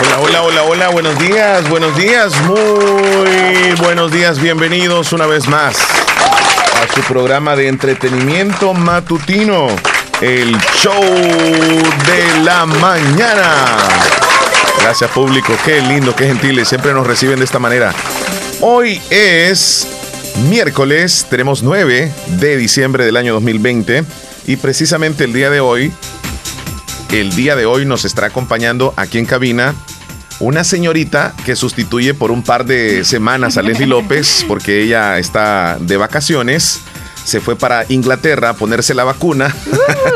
[0.00, 5.76] Hola, hola, hola, hola, buenos días, buenos días, muy buenos días, bienvenidos una vez más
[5.76, 9.66] a su programa de entretenimiento matutino,
[10.20, 13.76] el show de la mañana.
[14.82, 17.92] Gracias público, qué lindo, qué gentiles, siempre nos reciben de esta manera.
[18.60, 19.88] Hoy es
[20.48, 24.04] miércoles, tenemos 9 de diciembre del año 2020
[24.46, 25.92] y precisamente el día de hoy
[27.10, 29.74] el día de hoy nos estará acompañando aquí en cabina
[30.40, 35.78] una señorita que sustituye por un par de semanas a Leslie López porque ella está
[35.80, 36.80] de vacaciones
[37.28, 39.54] se fue para Inglaterra a ponerse la vacuna.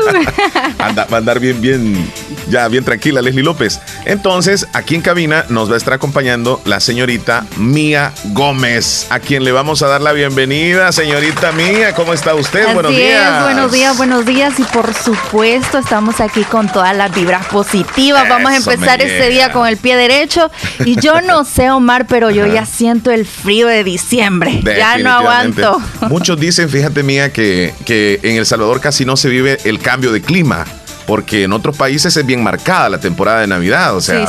[0.79, 2.11] Anda, va a andar bien, bien,
[2.49, 3.79] ya bien tranquila Leslie López.
[4.05, 9.43] Entonces, aquí en cabina nos va a estar acompañando la señorita Mía Gómez, a quien
[9.43, 10.91] le vamos a dar la bienvenida.
[10.91, 12.73] Señorita Mía, ¿cómo está usted?
[12.73, 13.43] buenos días.
[13.43, 14.59] buenos días, buenos días.
[14.59, 18.27] Y por supuesto, estamos aquí con todas las vibras positivas.
[18.27, 20.49] vamos a empezar este día con el pie derecho.
[20.83, 24.61] Y yo no sé, Omar, pero yo ya siento el frío de diciembre.
[24.63, 25.79] Ya no aguanto.
[26.09, 30.11] Muchos dicen, fíjate, mía que, que en El Salvador casi no se vive el cambio
[30.11, 30.65] de clima
[31.05, 34.25] porque en otros países es bien marcada la temporada de Navidad, o sea,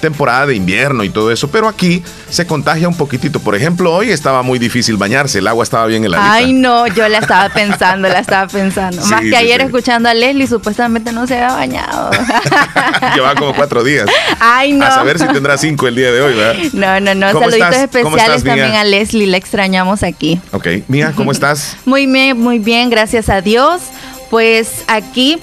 [0.00, 3.40] temporada de invierno y todo eso, pero aquí se contagia un poquitito.
[3.40, 6.32] Por ejemplo, hoy estaba muy difícil bañarse, el agua estaba bien heladita.
[6.32, 9.04] Ay, no, yo la estaba pensando, la estaba pensando.
[9.06, 12.10] Más que ayer escuchando a Leslie, supuestamente no se había bañado.
[13.14, 14.06] Lleva como cuatro días.
[14.40, 14.86] Ay, no.
[14.86, 16.54] A saber si tendrá cinco el día de hoy, ¿verdad?
[16.72, 17.32] No, no, no.
[17.32, 20.40] Saluditos especiales también a Leslie, la extrañamos aquí.
[20.52, 20.68] Ok.
[20.88, 21.76] Mía, ¿cómo estás?
[21.84, 23.82] Muy bien, muy bien, gracias a Dios.
[24.30, 25.38] Pues aquí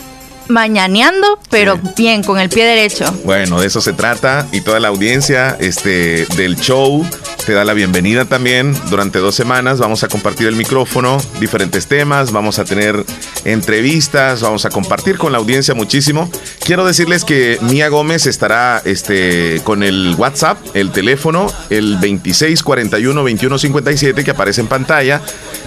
[0.50, 3.06] mañaneando, pero bien, con el pie derecho.
[3.24, 7.06] Bueno, de eso se trata y toda la audiencia este, del show
[7.46, 8.76] te da la bienvenida también.
[8.90, 13.04] Durante dos semanas vamos a compartir el micrófono, diferentes temas, vamos a tener
[13.46, 16.30] entrevistas, vamos a compartir con la audiencia muchísimo.
[16.64, 24.32] Quiero decirles que Mía Gómez estará este, con el WhatsApp, el teléfono, el 2641-2157 que
[24.32, 25.22] aparece en pantalla.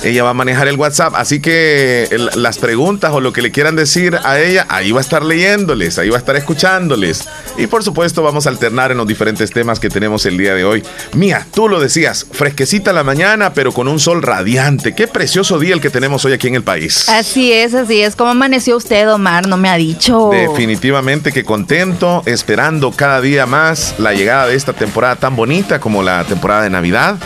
[0.05, 3.77] Ella va a manejar el WhatsApp, así que las preguntas o lo que le quieran
[3.77, 7.29] decir a ella, ahí va a estar leyéndoles, ahí va a estar escuchándoles.
[7.59, 10.65] Y por supuesto vamos a alternar en los diferentes temas que tenemos el día de
[10.65, 10.83] hoy.
[11.15, 14.95] Mía, tú lo decías, fresquecita la mañana, pero con un sol radiante.
[14.95, 17.09] Qué precioso día el que tenemos hoy aquí en el país.
[17.09, 18.17] Así es, así es.
[18.17, 19.47] ¿Cómo amaneció usted, Omar?
[19.47, 20.31] No me ha dicho.
[20.33, 26.03] Definitivamente que contento, esperando cada día más la llegada de esta temporada tan bonita como
[26.03, 27.19] la temporada de Navidad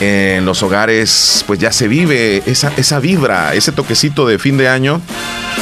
[0.00, 4.68] en los hogares pues ya se vive esa, esa vibra, ese toquecito de fin de
[4.68, 5.00] año.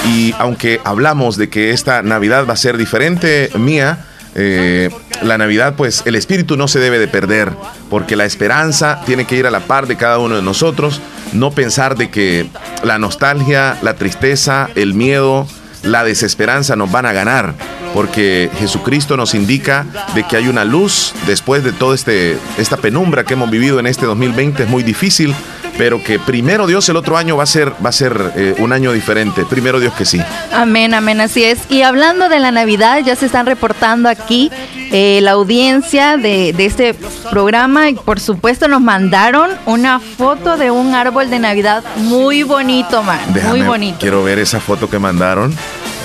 [0.09, 4.91] Y aunque hablamos de que esta Navidad va a ser diferente, mía, eh,
[5.23, 7.53] la Navidad, pues el espíritu no se debe de perder,
[7.89, 11.01] porque la esperanza tiene que ir a la par de cada uno de nosotros,
[11.33, 12.49] no pensar de que
[12.83, 15.47] la nostalgia, la tristeza, el miedo,
[15.85, 17.55] la desesperanza nos van a ganar,
[17.93, 23.25] porque Jesucristo nos indica de que hay una luz después de toda este, esta penumbra
[23.25, 25.35] que hemos vivido en este 2020, es muy difícil,
[25.77, 28.73] pero que primero Dios el otro año va a ser, va a ser eh, un
[28.73, 30.21] año diferente, primero Dios que sí.
[30.53, 31.61] Amén, amén, así es.
[31.69, 34.51] Y hablando de la Navidad, ya se están reportando aquí
[34.93, 36.95] eh, la audiencia de, de, este
[37.31, 43.03] programa y por supuesto nos mandaron una foto de un árbol de Navidad muy bonito,
[43.03, 43.19] man,
[43.49, 43.99] muy bonito.
[44.01, 45.55] Quiero ver esa foto que mandaron.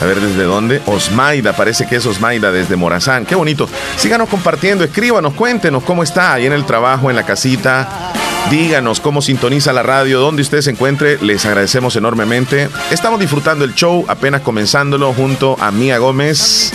[0.02, 0.82] A ver desde dónde.
[0.86, 3.26] Osmaida, parece que es Osmaida desde Morazán.
[3.26, 3.68] Qué bonito.
[3.98, 8.14] Síganos compartiendo, escríbanos, cuéntenos cómo está ahí en el trabajo, en la casita.
[8.50, 11.20] Díganos cómo sintoniza la radio, donde usted se encuentre.
[11.22, 12.70] Les agradecemos enormemente.
[12.92, 16.72] Estamos disfrutando el show, apenas comenzándolo junto a Mía Gómez.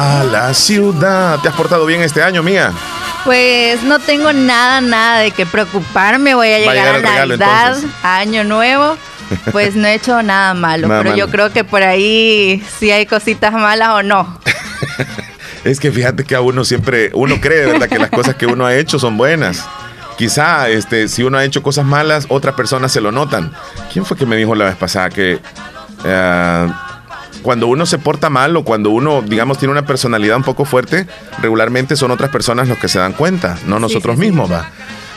[0.00, 1.40] A la ciudad.
[1.40, 2.72] ¿Te has portado bien este año, Mía?
[3.24, 6.34] Pues no tengo nada, nada de qué preocuparme.
[6.34, 8.96] Voy a llegar a, Navidad, Año Nuevo
[9.52, 13.52] pues no he hecho nada malo, pero yo creo que por ahí sí hay cositas
[13.52, 14.40] malas o no.
[15.64, 17.88] es que fíjate que a uno siempre, uno cree, ¿verdad?
[17.88, 19.66] Que las cosas que uno ha hecho son buenas.
[20.16, 23.52] Quizá, este, si uno ha hecho cosas malas, otras personas se lo notan.
[23.92, 25.40] ¿Quién fue que me dijo la vez pasada que
[26.04, 26.72] eh,
[27.42, 31.06] cuando uno se porta mal o cuando uno, digamos, tiene una personalidad un poco fuerte,
[31.40, 34.70] regularmente son otras personas los que se dan cuenta, no nosotros mismos, va.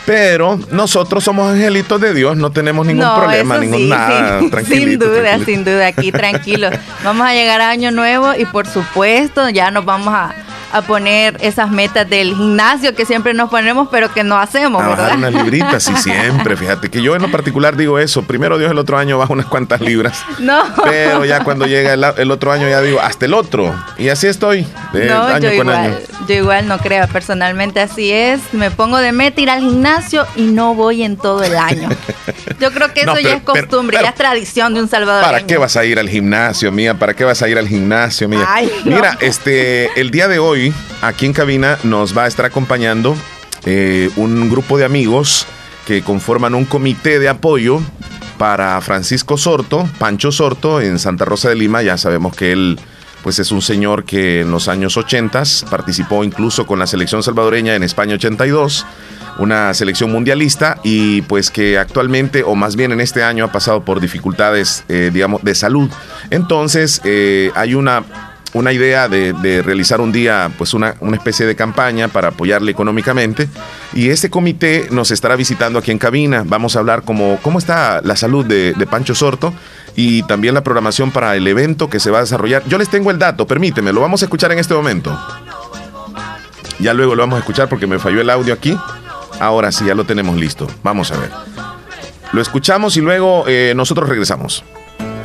[0.05, 4.39] Pero nosotros somos angelitos de Dios, no tenemos ningún problema, ningún nada.
[4.65, 6.73] Sin, sin duda, sin duda, aquí tranquilos.
[7.03, 10.33] vamos a llegar a Año Nuevo y por supuesto ya nos vamos a,
[10.71, 14.81] a poner esas metas del gimnasio que siempre nos ponemos, pero que no hacemos.
[14.81, 16.55] A bajar unas libritas, sí, siempre.
[16.55, 18.23] Fíjate que yo en lo particular digo eso.
[18.23, 20.23] Primero Dios el otro año bajo unas cuantas libras.
[20.39, 20.63] No.
[20.83, 23.73] Pero ya cuando llega el, otro año ya digo, hasta el otro.
[23.97, 25.95] Y así estoy, de año yo con igual, año.
[26.27, 28.39] Yo igual no creo, personalmente así es.
[28.53, 31.89] Me pongo de meta ir al gimnasio y no voy en todo el año.
[32.59, 35.23] Yo creo que eso ya es costumbre, ya es tradición de un salvador.
[35.23, 36.93] ¿Para qué vas a ir al gimnasio, mía?
[36.93, 38.47] ¿Para qué vas a ir al gimnasio, mía?
[38.85, 40.60] Mira, este, el día de hoy,
[41.01, 43.15] aquí en cabina, nos va a estar acompañando
[43.65, 45.47] eh, un grupo de amigos
[45.85, 47.81] que conforman un comité de apoyo
[48.37, 51.83] para Francisco Sorto, Pancho Sorto, en Santa Rosa de Lima.
[51.83, 52.79] Ya sabemos que él
[53.23, 57.75] pues es un señor que en los años 80 participó incluso con la selección salvadoreña
[57.75, 58.85] en España 82
[59.37, 63.83] una selección mundialista y pues que actualmente o más bien en este año ha pasado
[63.83, 65.89] por dificultades, eh, digamos, de salud.
[66.29, 68.03] Entonces eh, hay una
[68.53, 73.47] una idea de, realizar un día, pues una, una, especie de campaña para apoyarle económicamente.
[73.93, 76.43] Y este comité nos estará visitando aquí en cabina.
[76.45, 79.53] Vamos a hablar cómo está la salud de, de, Pancho Sorto
[79.95, 82.63] y también la programación para el evento que se va a desarrollar.
[82.67, 85.17] Yo les tengo el dato, permíteme, lo vamos a escuchar en este momento.
[86.79, 88.77] Ya luego lo vamos a escuchar porque me falló el audio aquí.
[89.39, 90.67] Ahora sí, ya lo tenemos listo.
[90.83, 91.31] Vamos a ver.
[92.33, 94.63] Lo escuchamos y luego eh, nosotros regresamos.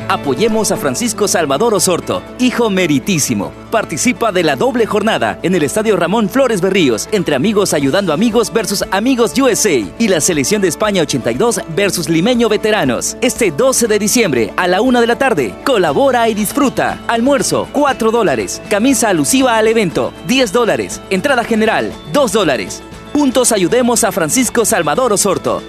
[0.09, 3.53] Apoyemos a Francisco Salvador Osorto, hijo meritísimo.
[3.73, 8.53] Participa de la doble jornada en el Estadio Ramón Flores Berríos, entre Amigos Ayudando Amigos
[8.53, 13.17] versus Amigos USA y la Selección de España 82 versus Limeño Veteranos.
[13.21, 15.57] Este 12 de diciembre a la una de la tarde.
[15.65, 17.01] Colabora y disfruta.
[17.09, 18.63] Almuerzo, 4 dólares.
[18.71, 21.01] Camisa alusiva al evento, 10 dólares.
[21.11, 22.81] Entrada general, 2 dólares.
[23.13, 25.63] Juntos ayudemos a Francisco Salvador Osorto.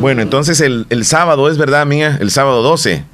[0.00, 2.18] Bueno, entonces el, sábado, ¿es verdad, mía?
[2.20, 3.04] El sábado 12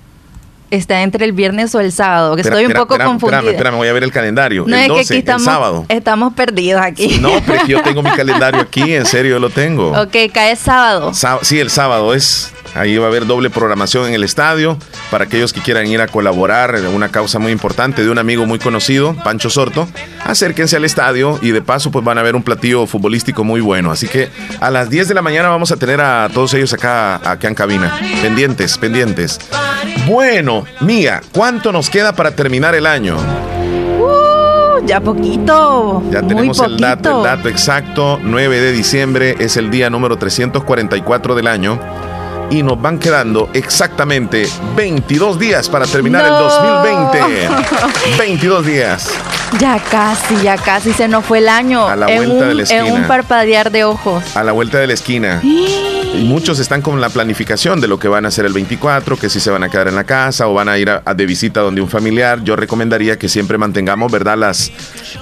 [0.76, 3.38] está entre el viernes o el sábado, que estoy un poco confundida.
[3.38, 4.66] Espérame, espérame, voy a ver el calendario.
[4.66, 5.86] el 12, estamos, el sábado.
[5.88, 7.18] Estamos perdidos aquí.
[7.20, 9.90] No, pero yo tengo mi calendario aquí, en serio, lo tengo.
[9.92, 11.12] Ok, cae sábado.
[11.42, 14.76] sí, el sábado es Ahí va a haber doble programación en el estadio
[15.10, 18.46] para aquellos que quieran ir a colaborar en una causa muy importante de un amigo
[18.46, 19.88] muy conocido, Pancho Sorto.
[20.24, 23.92] Acérquense al estadio y de paso pues van a ver un platillo futbolístico muy bueno.
[23.92, 24.28] Así que
[24.60, 27.54] a las 10 de la mañana vamos a tener a todos ellos acá, acá en
[27.54, 27.96] cabina.
[28.22, 29.38] Pendientes, pendientes.
[30.06, 33.16] Bueno, Mía, ¿cuánto nos queda para terminar el año?
[33.98, 36.02] Uh, ya poquito.
[36.10, 38.18] Ya tenemos el dato, el dato exacto.
[38.22, 41.78] 9 de diciembre es el día número 344 del año
[42.50, 44.46] y nos van quedando exactamente
[44.76, 47.48] 22 días para terminar el 2020.
[48.18, 49.08] 22 días.
[49.60, 51.86] Ya casi, ya casi se nos fue el año.
[51.86, 52.86] A la vuelta de la esquina.
[52.86, 54.36] En un parpadear de ojos.
[54.36, 55.40] A la vuelta de la esquina.
[55.42, 59.28] Y muchos están con la planificación de lo que van a hacer el 24, que
[59.28, 61.60] si se van a quedar en la casa o van a ir a, de visita
[61.60, 62.42] donde un familiar.
[62.44, 64.70] Yo recomendaría que siempre mantengamos, ¿verdad?, las,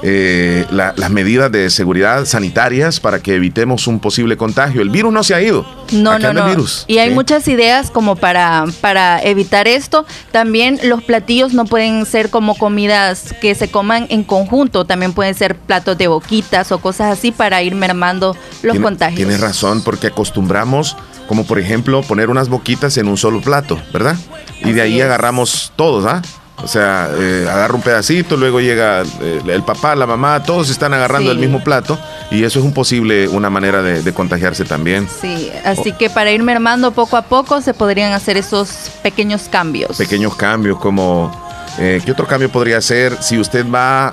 [0.03, 4.83] eh, las medidas de seguridad sanitarias para que evitemos un posible contagio.
[4.83, 5.67] El virus no se ha ido.
[5.93, 6.47] No, no, no.
[6.47, 6.85] Virus.
[6.89, 10.05] Y hay muchas ideas como para, para evitar esto.
[10.31, 15.35] También los platillos no pueden ser como comidas que se coman en conjunto, también pueden
[15.35, 19.17] ser platos de boquitas o cosas así para ir mermando los contagios.
[19.17, 20.97] Tienes razón, porque acostumbramos,
[21.29, 24.17] como por ejemplo, poner unas boquitas en un solo plato, ¿verdad?
[24.65, 26.23] Y de ahí agarramos todos, ¿ah?
[26.63, 30.95] O sea, eh, agarra un pedacito, luego llega eh, el papá, la mamá, todos están
[30.95, 31.99] agarrando el mismo plato
[32.31, 35.09] y eso es un posible, una manera de, contagiarse también.
[35.21, 39.97] Sí, así que para ir mermando poco a poco se podrían hacer esos pequeños cambios.
[39.97, 41.33] Pequeños cambios como
[41.79, 44.13] eh, ¿Qué otro cambio podría ser si usted va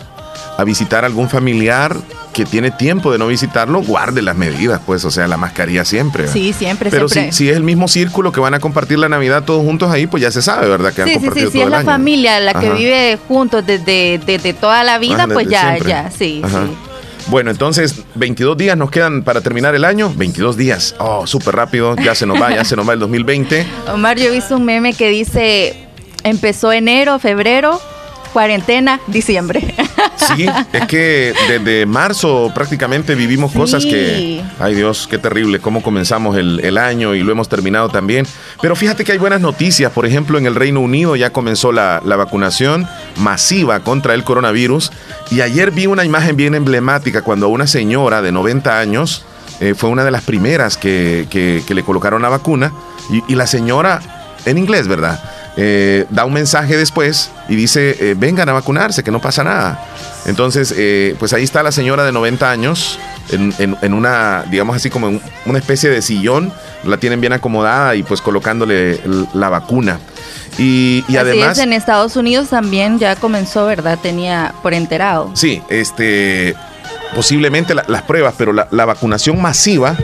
[0.58, 1.96] a visitar a algún familiar
[2.34, 6.28] que tiene tiempo de no visitarlo, guarde las medidas, pues, o sea, la mascarilla siempre.
[6.28, 9.44] Sí, siempre, Pero Si, si, es el mismo círculo que van a compartir la Navidad
[9.44, 10.94] todos juntos ahí, pues ya se sabe, ¿verdad?
[10.94, 14.54] Que sí, han sí, sí, si es la familia la que vive juntos desde, desde,
[14.54, 16.58] toda la vida, pues ya, ya, sí, sí.
[17.28, 20.12] Bueno, entonces, 22 días nos quedan para terminar el año.
[20.16, 20.96] 22 días.
[20.98, 21.96] Oh, súper rápido.
[21.98, 23.68] Ya se nos va, ya se nos va el 2020.
[23.94, 25.89] Omar, yo he visto un meme que dice
[26.24, 27.82] empezó enero, febrero,
[28.34, 29.76] cuarentena, diciembre.
[30.36, 36.38] Sí, es que desde marzo prácticamente vivimos cosas que, ay Dios, qué terrible, cómo comenzamos
[36.38, 38.26] el, año y lo hemos terminado también.
[38.62, 42.02] Pero fíjate que hay buenas noticias, por ejemplo, en el Reino Unido ya comenzó la,
[42.06, 44.92] vacunación masiva contra el coronavirus
[45.32, 49.24] y ayer vi una imagen bien emblemática cuando una señora de 90 años
[49.62, 51.28] eh, fue una de las primeras que,
[51.68, 52.74] le colocaron la vacuna
[53.28, 54.02] y la señora,
[54.46, 55.20] en inglés, ¿verdad?
[55.62, 59.86] Eh, da un mensaje después y dice, eh, vengan a vacunarse, que no pasa nada.
[60.26, 62.98] Entonces, eh, pues ahí está la señora de 90 años
[63.30, 66.54] en, una, digamos así como una especie de sillón,
[66.86, 69.02] la tienen bien acomodada y pues colocándole
[69.34, 70.00] la vacuna.
[70.58, 71.58] Y, y además...
[71.60, 74.00] en Estados Unidos también ya comenzó, ¿verdad?
[74.02, 75.32] Tenía por enterado.
[75.34, 76.56] Sí, este,
[77.14, 79.98] posiblemente las pruebas, pero la, la vacunación masiva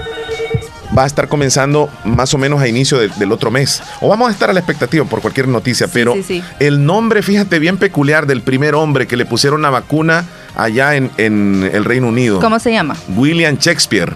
[0.97, 3.81] va a estar comenzando más o menos a inicio del otro mes.
[4.01, 6.15] O vamos a estar a la expectativa por cualquier noticia, pero
[6.59, 10.25] el nombre, fíjate, bien peculiar del primer hombre que le pusieron la vacuna
[10.55, 12.39] allá en, en el Reino Unido.
[12.39, 12.95] ¿Cómo se llama?
[13.15, 14.13] William Shakespeare.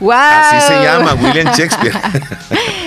[0.00, 0.12] Wow.
[0.12, 1.94] Así se llama, William Shakespeare.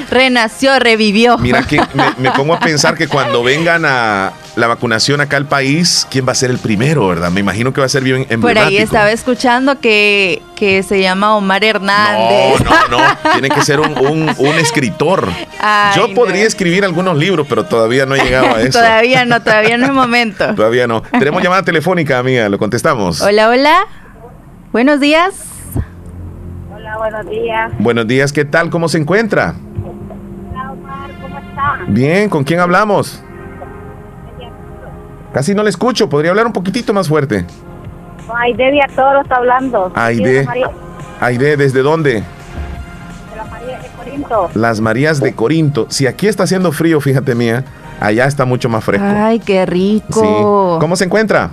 [0.10, 1.38] Renació, revivió.
[1.38, 1.80] Mira que
[2.18, 6.32] me, pongo a pensar que cuando vengan a la vacunación acá al país, ¿quién va
[6.32, 7.32] a ser el primero, verdad?
[7.32, 8.48] Me imagino que va a ser bien emblemático.
[8.48, 12.62] Por ahí estaba escuchando que, que se llama Omar Hernández.
[12.62, 13.32] No, no, no.
[13.34, 15.28] Tiene que ser un, un, escritor.
[15.96, 18.80] Yo podría escribir algunos libros, pero todavía no he llegado a eso.
[18.80, 20.54] todavía no, todavía no es momento.
[20.56, 21.02] todavía no.
[21.02, 22.48] Tenemos llamada telefónica, amiga.
[22.50, 23.22] Lo contestamos.
[23.22, 23.86] Hola, hola.
[24.72, 25.54] Buenos días
[26.98, 27.72] buenos días.
[27.80, 28.70] Buenos días, ¿qué tal?
[28.70, 29.56] ¿Cómo se encuentra?
[29.84, 31.80] Hola, Omar, ¿cómo está?
[31.88, 33.22] Bien, ¿con quién hablamos?
[35.34, 37.46] Casi no le escucho, ¿podría hablar un poquitito más fuerte?
[38.36, 39.92] Aide de Toro está hablando.
[39.96, 40.48] Aide.
[41.20, 42.13] Aide, ¿desde dónde?
[42.13, 42.24] De
[43.36, 44.50] las Marías de Corinto.
[44.54, 45.88] Las Marías de Corinto.
[45.90, 47.66] Si aquí está haciendo frío, fíjate mía,
[48.00, 49.06] allá está mucho más fresco.
[49.08, 50.22] Ay, qué rico.
[50.22, 50.80] Sí.
[50.80, 51.50] ¿Cómo se encuentra?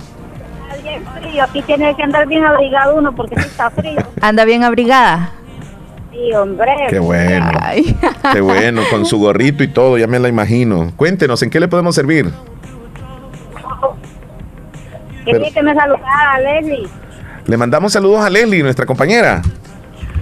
[1.41, 3.99] Aquí tiene que andar bien abrigado uno porque está frío.
[4.21, 5.31] ¿Anda bien abrigada?
[6.11, 6.71] Sí, hombre.
[6.89, 7.51] Qué bueno.
[8.33, 10.91] Qué bueno, con su gorrito y todo, ya me la imagino.
[10.97, 12.31] Cuéntenos, ¿en qué le podemos servir?
[15.31, 16.87] Quería que me saludara a Leslie.
[17.47, 19.41] Le mandamos saludos a Leslie, nuestra compañera.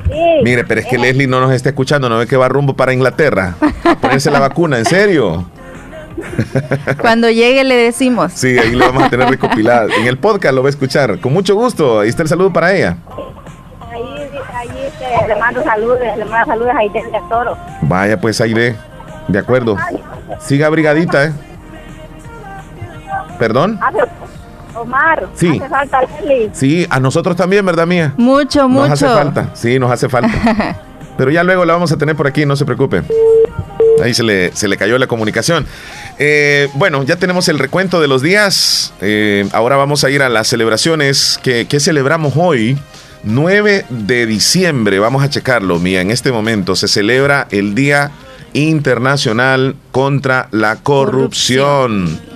[0.08, 0.42] Sí.
[0.44, 2.94] Mire, pero es que Leslie no nos está escuchando, no ve que va rumbo para
[2.94, 5.46] Inglaterra a ponerse la vacuna, ¿en serio?
[7.02, 8.34] Cuando llegue le decimos.
[8.34, 9.90] Sí, ahí lo vamos a tener recopilado.
[9.90, 11.20] En el podcast lo va a escuchar.
[11.20, 12.00] Con mucho gusto.
[12.02, 12.98] Ahí está el saludo para ella.
[13.92, 14.04] Ahí,
[14.54, 17.58] ahí este, le mando saludos, le mando saludos a Aide de Toro.
[17.84, 18.76] Vaya pues Aide,
[19.28, 19.78] de acuerdo.
[20.40, 21.34] Siga abrigadita, ¿eh?
[23.38, 23.80] ¿Perdón?
[23.82, 23.92] Ah,
[24.76, 25.50] Omar, sí.
[25.50, 26.50] hace falta Leslie.
[26.54, 28.14] Sí, a nosotros también, ¿verdad, mía?
[28.18, 28.90] Mucho, mucho.
[28.90, 30.80] Nos hace falta, sí, nos hace falta.
[31.18, 33.04] Pero ya luego la vamos a tener por aquí, no se preocupe.
[34.02, 35.66] Ahí se le, se le cayó la comunicación.
[36.18, 38.94] Eh, bueno, ya tenemos el recuento de los días.
[39.02, 42.78] Eh, ahora vamos a ir a las celebraciones que, celebramos hoy.
[43.24, 46.00] 9 de diciembre, vamos a checarlo, mía.
[46.00, 48.12] En este momento se celebra el Día
[48.54, 52.29] Internacional contra la corrupción.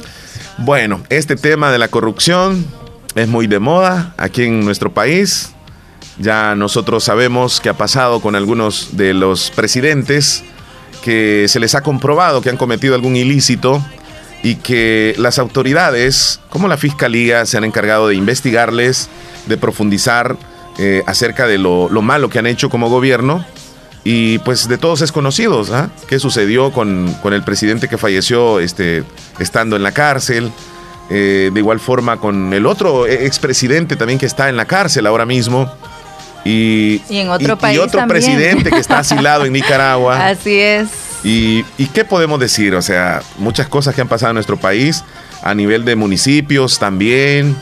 [0.57, 2.65] Bueno, este tema de la corrupción
[3.15, 5.53] es muy de moda aquí en nuestro país.
[6.19, 10.43] Ya nosotros sabemos qué ha pasado con algunos de los presidentes
[11.03, 13.83] que se les ha comprobado que han cometido algún ilícito
[14.43, 19.10] y que las autoridades, como la Fiscalía, se han encargado de investigarles,
[19.48, 20.38] de profundizar
[20.77, 23.45] eh, acerca de lo, malo que han hecho como gobierno.
[24.03, 25.89] Y pues de todos es conocido, ¿ah?
[26.07, 29.03] ¿Qué sucedió con, el presidente que falleció este,
[29.39, 30.51] estando en la cárcel?
[31.10, 35.25] Eh, de igual forma con el otro expresidente también que está en la cárcel ahora
[35.25, 35.72] mismo.
[36.45, 37.79] Y, en otro país.
[37.79, 40.27] otro presidente que está asilado en Nicaragua.
[40.27, 40.89] Así es.
[41.24, 42.75] Y, qué podemos decir?
[42.75, 45.03] O sea, muchas cosas que han pasado en nuestro país,
[45.41, 47.55] a nivel de municipios también,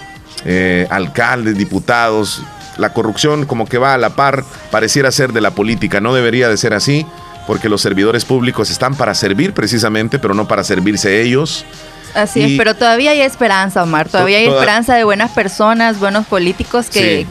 [0.45, 2.41] eh, alcaldes, diputados.
[2.77, 6.01] La corrupción como que va a la par, pareciera ser de la política.
[6.01, 7.05] No debería de ser así,
[7.47, 11.65] porque los servidores públicos están para servir precisamente, pero no para servirse ellos.
[12.13, 14.09] Así es, pero todavía hay esperanza, Omar.
[14.09, 17.25] Todavía hay esperanza de buenas personas, buenos políticos que,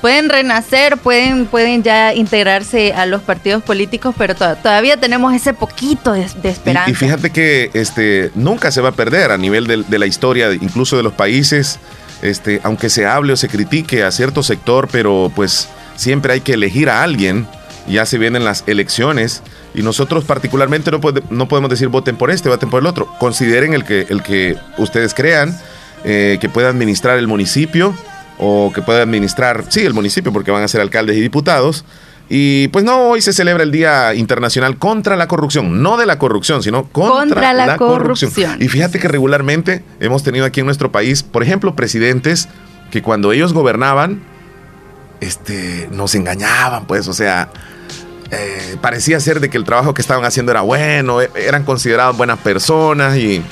[0.00, 6.12] pueden renacer, pueden, pueden ya integrarse a los partidos políticos, pero todavía tenemos ese poquito
[6.12, 6.90] de, esperanza.
[6.90, 10.96] Y, fíjate que este nunca se va a perder a nivel de, la historia, incluso
[10.96, 11.78] de los países,
[12.22, 16.54] este, aunque se hable o se critique a cierto sector, pero pues siempre hay que
[16.54, 17.46] elegir a alguien.
[17.88, 19.42] Ya se vienen las elecciones
[19.74, 21.00] y nosotros particularmente no,
[21.30, 23.06] no podemos decir voten por este, voten por el otro.
[23.18, 25.58] Consideren el que, el que ustedes crean
[26.04, 27.94] eh, que pueda administrar el municipio
[28.38, 31.84] o que pueda administrar, sí, el municipio porque van a ser alcaldes y diputados.
[32.34, 36.18] Y pues no, hoy se celebra el Día Internacional contra la Corrupción, no de la
[36.18, 38.56] corrupción, sino contra, la, corrupción.
[38.58, 42.48] Y fíjate que regularmente hemos tenido aquí en nuestro país, por ejemplo, presidentes
[42.90, 44.22] que cuando ellos gobernaban,
[45.20, 47.50] este, nos engañaban, pues, o sea,
[48.30, 52.16] eh, parecía ser de que el trabajo que estaban haciendo era bueno, e, eran considerados
[52.16, 53.44] buenas personas y,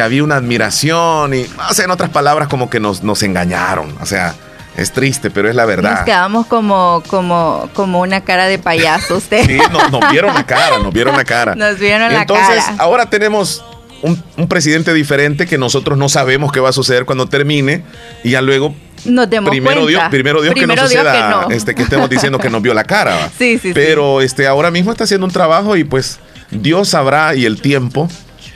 [0.00, 3.96] había una admiración y, no sé, en otras palabras, como que nos, nos engañaron.
[4.00, 4.34] O sea,
[4.76, 5.96] es triste, pero es la verdad.
[5.96, 9.46] Nos quedamos como, como, como una cara de payaso usted.
[9.46, 9.58] sí,
[9.90, 11.54] nos, vieron la cara, nos vieron la cara.
[11.54, 12.40] Nos vieron la cara.
[12.40, 13.64] Entonces, ahora tenemos
[14.02, 17.84] un, un, presidente diferente que nosotros no sabemos qué va a suceder cuando termine
[18.22, 19.90] y ya luego nos demos primero cuenta.
[19.90, 23.30] Dios, primero Dios que no suceda Este, que estemos diciendo que nos vio la cara.
[23.38, 26.18] sí, sí, Pero Este, ahora mismo está haciendo un trabajo y pues
[26.50, 28.08] Dios sabrá y el tiempo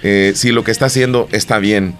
[0.03, 1.97] eh, si lo que está haciendo está bien.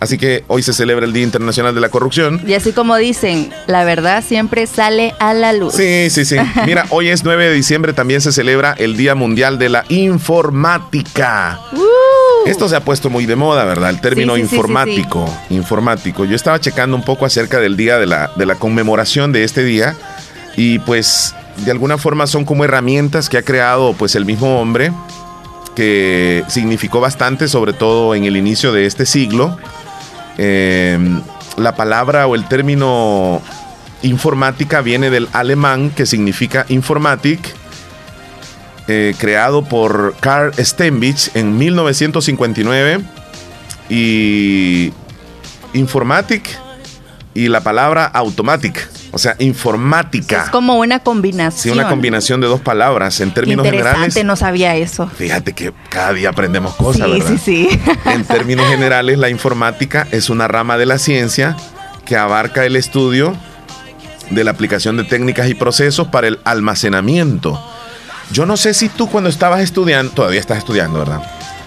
[0.00, 2.42] Así que hoy se celebra el Día Internacional de la Corrupción.
[2.46, 5.74] Y así como dicen, la verdad siempre sale a la luz.
[5.74, 6.36] Sí, sí, sí.
[6.66, 11.60] Mira, hoy es 9 de diciembre, también se celebra el Día Mundial de la Informática.
[11.72, 12.48] Uh.
[12.48, 13.90] Esto se ha puesto muy de moda, ¿verdad?
[13.90, 15.28] El término informático.
[15.50, 16.24] informático.
[16.24, 19.64] Yo estaba checando un poco acerca del día de la, de la conmemoración de este
[19.64, 19.96] día
[20.56, 24.92] y pues de alguna forma son como herramientas que ha creado pues el mismo hombre
[25.76, 29.56] que significó bastante, sobre todo en el inicio de este siglo.
[30.38, 31.20] Em,
[31.56, 33.40] la palabra o el término
[34.02, 37.54] informática viene del alemán que significa informatic,
[38.88, 43.00] eh, creado por Carl Steinbich en 1959
[43.88, 44.92] y
[45.74, 46.58] informatic
[47.34, 50.42] y la palabra automatic o sea, informática.
[50.44, 51.62] Es como una combinación.
[51.62, 53.18] Sí, una combinación de dos palabras.
[53.22, 54.22] En términos generales.
[54.22, 55.08] no sabía eso.
[55.08, 57.30] Fíjate que cada día aprendemos cosas, ¿verdad?
[57.42, 61.56] Sí, sí, En términos generales, la informática es una rama de la ciencia
[62.04, 63.34] que abarca el estudio
[64.28, 67.58] de la aplicación de técnicas y procesos para el almacenamiento.
[68.32, 71.22] Yo no sé si tú cuando estabas estudiando, todavía estás estudiando, ¿verdad?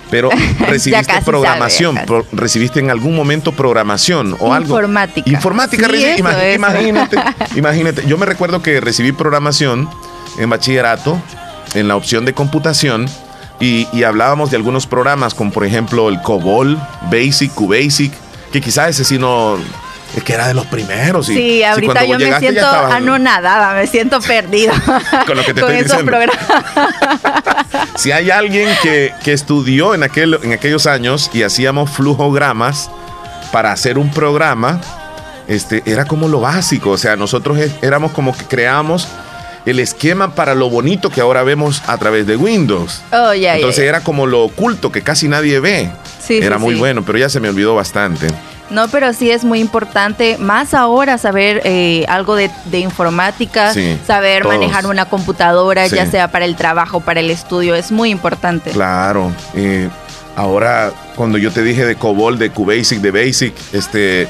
[0.09, 1.99] Pero recibiste programación,
[2.31, 4.75] recibiste en algún momento programación o algo.
[4.75, 5.29] Informática.
[5.29, 5.87] Informática,
[6.17, 7.17] imagínate,
[7.55, 8.07] imagínate.
[8.07, 9.89] Yo me recuerdo que recibí programación
[10.37, 11.21] en bachillerato,
[11.75, 13.07] en la opción de computación,
[13.59, 16.77] y, hablábamos de algunos programas, como por ejemplo el COBOL,
[17.11, 18.13] Basic, QBasic,
[18.53, 19.57] que quizás ese sí no,
[20.15, 21.27] es que era de los primeros.
[21.27, 24.73] sí, ahorita yo me siento anonadada, me siento perdida
[25.27, 26.45] con lo que te estoy esos programas.
[27.95, 32.89] si hay alguien que, estudió en, aquel, en aquellos años y hacíamos flujogramas
[33.51, 34.81] para hacer un programa,
[35.47, 36.91] este, era como lo básico.
[36.91, 39.07] O sea, nosotros e, éramos como que creamos
[39.65, 43.01] el esquema para lo bonito que ahora vemos a través de Windows.
[43.11, 45.91] Oh, Entonces era como lo oculto que casi nadie ve.
[46.19, 48.27] Sí, era muy bueno, pero ya se me olvidó bastante.
[48.69, 53.73] No, pero sí es muy importante, más ahora saber eh, algo de, informática,
[54.05, 58.72] saber manejar una computadora, ya sea para el trabajo, para el estudio, es muy importante.
[58.72, 59.31] Claro.
[60.35, 64.27] ahora, cuando yo te dije de COBOL, de QBasic, de Basic, este,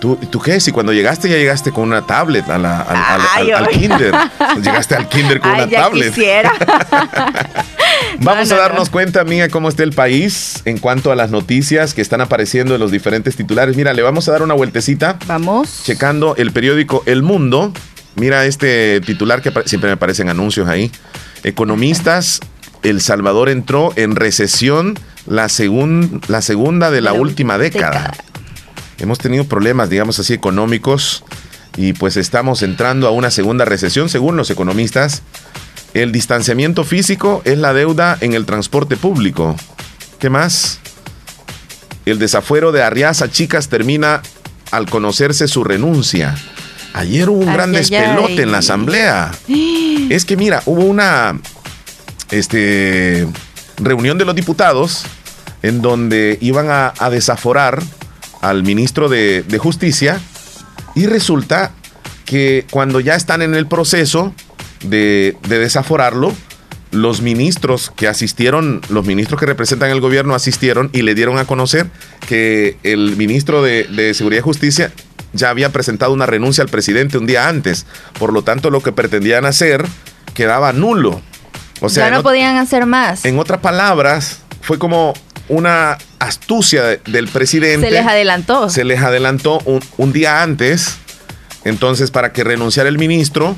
[0.00, 0.58] ¿Tú, ¿Tú qué?
[0.60, 4.14] Si cuando llegaste ya llegaste con una tablet a la, al, kinder.
[4.62, 6.14] llegaste al kinder con una ya tablet.
[6.14, 6.52] Quisiera.
[8.20, 12.00] Vamos a darnos cuenta, mía, cómo está el país en cuanto a las noticias que
[12.00, 13.76] están apareciendo en los diferentes titulares.
[13.76, 15.18] Mira, le vamos a dar una vueltecita.
[15.26, 15.82] Vamos.
[15.84, 17.72] Checando el periódico El Mundo.
[18.16, 20.90] Mira este titular que siempre me aparecen anuncios ahí.
[21.44, 22.40] Economistas,
[22.82, 25.48] El Salvador entró en recesión la,
[26.28, 28.12] la segunda de la, última década
[29.00, 31.24] hemos tenido problemas, digamos así, económicos
[31.76, 35.22] y pues estamos entrando a una segunda recesión según los economistas.
[35.94, 39.56] El distanciamiento físico es la deuda en el transporte público.
[40.18, 40.78] ¿Qué más?
[42.06, 44.22] El desafuero de Arriaza Chicas termina
[44.70, 46.36] al conocerse su renuncia.
[46.92, 49.32] Ayer hubo un gran despelote en la asamblea.
[50.10, 51.38] Es que mira, hubo una
[52.32, 53.28] este,
[53.76, 55.04] reunión de los diputados
[55.62, 57.80] en donde iban a, a desaforar
[58.40, 60.20] al ministro de, Justicia
[60.94, 61.72] y resulta
[62.24, 64.34] que cuando ya están en el proceso
[64.84, 66.32] de, desaforarlo,
[66.90, 71.44] los ministros que asistieron, los ministros que representan el gobierno asistieron y le dieron a
[71.44, 71.88] conocer
[72.26, 74.92] que el ministro de, de, Seguridad y Justicia
[75.32, 77.86] ya había presentado una renuncia al presidente un día antes.
[78.18, 79.86] Por lo tanto, lo que pretendían hacer
[80.34, 81.20] quedaba nulo.
[81.80, 83.24] O sea, ya no podían hacer más.
[83.24, 85.14] En otras palabras, fue como
[85.48, 87.88] una astucia del presidente.
[87.88, 88.70] Se les adelantó.
[88.70, 89.60] Se les adelantó
[89.96, 90.98] un, día antes.
[91.64, 93.56] Entonces, para que renunciara el ministro,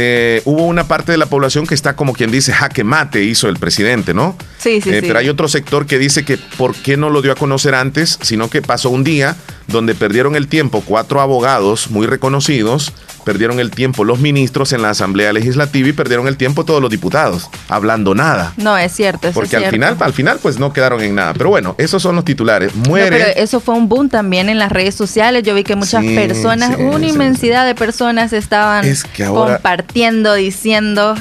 [0.00, 3.48] eh, hubo una parte de la población que está como quien dice jaque mate hizo
[3.48, 4.36] el presidente, ¿no?
[4.58, 5.06] Sí, sí, eh, sí.
[5.08, 8.16] Pero hay otro sector que dice que por qué no lo dio a conocer antes,
[8.22, 12.92] sino que pasó un día donde perdieron el tiempo cuatro abogados muy reconocidos
[13.28, 16.90] perdieron el tiempo los ministros en la Asamblea Legislativa y perdieron el tiempo todos los
[16.90, 18.54] diputados, hablando nada.
[18.56, 19.32] No, es cierto.
[19.34, 21.34] Porque al final, al final, pues no quedaron en nada.
[21.34, 22.74] Pero bueno, esos son los titulares.
[22.74, 23.10] Muere.
[23.10, 25.42] pero eso fue un boom también en las redes sociales.
[25.42, 28.86] Yo vi que muchas personas, una inmensidad de personas estaban
[29.18, 31.14] compartiendo, diciendo.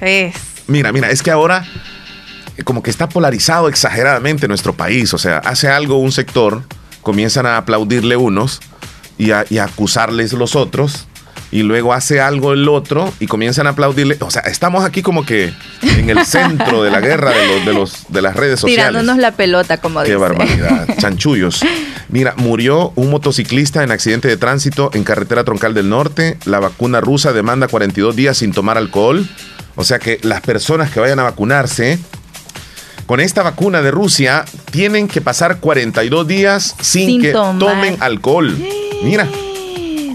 [0.00, 0.34] Es...
[0.66, 1.64] Mira, mira, es que ahora
[2.56, 5.12] eh, como que está polarizado exageradamente nuestro país.
[5.14, 6.62] O sea, hace algo un sector,
[7.02, 8.60] comienzan a aplaudirle unos
[9.18, 11.06] y a, y a acusarles los otros
[11.52, 14.16] y luego hace algo el otro y comienzan a aplaudirle.
[14.20, 17.72] O sea, estamos aquí como que en el centro de la guerra de, los, de,
[17.74, 18.88] los, de las redes sociales.
[18.88, 20.88] Tirándonos la pelota, como Qué barbaridad.
[20.98, 21.60] Chanchullos.
[22.08, 26.38] Mira, murió un motociclista en accidente de tránsito en carretera troncal del norte.
[26.46, 29.28] La vacuna rusa demanda 42 días sin tomar alcohol.
[29.76, 31.98] O sea que las personas que vayan a vacunarse
[33.04, 38.56] con esta vacuna de Rusia tienen que pasar 42 días sin, que tomen alcohol.
[39.04, 39.28] Mira.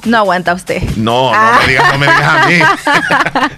[0.07, 0.81] No aguanta usted.
[0.95, 1.59] No, no me ah.
[1.67, 2.59] digas, no me digas a mí.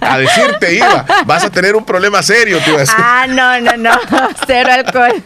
[0.00, 2.96] a decirte iba, vas a tener un problema serio, te iba a decir.
[2.98, 3.90] Ah, no, no, no,
[4.46, 5.22] cero alcohol.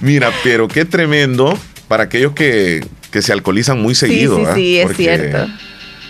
[0.00, 4.36] Mira, pero qué tremendo para aquellos que, que se alcoholizan muy seguido.
[4.38, 5.46] Sí, sí, sí, es cierto.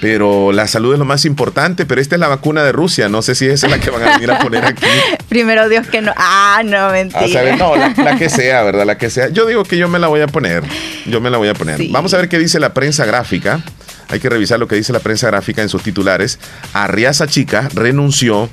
[0.00, 3.22] Pero la salud es lo más importante, pero esta es la vacuna de Rusia, no
[3.22, 4.84] sé si esa es la que van a venir a poner aquí.
[5.28, 6.12] Primero Dios que no.
[6.16, 7.56] Ah, no, mentira.
[7.56, 8.84] no, la, que sea, ¿verdad?
[8.84, 9.28] La que sea.
[9.28, 10.62] Yo digo que yo me la voy a poner.
[11.06, 11.80] Yo me la voy a poner.
[11.90, 13.60] Vamos a ver qué dice la prensa gráfica.
[14.08, 16.38] Hay que revisar lo que dice la prensa gráfica en sus titulares.
[16.72, 18.48] Arriaza Chica renunció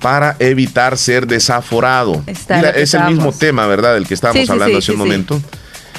[0.00, 2.24] para evitar ser desaforado.
[2.26, 3.94] Mira, es el mismo tema, ¿verdad?
[3.94, 5.40] Del que estábamos hablando hace un momento.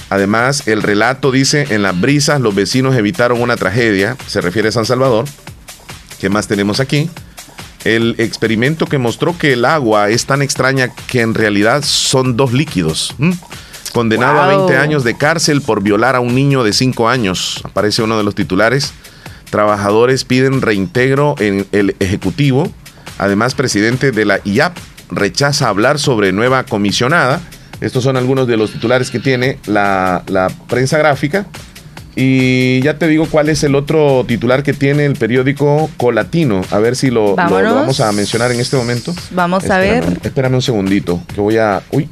[0.09, 4.71] Además, el relato dice, en las brisas los vecinos evitaron una tragedia, se refiere a
[4.73, 5.25] San Salvador.
[6.19, 7.09] ¿Qué más tenemos aquí?
[7.85, 12.51] El experimento que mostró que el agua es tan extraña que en realidad son dos
[12.51, 13.15] líquidos.
[13.93, 17.61] Condenado a 20 años de cárcel por violar a un niño de 5 años.
[17.63, 18.93] Aparece uno de los titulares.
[19.49, 22.71] Trabajadores piden reintegro en el Ejecutivo.
[23.17, 24.77] Además, presidente de la IAP
[25.11, 27.41] rechaza hablar sobre nueva comisionada.
[27.81, 30.23] Estos son algunos de los titulares que tiene la,
[30.69, 31.45] prensa gráfica.
[32.15, 36.61] Y ya te digo cuál es el otro titular que tiene el periódico Colatino.
[36.69, 39.13] A ver si lo, vamos a mencionar en este momento.
[39.31, 40.19] Vamos a ver.
[40.23, 41.81] Espérame un segundito, que voy a...
[41.91, 42.09] Uy,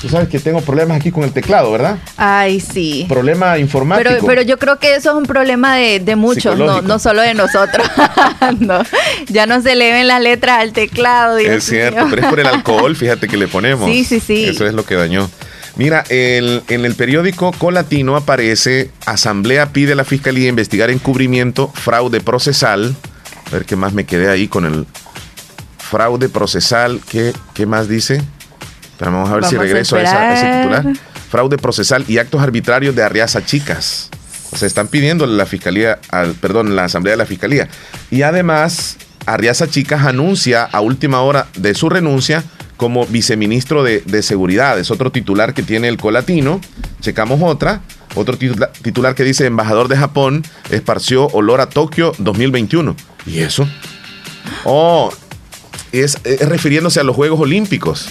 [0.00, 1.98] Tú sabes que tengo problemas aquí con el teclado, ¿verdad?
[2.16, 3.04] Ay, sí.
[3.08, 4.08] Problema informático.
[4.08, 7.22] Pero, pero yo creo que eso es un problema de, de muchos, no, no solo
[7.22, 7.88] de nosotros.
[8.60, 8.82] no,
[9.28, 11.38] ya no se le ven las letras al teclado.
[11.38, 13.90] es cierto, pero es por el alcohol, fíjate que le ponemos.
[13.90, 14.44] Sí, sí, sí.
[14.44, 15.28] Eso es lo que dañó.
[15.76, 22.20] Mira, el, en el periódico Colatino aparece, Asamblea pide a la Fiscalía investigar encubrimiento, fraude
[22.20, 22.96] procesal.
[23.46, 24.86] A ver qué más me quedé ahí con el
[25.78, 27.00] fraude procesal.
[27.08, 28.22] ¿Qué, qué más dice?
[28.98, 30.02] Pero vamos a ver si regreso a,
[30.34, 30.84] ese titular.
[31.30, 34.10] Fraude procesal y actos arbitrarios de Arriaza Chicas.
[34.50, 37.68] O sea, están pidiendo la fiscalía, al, perdón, la asamblea de la fiscalía.
[38.10, 42.42] Y además, Arriaza Chicas anuncia a última hora de su renuncia
[42.78, 44.78] como viceministro de, seguridad.
[44.78, 46.60] Es otro titular que tiene el colatino.
[47.00, 47.82] Checamos otra.
[48.14, 52.96] Otro titular, que dice embajador de Japón esparció olor a Tokio 2021.
[53.26, 53.68] ¿Y eso?
[54.64, 55.12] Oh,
[55.92, 58.08] es refiriéndose a los Juegos Olímpicos.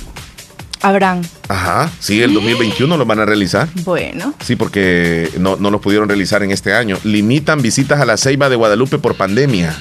[0.81, 1.21] Habrán.
[1.47, 3.67] Ajá, sí, el 2021 lo van a realizar.
[3.83, 4.33] Bueno.
[4.43, 6.97] Sí, porque no, no lo pudieron realizar en este año.
[7.03, 9.75] Limitan visitas a la Ceiba de Guadalupe por pandemia.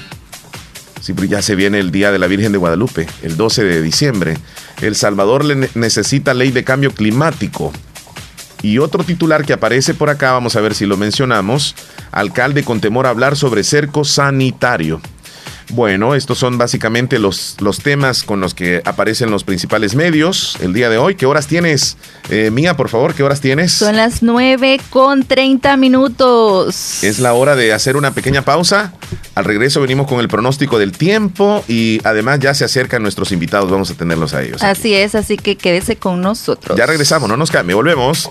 [1.01, 4.37] Sí, ya se viene el Día de la Virgen de Guadalupe, el 12 de diciembre.
[4.81, 7.71] El Salvador le necesita ley de cambio climático.
[8.61, 11.75] Y otro titular que aparece por acá, vamos a ver si lo mencionamos.
[12.11, 14.99] Alcalde con temor a hablar sobre cerco sanitario.
[15.69, 20.73] Bueno, estos son básicamente los, los temas con los que aparecen los principales medios el
[20.73, 21.15] día de hoy.
[21.15, 21.97] ¿Qué horas tienes,
[22.29, 23.13] eh, Mía, por favor?
[23.13, 23.73] ¿Qué horas tienes?
[23.73, 27.03] Son las 9 con 30 minutos.
[27.03, 28.93] Es la hora de hacer una pequeña pausa.
[29.35, 33.69] Al regreso venimos con el pronóstico del tiempo y además ya se acercan nuestros invitados.
[33.69, 34.63] Vamos a tenerlos a ellos.
[34.63, 36.77] Así es, así que quédese con nosotros.
[36.77, 38.29] Ya regresamos, no nos cambie, volvemos.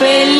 [0.00, 0.39] Feliz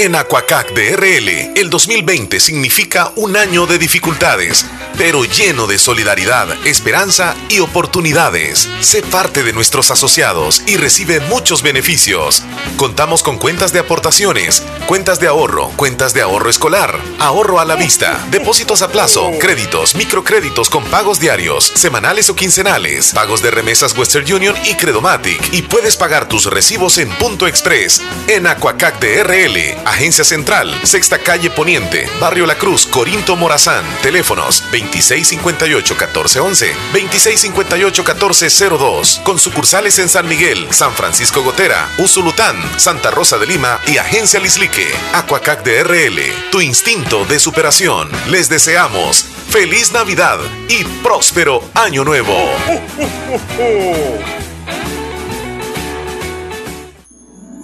[0.00, 4.64] En Aquacac DRL, el 2020 significa un año de dificultades,
[4.96, 8.68] pero lleno de solidaridad, esperanza y oportunidades.
[8.80, 12.42] Sé parte de nuestros asociados y recibe muchos beneficios.
[12.76, 17.76] Contamos con cuentas de aportaciones, cuentas de ahorro, cuentas de ahorro escolar, ahorro a la
[17.76, 23.96] vista, depósitos a plazo, créditos, microcréditos con pagos diarios, semanales o quincenales, pagos de remesas
[23.96, 25.52] Western Union y Credomatic.
[25.52, 31.50] Y puedes pagar tus recibos en Punto Express en Aquacac DRL Agencia Central, Sexta Calle
[31.50, 33.84] Poniente, Barrio La Cruz, Corinto Morazán.
[34.02, 39.22] Teléfonos 2658-1411, 2658-1402.
[39.22, 44.40] Con sucursales en San Miguel, San Francisco Gotera, Usulután, Santa Rosa de Lima y Agencia
[44.40, 44.88] Lislique.
[45.14, 48.10] Aquacac DRL, tu instinto de superación.
[48.28, 50.38] Les deseamos feliz Navidad
[50.68, 52.36] y próspero Año Nuevo.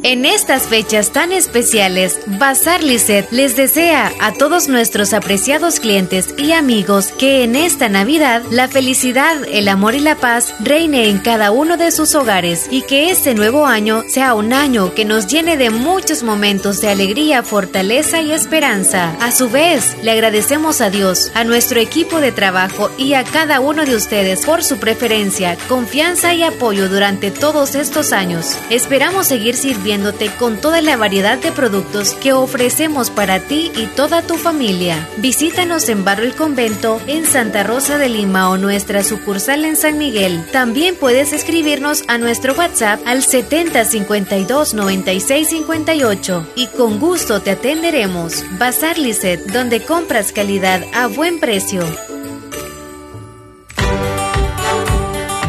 [0.06, 6.52] En estas fechas tan especiales, Bazar Lisset les desea a todos nuestros apreciados clientes y
[6.52, 11.50] amigos que en esta Navidad la felicidad, el amor y la paz reine en cada
[11.50, 15.56] uno de sus hogares y que este nuevo año sea un año que nos llene
[15.56, 19.16] de muchos momentos de alegría, fortaleza y esperanza.
[19.20, 23.58] A su vez, le agradecemos a Dios, a nuestro equipo de trabajo y a cada
[23.58, 28.56] uno de ustedes por su preferencia, confianza y apoyo durante todos estos años.
[28.70, 29.95] Esperamos seguir sirviendo
[30.38, 35.08] con toda la variedad de productos que ofrecemos para ti y toda tu familia.
[35.18, 39.96] Visítanos en Barrio El Convento, en Santa Rosa de Lima o nuestra sucursal en San
[39.96, 40.44] Miguel.
[40.52, 48.44] También puedes escribirnos a nuestro WhatsApp al 7052 9658 y con gusto te atenderemos.
[48.58, 51.84] Bazar Lisset, donde compras calidad a buen precio.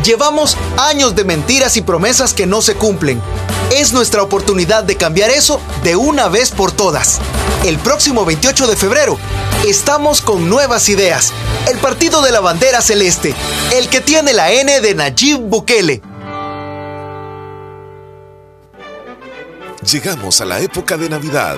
[0.04, 3.22] Llevamos años de mentiras y promesas que no se cumplen.
[3.78, 7.20] Es nuestra oportunidad de cambiar eso de una vez por todas.
[7.64, 9.20] El próximo 28 de febrero
[9.68, 11.32] estamos con nuevas ideas.
[11.70, 13.36] El Partido de la Bandera Celeste,
[13.76, 16.02] el que tiene la N de Nayib Bukele.
[19.92, 21.58] Llegamos a la época de Navidad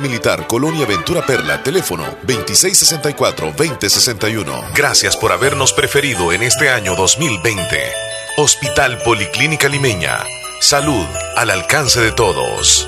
[0.01, 4.73] Militar, Colonia Ventura Perla, teléfono 2664-2061.
[4.75, 7.91] Gracias por habernos preferido en este año 2020.
[8.37, 10.19] Hospital Policlínica Limeña.
[10.59, 12.87] Salud al alcance de todos.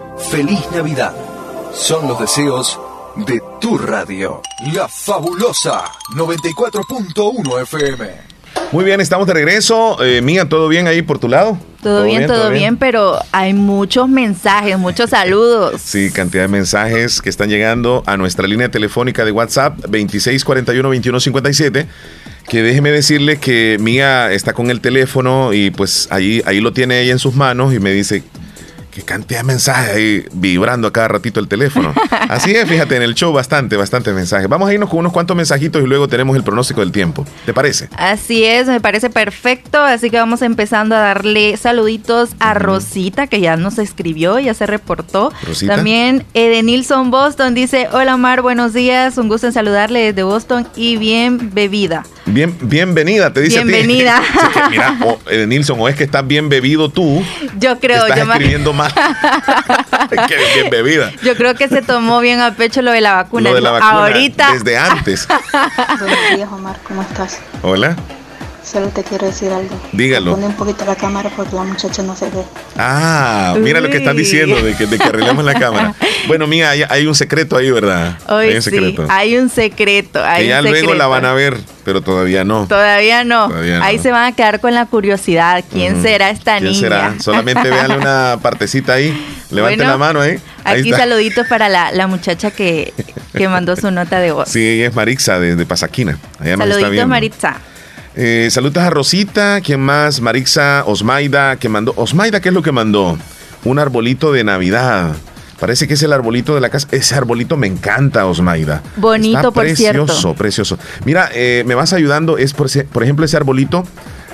[0.17, 1.13] Feliz Navidad.
[1.73, 2.79] Son los deseos
[3.15, 4.41] de tu radio.
[4.73, 5.83] La fabulosa
[6.15, 8.31] 94.1 FM.
[8.71, 10.01] Muy bien, estamos de regreso.
[10.03, 11.57] Eh, Mía, ¿todo bien ahí por tu lado?
[11.81, 15.81] Todo, bien, todo, bien, pero hay muchos mensajes, muchos saludos.
[15.81, 21.87] Sí, cantidad de mensajes que están llegando a nuestra línea telefónica de WhatsApp 2641-2157.
[22.47, 27.01] Que déjeme decirle que Mía está con el teléfono y pues ahí, ahí lo tiene
[27.01, 28.23] ella en sus manos y me dice,
[28.91, 31.93] Qué cantidad de mensajes ahí vibrando a cada ratito el teléfono.
[32.29, 34.49] Así es, fíjate, en el show bastante, bastante mensajes.
[34.49, 37.25] Vamos a irnos con unos cuantos mensajitos y luego tenemos el pronóstico del tiempo.
[37.45, 37.87] ¿Te parece?
[37.95, 39.81] Así es, me parece perfecto.
[39.81, 44.65] Así que vamos empezando a darle saluditos a Rosita, que ya nos escribió, ya se
[44.65, 45.31] reportó.
[45.47, 45.77] ¿Rosita?
[45.77, 49.17] También Edenilson Boston dice: Hola Omar, buenos días.
[49.17, 52.03] Un gusto en saludarle desde Boston y bien bebida.
[52.25, 54.17] Bien, bienvenida, te dice Bienvenida.
[54.17, 54.59] A ti.
[54.71, 54.97] mira,
[55.29, 57.23] Edenilson, o es que estás bien bebido tú.
[57.57, 58.80] Yo creo, estás yo escribiendo más.
[60.27, 61.11] que bien bebida.
[61.23, 63.49] Yo creo que se tomó bien a pecho lo de la vacuna.
[63.49, 64.51] Lo de la vacuna Ahorita.
[64.53, 65.27] Desde antes.
[65.99, 67.39] Buenos días, Omar, ¿cómo estás?
[67.61, 67.95] Hola.
[68.71, 69.77] Solo te quiero decir algo.
[69.91, 70.31] Dígalo.
[70.31, 72.43] Pone un poquito la cámara porque la muchacha no se ve.
[72.77, 75.93] Ah, mira lo que estás diciendo de que, de que arreglemos la cámara.
[76.27, 78.15] Bueno, mía, hay, hay, un secreto ahí, ¿verdad?
[78.27, 79.01] Hoy hay un secreto.
[79.03, 80.23] Sí, hay un secreto.
[80.23, 80.97] Hay que ya un luego secreto.
[80.99, 82.67] la van a ver, pero todavía no.
[82.67, 83.47] Todavía no.
[83.49, 84.03] Todavía ahí no.
[84.03, 85.63] se van a quedar con la curiosidad.
[85.71, 86.01] ¿Quién uh -huh.
[86.03, 86.79] será esta ¿Quién niña?
[86.79, 87.15] será?
[87.19, 89.07] Solamente véanle una partecita ahí.
[89.49, 90.37] Levanten bueno, la mano ahí.
[90.63, 91.01] ahí Aquí está.
[91.01, 92.93] saluditos para la, la muchacha que,
[93.33, 94.47] que mandó su nota de voz.
[94.47, 96.19] Sí, ella es Marixa de, de Pasaquina.
[96.39, 97.07] Allá nos está Saluditos.
[97.07, 97.55] Maritza.
[98.15, 100.19] Eh, saludos a Rosita, ¿quién más?
[100.21, 101.93] Marixa, Osmaida, que mandó.
[101.95, 103.17] Osmaida, ¿qué es lo que mandó?
[103.63, 105.15] Un arbolito de Navidad.
[105.59, 106.87] Parece que es el arbolito de la casa.
[106.91, 108.81] Ese arbolito me encanta, Osmaida.
[108.97, 110.33] Bonito, Está por precioso, cierto.
[110.35, 110.79] precioso.
[111.05, 112.37] Mira, eh, me vas ayudando.
[112.37, 113.83] Es por, por, ejemplo ese arbolito.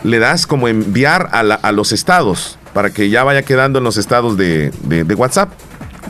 [0.03, 3.83] Le das como enviar a, la, a, los estados para que ya vaya quedando en
[3.83, 5.49] los estados de, de, de WhatsApp.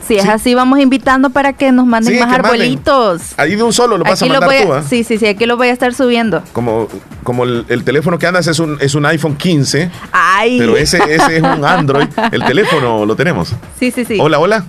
[0.08, 3.34] Si es así, vamos invitando para que nos manden Sí, más arbolitos.
[3.36, 4.82] Ahí de un solo lo vas Aquí a lo mandar voy a- tú, ¿ah?
[4.88, 6.42] Sí, sí, sí, aquí lo voy a estar subiendo.
[6.52, 6.88] Como,
[7.22, 10.58] como el, el teléfono que andas es un, es un iPhone 15, Ay.
[10.58, 12.08] pero ese, ese es un Android.
[12.32, 13.54] El teléfono lo tenemos.
[13.78, 14.18] Sí, sí, sí.
[14.20, 14.64] Hola, hola.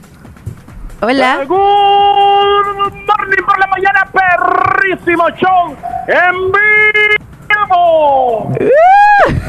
[1.02, 1.46] Hola.
[1.48, 1.56] Good
[3.08, 5.76] morning por la mañana, perrísimo show
[6.08, 7.19] en vivo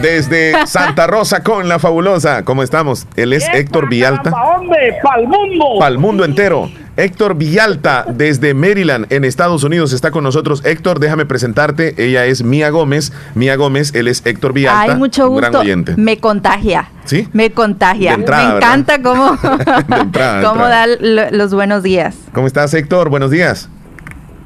[0.02, 2.42] Desde Santa Rosa con la fabulosa.
[2.44, 3.06] ¿Cómo estamos?
[3.16, 4.30] Él es Héctor Villalta.
[4.30, 5.64] hombre, pa'l mundo.
[5.78, 6.70] Para el mundo entero.
[6.96, 10.62] Héctor Villalta, desde Maryland, en Estados Unidos, está con nosotros.
[10.66, 11.94] Héctor, déjame presentarte.
[12.04, 13.12] Ella es Mía Gómez.
[13.34, 14.92] Mía Gómez, él es Héctor Villalta.
[14.92, 15.62] Ay, mucho un gran gusto.
[15.64, 15.94] oyente.
[15.96, 16.90] Me contagia.
[17.04, 17.26] ¿Sí?
[17.32, 18.10] Me contagia.
[18.10, 19.30] De entrada, Me encanta cómo,
[19.88, 20.68] De entrada, de cómo entrada.
[20.68, 22.16] da lo- los buenos días.
[22.34, 23.08] ¿Cómo estás, Héctor?
[23.08, 23.70] Buenos días.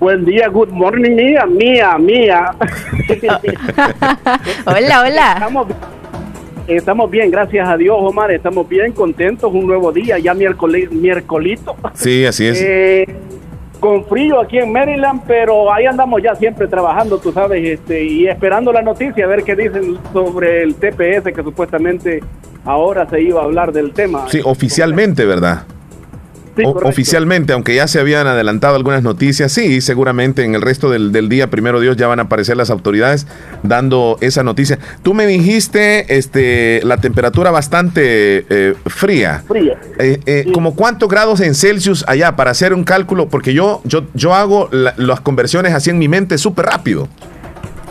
[0.00, 2.50] Buen día, good morning, mía, mía, mía.
[4.66, 5.32] Hola, hola.
[5.34, 5.66] Estamos,
[6.66, 8.32] estamos bien, gracias a Dios, Omar.
[8.32, 9.52] Estamos bien contentos.
[9.52, 11.76] Un nuevo día, ya miércoles, miércolito.
[11.94, 12.60] Sí, así es.
[12.60, 13.06] Eh,
[13.78, 18.26] con frío aquí en Maryland, pero ahí andamos ya siempre trabajando, tú sabes, este, y
[18.26, 22.20] esperando la noticia, a ver qué dicen sobre el TPS, que supuestamente
[22.64, 24.26] ahora se iba a hablar del tema.
[24.28, 25.64] Sí, oficialmente, ¿verdad?
[26.56, 31.10] Sí, oficialmente, aunque ya se habían adelantado algunas noticias, sí, seguramente en el resto del,
[31.10, 33.26] del día, primero Dios, ya van a aparecer las autoridades
[33.62, 34.78] dando esa noticia.
[35.02, 39.42] Tú me dijiste este, la temperatura bastante eh, fría.
[39.48, 39.78] Fría.
[39.98, 43.28] Eh, eh, ¿Como cuántos grados en Celsius allá para hacer un cálculo?
[43.28, 47.08] Porque yo, yo, yo hago la- las conversiones así en mi mente súper rápido.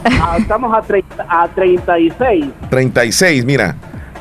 [0.06, 2.46] Ah, estamos a, 30 a 36.
[2.70, 3.76] 36, mira,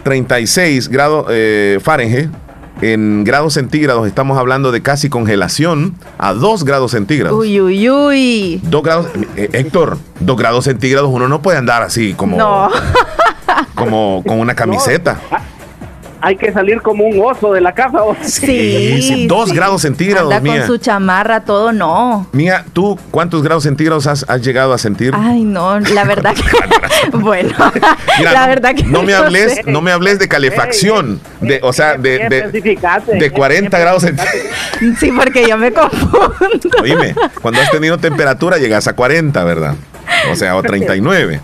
[0.05, 2.29] 36 grados eh, Fahrenheit.
[2.83, 7.39] En grados centígrados estamos hablando de casi congelación a 2 grados centígrados.
[7.39, 8.61] Uy, uy, uy.
[8.65, 12.71] 2 grados, eh, Héctor, 2 grados centígrados uno no puede andar así como, No.
[13.77, 15.21] como con una camiseta.
[16.25, 18.03] Hay que salir como un oso de la casa.
[18.05, 18.17] ¿o?
[18.23, 19.57] Sí, sí, dos sí.
[19.57, 20.67] grados centígrados, Anda con mía.
[20.67, 22.29] su chamarra, todo no.
[22.33, 25.13] Mía, ¿tú cuántos grados centígrados has, has llegado a sentir?
[25.17, 26.43] Ay, no, la verdad que.
[27.19, 27.53] bueno,
[28.19, 28.85] Mira, la no- verdad que.
[28.85, 29.63] no me hables, sé.
[29.67, 32.63] no me hables de calefacción, de, o sea, de, de,
[33.19, 34.41] de 40 grados centígrados.
[34.99, 36.39] Sí, porque yo me confundo.
[36.83, 39.75] Oíme, cuando has tenido temperatura llegas a 40, ¿verdad?
[40.31, 41.41] O sea, o 39.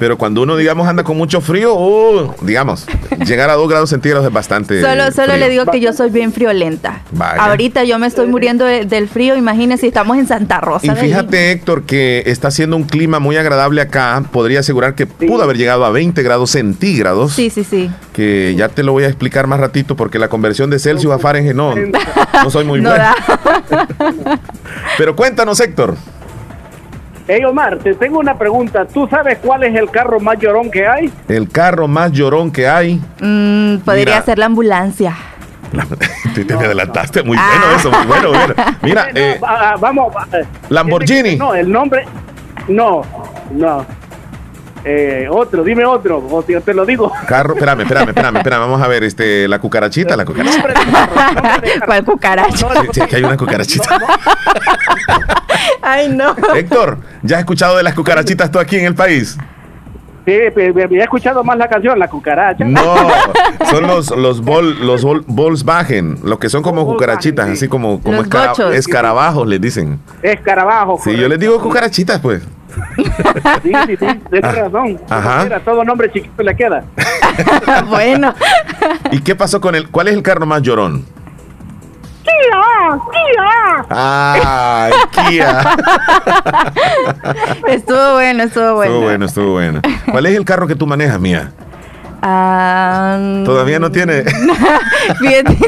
[0.00, 2.86] Pero cuando uno, digamos, anda con mucho frío, uh, digamos,
[3.26, 4.80] llegar a 2 grados centígrados es bastante.
[4.80, 5.36] Solo, solo frío.
[5.36, 7.02] le digo que yo soy bien friolenta.
[7.12, 7.34] Vaya.
[7.44, 10.86] Ahorita yo me estoy muriendo de- del frío, imagínese, estamos en Santa Rosa.
[10.86, 14.24] Y fíjate, Héctor, que está haciendo un clima muy agradable acá.
[14.32, 17.34] Podría asegurar que pudo haber llegado a 20 grados centígrados.
[17.34, 17.90] Sí, sí, sí.
[18.14, 21.18] Que ya te lo voy a explicar más ratito, porque la conversión de Celsius a
[21.18, 21.74] Fahrenheit no,
[22.42, 23.04] no soy muy No bueno.
[23.04, 24.40] da.
[24.98, 25.96] Pero cuéntanos, Héctor.
[27.32, 28.84] Hey Omar, te tengo una pregunta.
[28.86, 31.12] ¿Tú sabes cuál es el carro más llorón que hay?
[31.28, 33.00] El carro más llorón que hay.
[33.20, 34.22] Mm, podría Mira.
[34.22, 35.14] ser la ambulancia.
[36.34, 37.48] Te adelantaste, muy Ah.
[37.52, 38.28] bueno eso, muy bueno.
[38.30, 38.54] bueno.
[38.82, 40.12] Mira, No, eh, ah, vamos.
[40.16, 40.26] ah,
[40.70, 41.36] Lamborghini.
[41.36, 42.04] No, el nombre.
[42.66, 43.02] No,
[43.52, 43.86] no.
[44.84, 47.12] Eh, otro, dime otro, o si yo te lo digo.
[47.28, 50.68] carro, espérame, espérame, espérame, espérame, vamos a ver, este, la cucarachita, la cucarachita.
[51.86, 52.68] ¿Cuál cucaracha?
[52.82, 53.98] Sí, sí, aquí hay una cucarachita.
[55.82, 56.34] Ay, no.
[56.54, 59.36] Héctor, ¿ya has escuchado de las cucarachitas tú aquí en el país?
[60.26, 62.62] Sí, pe- he escuchado más la canción, La Cucaracha.
[62.64, 62.94] No,
[63.70, 68.22] son los los Vol- los Vol- Volkswagen, los que son como cucarachitas, así como como
[68.22, 69.98] escara- escarabajos les dicen.
[70.22, 71.00] Escarabajo.
[71.02, 72.42] Sí, yo les digo cucarachitas, pues.
[73.62, 75.00] Sí, sí, sí, tienes razón.
[75.08, 75.44] Ajá.
[75.44, 76.84] Mira, todo nombre chiquito le queda.
[77.88, 78.34] bueno.
[79.10, 81.04] ¿Y qué pasó con el cuál es el carro más llorón?
[82.22, 82.98] ¡Kia!
[83.12, 83.86] ¡Kia!
[83.90, 85.76] Ay, Kia.
[87.68, 88.92] Estuvo bueno, estuvo bueno.
[88.92, 89.80] Estuvo bueno, estuvo bueno.
[90.10, 91.52] ¿Cuál es el carro que tú manejas, mía?
[92.22, 94.24] Ah, Todavía no tiene.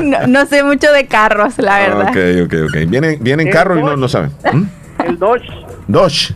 [0.02, 2.08] no, no sé mucho de carros, la verdad.
[2.08, 2.88] Ok, ok, ok.
[2.88, 4.30] Vienen, vienen El carro y no, no saben.
[4.52, 4.64] ¿Mm?
[5.04, 5.48] El Dodge,
[5.88, 6.34] Dodge.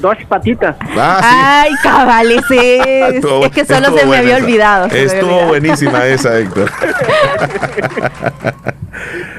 [0.00, 0.76] Dodge patitas.
[0.96, 1.28] Ah, sí.
[1.70, 4.44] Ay, cabales, es, Estuvo- es que solo se me había esa.
[4.44, 4.86] olvidado.
[4.86, 5.48] Estuvo olvidado.
[5.48, 6.70] buenísima esa, Héctor.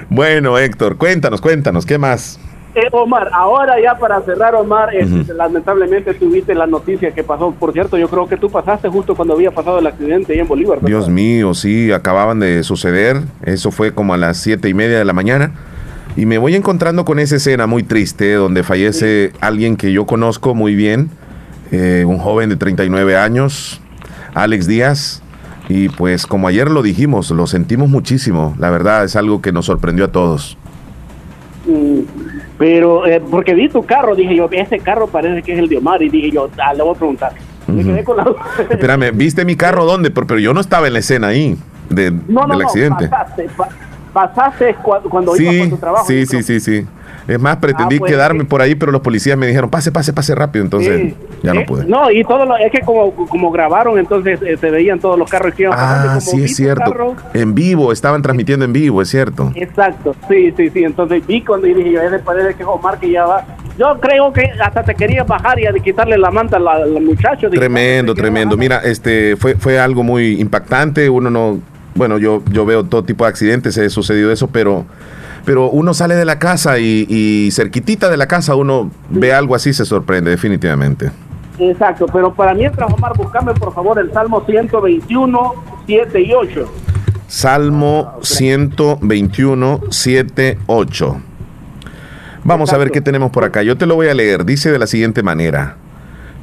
[0.09, 2.39] bueno, Héctor, cuéntanos, cuéntanos, ¿qué más?
[2.75, 7.51] Eh, Omar, ahora ya para cerrar, Omar, este, lamentablemente tuviste la noticia que pasó.
[7.51, 10.47] Por cierto, yo creo que tú pasaste justo cuando había pasado el accidente ahí en
[10.47, 10.75] Bolívar.
[10.77, 10.87] ¿verdad?
[10.87, 13.21] Dios mío, sí, acababan de suceder.
[13.43, 15.51] Eso fue como a las siete y media de la mañana.
[16.17, 20.53] Y me voy encontrando con esa escena muy triste donde fallece alguien que yo conozco
[20.55, 21.09] muy bien,
[21.71, 23.79] eh, un joven de 39 años,
[24.33, 25.21] Alex Díaz.
[25.69, 28.55] Y pues como ayer lo dijimos, lo sentimos muchísimo.
[28.57, 30.57] La verdad es algo que nos sorprendió a todos.
[31.67, 31.99] Mm,
[32.57, 35.77] Pero, eh, porque vi tu carro, dije yo, ese carro parece que es el de
[35.77, 36.01] Omar.
[36.01, 37.33] Y dije yo, ah, le voy a preguntar.
[37.67, 37.89] Me Ujú.
[37.91, 38.39] quedé con la duda.
[38.69, 40.09] Espérame, ¿viste mi carro dónde?
[40.09, 41.55] Pero, pero yo no estaba en la escena ahí
[41.89, 43.07] de- No, no, del no, accidente.
[43.09, 43.69] pasaste, pa-
[44.17, 46.05] pasaste cua- cuando ibas Sí, por tu trabajo.
[46.07, 46.85] sí, sí, sí, sí.
[47.27, 48.45] Es más, pretendí Ah, pues, quedarme sí.
[48.47, 50.63] por ahí, pero los policías me dijeron, pase, pase, pase rápido.
[50.65, 51.15] Entonces, Sí.
[51.43, 51.85] ya no Eh, pude.
[51.85, 55.29] No, y todo lo, es que como, como grabaron, entonces eh, se veían todos los
[55.29, 56.09] carros que iban pasando.
[56.13, 56.89] Ah, como sí, es cierto.
[56.91, 59.51] carro, En vivo, estaban transmitiendo en vivo, es cierto.
[59.55, 60.83] Exacto, sí, sí, sí.
[60.83, 63.45] Entonces vi cuando dije yo, ese parece que Omar que ya va.
[63.77, 67.49] Yo creo que hasta te quería bajar y a quitarle la manta al, muchacho.
[67.51, 68.57] Tremendo, tremendo.
[68.57, 71.07] Mira, este fue, fue algo muy impactante.
[71.09, 71.59] Uno no,
[71.97, 74.85] bueno, yo, yo veo todo tipo de accidentes, se ha sucedido eso, pero,
[75.45, 79.55] pero uno sale de la casa y, y cerquitita de la casa uno ve algo
[79.55, 81.11] así, se sorprende, definitivamente.
[81.59, 85.53] Exacto, pero para mientras, Omar, buscame por favor el Salmo 121,
[85.87, 86.65] 7 y 8.
[87.27, 91.17] Salmo 121, 7, 8.
[92.43, 93.63] Vamos a ver qué tenemos por acá.
[93.63, 94.45] Yo te lo voy a leer.
[94.45, 95.75] Dice de la siguiente manera.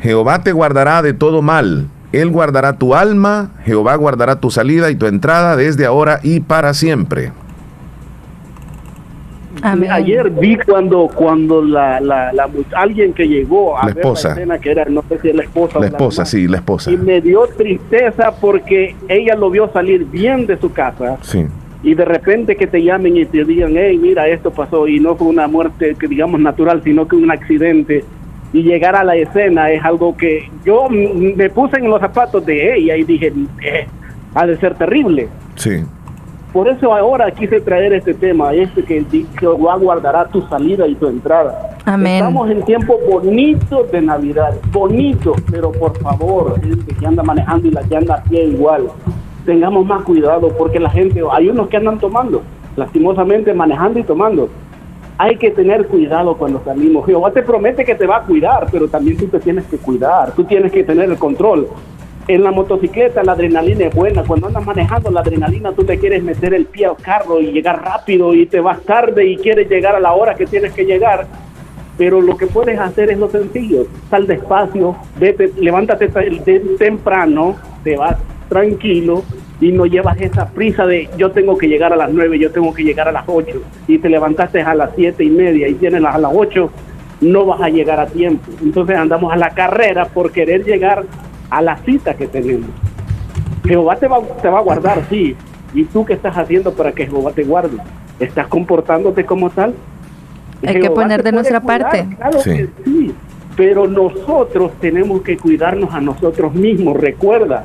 [0.03, 1.89] Jehová te guardará de todo mal.
[2.21, 3.51] Él guardará tu alma.
[3.65, 7.33] Jehová guardará tu salida y tu entrada desde ahora y para siempre.
[9.63, 9.91] Amén.
[9.91, 14.29] Ayer vi cuando cuando la, la, la alguien que llegó a La ver esposa.
[14.29, 16.49] la escena que era, no sé si la esposa o La la esposa, mamá, sí,
[16.49, 16.91] la esposa.
[16.91, 21.47] y me dio tristeza porque ella lo vio salir bien de su casa Sí.
[21.85, 25.15] y de repente que te llamen y te digan, hey, mira, esto pasó y no
[25.15, 28.05] fue una muerte que digamos natural, sino que un accidente
[28.55, 32.47] y llegar a la escena es algo que yo mm, me puse en los zapatos
[32.47, 33.31] de ella y dije,
[33.63, 33.87] eh,
[34.35, 35.29] ha de ser terrible.
[35.57, 35.85] Sí.
[36.53, 40.95] Por eso ahora quise traer este tema, este que di- Jehová guardará tu salida y
[40.95, 41.77] tu entrada.
[41.85, 42.15] Amén.
[42.15, 47.71] Estamos en tiempos bonitos de Navidad, bonitos, pero por favor, gente que anda manejando y
[47.73, 48.87] la que anda a pie igual,
[49.45, 52.41] tengamos más cuidado porque la gente, hay unos que andan tomando,
[52.77, 54.49] lastimosamente manejando y tomando.
[55.17, 57.07] Hay que tener cuidado cuando salimos.
[57.07, 60.33] Jehová te promete que te va a cuidar, pero también tú te tienes que cuidar,
[60.33, 61.69] tú tienes que tener el control.
[62.27, 64.25] En la motocicleta la adrenalina es buena.
[64.25, 67.85] Cuando andas manejando la adrenalina, tú te quieres meter el pie al carro y llegar
[67.85, 71.27] rápido y te vas tarde y quieres llegar a la hora que tienes que llegar.
[71.97, 73.87] Pero lo que puedes hacer es lo sencillo.
[74.11, 74.97] Sal despacio,
[75.61, 76.09] levántate
[76.77, 77.55] temprano,
[77.85, 78.17] te vas
[78.49, 79.23] tranquilo
[79.61, 82.75] y no llevas esa prisa de yo tengo que llegar a las 9, yo tengo
[82.75, 86.01] que llegar a las 8 y te levantaste a las siete y media y tienes
[86.03, 86.71] las- a las 8,
[87.21, 88.51] no vas a llegar a tiempo.
[88.63, 91.05] Entonces andamos a la carrera por querer llegar
[91.51, 92.69] a la cita que tenemos.
[93.65, 95.35] Jehová te va, te va a guardar, sí.
[95.73, 97.79] ¿Y tú qué estás haciendo para que Jehová te guarde?
[98.21, 99.75] ¿Estás comportándote como tal?
[100.67, 102.07] Hay que poner de nuestra cuidar, parte.
[102.17, 102.51] Claro Sí.
[102.51, 103.15] que sí.
[103.57, 106.97] Pero nosotros tenemos que cuidarnos a nosotros mismos.
[106.97, 107.63] Recuerda,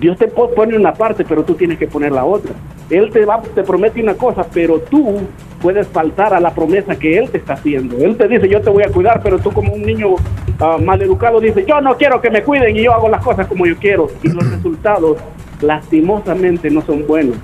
[0.00, 2.52] Dios te po- pone una parte, pero tú tienes que poner la otra.
[2.88, 5.18] Él te va, te promete una cosa, pero tú
[5.60, 7.96] puedes faltar a la promesa que Él te está haciendo.
[7.98, 10.14] Él te dice, yo te voy a cuidar, pero tú como un niño
[10.58, 13.66] ah, maleducado dices, yo no quiero que me cuiden y yo hago las cosas como
[13.66, 14.08] yo quiero.
[14.22, 15.18] Y los resultados,
[15.60, 17.36] lastimosamente, no son buenos.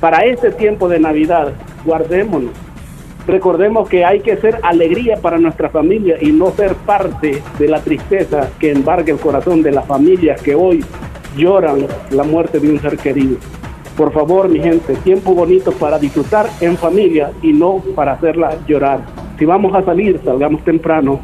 [0.00, 1.52] Para este tiempo de Navidad,
[1.84, 2.50] guardémonos.
[3.26, 7.80] Recordemos que hay que ser alegría para nuestra familia y no ser parte de la
[7.80, 10.84] tristeza que embarga el corazón de las familias que hoy
[11.36, 13.36] lloran la muerte de un ser querido.
[13.96, 19.00] Por favor, mi gente, tiempo bonito para disfrutar en familia y no para hacerla llorar.
[19.38, 21.20] Si vamos a salir, salgamos temprano.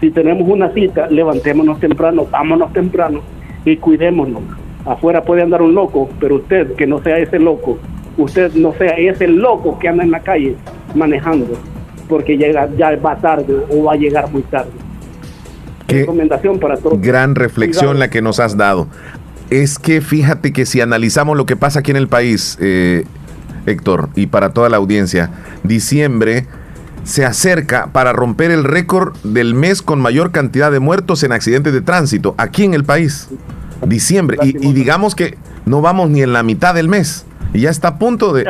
[0.00, 3.20] Si tenemos una cita, levantémonos temprano, vámonos temprano
[3.64, 4.42] y cuidémonos.
[4.84, 7.78] Afuera puede andar un loco, pero usted que no sea ese loco,
[8.16, 10.56] usted no sea ese loco que anda en la calle
[10.94, 11.54] manejando,
[12.08, 14.70] porque llega ya va tarde o va a llegar muy tarde.
[15.86, 17.00] Qué Recomendación para todos.
[17.00, 17.98] gran reflexión Cuidado.
[18.00, 18.88] la que nos has dado.
[19.50, 23.04] Es que fíjate que si analizamos lo que pasa aquí en el país, eh,
[23.66, 25.30] Héctor, y para toda la audiencia,
[25.62, 26.46] diciembre
[27.04, 31.72] se acerca para romper el récord del mes con mayor cantidad de muertos en accidentes
[31.72, 33.28] de tránsito aquí en el país.
[33.86, 34.38] Diciembre.
[34.42, 37.24] Y, y digamos que no vamos ni en la mitad del mes.
[37.54, 38.46] Y ya está a punto de,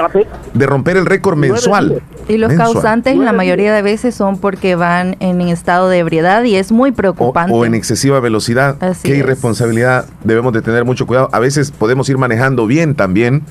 [0.55, 2.03] de romper el récord mensual.
[2.29, 2.73] Y los Mensual.
[2.75, 6.93] causantes la mayoría de veces son porque van en estado de ebriedad y es muy
[6.93, 7.55] preocupante.
[7.55, 8.77] o en excesiva velocidad.
[8.81, 9.19] Así Qué es.
[9.19, 10.05] irresponsabilidad.
[10.25, 11.29] Debemos de tener mucho cuidado.
[11.33, 13.43] A veces podemos ir manejando bien también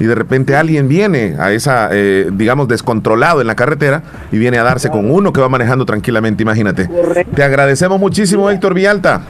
[0.00, 4.58] y de repente alguien viene a esa, eh, digamos, descontrolado en la carretera y viene
[4.58, 6.88] a darse con uno que va manejando tranquilamente, imagínate.
[7.34, 9.20] Te agradecemos muchísimo, Héctor Vialta.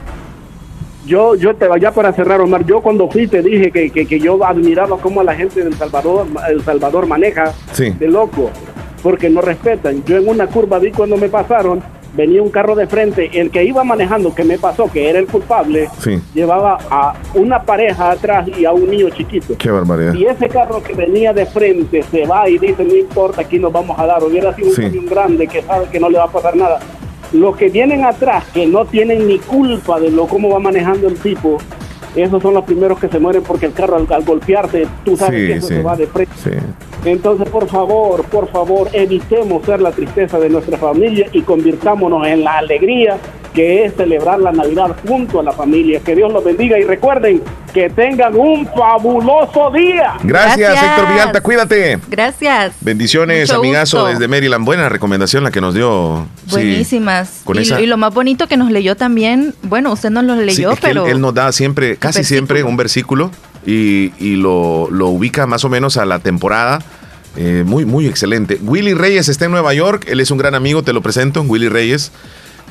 [1.05, 4.19] Yo, yo te ya para cerrar, Omar, yo cuando fui te dije que, que, que
[4.19, 7.89] yo admiraba cómo la gente del Salvador, El Salvador maneja Sí.
[7.91, 8.49] de loco,
[9.01, 10.03] porque no respetan.
[10.05, 11.81] Yo en una curva vi cuando me pasaron,
[12.15, 15.25] venía un carro de frente, el que iba manejando, que me pasó, que era el
[15.27, 16.21] culpable, Sí.
[16.33, 19.55] llevaba a una pareja atrás y a un niño chiquito.
[19.57, 20.13] Qué barbaridad.
[20.13, 23.73] Y ese carro que venía de frente se va y dice, no importa, aquí nos
[23.73, 24.23] vamos a dar.
[24.23, 26.79] Hubiera sido un camión grande que sabe que no le va a pasar nada.
[27.33, 31.15] Los que vienen atrás, que no tienen ni culpa de lo cómo va manejando el
[31.17, 31.57] tipo,
[32.15, 35.41] esos son los primeros que se mueren porque el carro al, al golpearse, tú sabes
[35.41, 35.73] Sí, que eso sí.
[35.75, 36.33] se va de frente.
[36.43, 36.51] Sí.
[37.05, 42.43] Entonces, por favor, por favor, evitemos ser la tristeza de nuestra familia y convirtámonos en
[42.43, 43.17] la alegría
[43.53, 45.99] que es celebrar la Navidad junto a la familia.
[45.99, 47.41] Que Dios los bendiga y recuerden
[47.73, 50.13] que tengan un fabuloso día.
[50.23, 51.99] Gracias, Héctor Villalta, cuídate.
[52.09, 52.73] Gracias.
[52.81, 54.11] Bendiciones, Mucho amigazo gusto.
[54.11, 54.65] desde Maryland.
[54.65, 56.25] Buena recomendación la que nos dio.
[56.47, 56.51] Sí.
[56.51, 57.41] Buenísimas.
[57.43, 60.37] Con y, esa- y lo más bonito que nos leyó también, bueno, usted no los
[60.39, 62.35] Sí, leyó, es que él- pero él, nos da siempre, casi versículo.
[62.47, 63.31] siempre, un versículo
[63.65, 66.79] y, y lo, lo ubica más o menos a la temporada.
[67.35, 68.59] Eh, muy, muy excelente.
[68.61, 70.05] Willy Reyes está en Nueva York.
[70.07, 71.41] Él es un gran amigo, te lo presento.
[71.41, 72.11] Willy Reyes.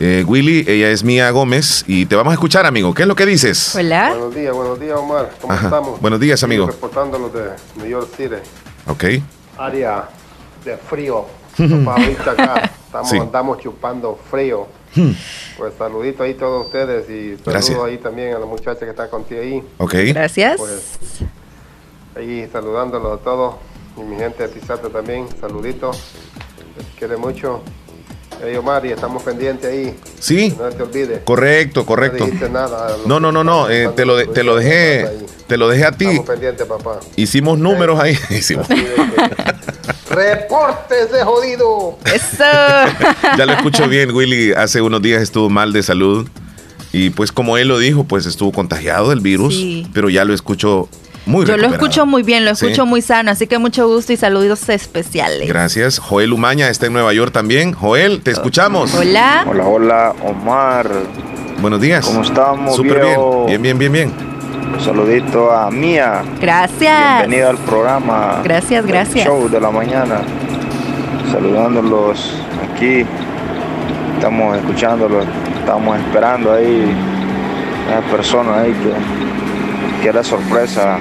[0.00, 2.92] Eh, Willy, ella es Mía Gómez y te vamos a escuchar, amigo.
[2.92, 3.74] ¿Qué es lo que dices?
[3.76, 4.10] Hola.
[4.10, 5.30] Buenos días, buenos días, Omar.
[5.40, 5.66] ¿Cómo Ajá.
[5.66, 6.00] estamos?
[6.00, 6.66] Buenos días, amigo.
[6.66, 8.34] Reportándolos de New York City,
[8.86, 9.04] Ok.
[9.58, 10.08] área
[10.64, 11.26] de frío.
[12.26, 13.18] Acá estamos, Sí.
[13.18, 14.66] andamos chupando frío.
[14.94, 15.12] Hmm.
[15.56, 17.66] Pues saludito ahí a todos ustedes y Gracias.
[17.66, 19.62] saludo ahí también a la muchacha que está contigo ahí.
[19.78, 19.94] Ok.
[20.08, 20.56] Gracias.
[20.58, 20.98] Pues
[22.16, 23.54] ahí saludándolos a todos
[23.96, 25.92] y mi gente de Tizate también, saludito.
[26.76, 27.62] Les quiere mucho.
[28.44, 29.94] Hey Omar, y estamos pendientes ahí.
[30.18, 30.50] Sí.
[30.50, 31.20] Que no te olvide.
[31.24, 32.18] Correcto, correcto.
[32.20, 32.96] No dijiste nada.
[33.06, 33.70] No, no, no, no.
[33.70, 35.08] eh, te, lo de- te lo dejé.
[35.46, 36.06] Te lo dejé a ti.
[36.06, 36.98] Estamos pendientes, papá.
[37.14, 38.18] Hicimos números ahí.
[38.30, 38.66] Hicimos.
[40.10, 41.98] ¡Reportes de jodido!
[42.12, 42.44] Eso.
[43.38, 44.52] ya lo escucho bien, Willy.
[44.52, 46.28] Hace unos días estuvo mal de salud.
[46.92, 49.54] Y pues como él lo dijo, pues estuvo contagiado del virus.
[49.54, 49.86] Sí.
[49.94, 50.88] Pero ya lo escucho
[51.26, 52.66] muy Yo lo escucho muy bien, lo Sí.
[52.66, 55.48] escucho muy sano, así que mucho gusto y saludos especiales.
[55.48, 55.98] Gracias.
[55.98, 57.72] Joel Umaña está en Nueva York también.
[57.72, 58.94] Joel, te escuchamos.
[58.94, 59.44] Hola.
[59.48, 60.88] Hola, hola, Omar.
[61.60, 62.04] Buenos días.
[62.06, 63.16] ¿Cómo estamos, Súper bien.
[63.46, 64.12] Bien, bien, bien, bien.
[64.74, 66.22] Un saludito a Mía.
[66.40, 67.18] Gracias.
[67.20, 68.40] Bienvenido al programa.
[68.42, 69.26] Gracias, gracias.
[69.26, 70.22] Show de la mañana.
[71.30, 72.32] Saludándolos
[72.72, 73.04] aquí.
[74.16, 75.24] Estamos escuchándolos.
[75.60, 76.92] Estamos esperando ahí
[77.88, 78.92] a una persona ahí que,
[80.02, 80.98] que la sorpresa.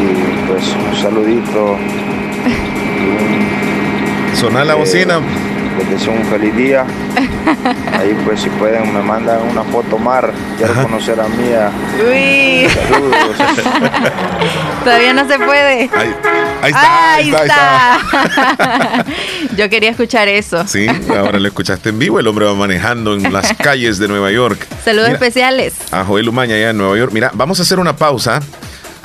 [0.00, 1.76] Y pues un saludito.
[4.34, 5.20] Sonar la Eh, bocina.
[5.78, 6.84] Les deseo un feliz día.
[7.98, 10.32] Ahí pues si pueden me mandan una foto Mar.
[10.56, 11.70] Quiero conocer a Mía.
[12.08, 12.68] Uy.
[12.68, 13.36] Saludos.
[14.84, 15.90] Todavía no se puede.
[15.94, 16.14] Ahí,
[16.62, 19.04] ahí está, ahí está, ahí está.
[19.56, 20.66] Yo quería escuchar eso.
[20.66, 22.20] Sí, ahora lo escuchaste en vivo.
[22.20, 24.66] El hombre va manejando en las calles de Nueva York.
[24.84, 25.74] Saludos Mira, especiales.
[25.90, 27.12] a Joel Umaña allá en Nueva York.
[27.12, 28.40] Mira, vamos a hacer una pausa.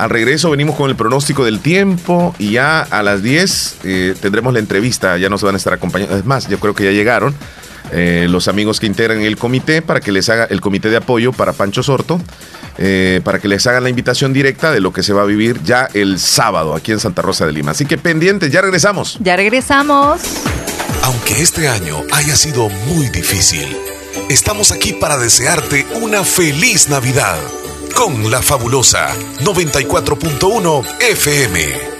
[0.00, 4.54] Al regreso venimos con el pronóstico del tiempo y ya a las 10 eh, tendremos
[4.54, 5.18] la entrevista.
[5.18, 6.16] Ya nos van a estar acompañando.
[6.16, 7.34] Es más, yo creo que ya llegaron
[7.92, 11.32] eh, los amigos que integran el comité para que les haga el comité de apoyo
[11.32, 12.18] para Pancho Sorto.
[12.78, 15.60] eh, para que les hagan la invitación directa de lo que se va a vivir
[15.64, 17.72] ya el sábado aquí en Santa Rosa de Lima.
[17.72, 19.18] Así que pendientes, ya regresamos.
[19.20, 20.22] Ya regresamos.
[21.02, 23.76] Aunque este año haya sido muy difícil,
[24.30, 27.38] estamos aquí para desearte una feliz Navidad
[27.94, 31.99] con la fabulosa 94.1 FM.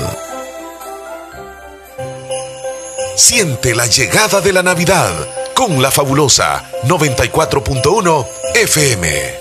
[3.15, 5.13] Siente la llegada de la Navidad
[5.53, 8.25] con la fabulosa 94.1
[8.55, 9.40] FM.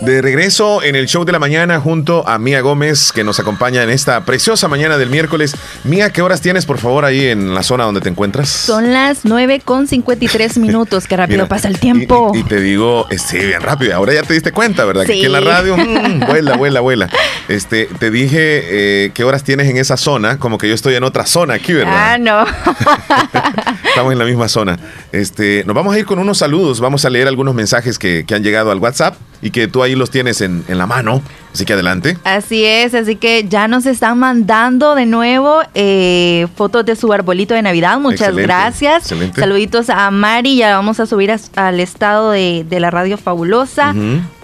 [0.00, 3.82] De regreso en el show de la mañana junto a Mía Gómez que nos acompaña
[3.82, 5.54] en esta preciosa mañana del miércoles.
[5.84, 8.48] Mía, ¿qué horas tienes por favor ahí en la zona donde te encuentras?
[8.48, 12.32] Son las 9 con 53 minutos, qué rápido Mira, pasa el tiempo.
[12.34, 13.94] Y, y te digo, sí, bien rápido.
[13.94, 15.02] Ahora ya te diste cuenta, ¿verdad?
[15.04, 15.18] Que Sí.
[15.18, 17.10] aquí en la radio, mm, vuela, vuela, vuela.
[17.48, 21.04] Este, te dije eh, qué horas tienes en esa zona, como que yo estoy en
[21.04, 22.14] otra zona aquí, ¿verdad?
[22.14, 22.46] Ah, no.
[23.88, 24.78] Estamos en la misma zona.
[25.12, 26.80] Este, nos vamos a ir con unos saludos.
[26.80, 29.89] Vamos a leer algunos mensajes que, que han llegado al WhatsApp y que tú ahí
[29.94, 31.22] los tienes en, en la mano.
[31.52, 32.16] Así que adelante.
[32.22, 37.54] Así es, así que ya nos están mandando de nuevo eh, fotos de su arbolito
[37.54, 37.98] de Navidad.
[37.98, 39.02] Muchas Excelente, gracias.
[39.02, 39.40] excelente.
[39.40, 43.94] Saluditos a Mari, ya vamos a subir al estado de, de la radio fabulosa.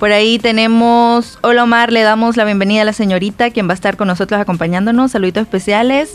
[0.01, 3.74] Por ahí tenemos, hola Omar, le damos la bienvenida a la señorita, quien va a
[3.74, 5.12] estar con nosotros acompañándonos.
[5.12, 6.11] Saluditos especiales.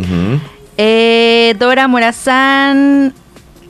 [0.77, 3.13] Eh, Dora Morazán,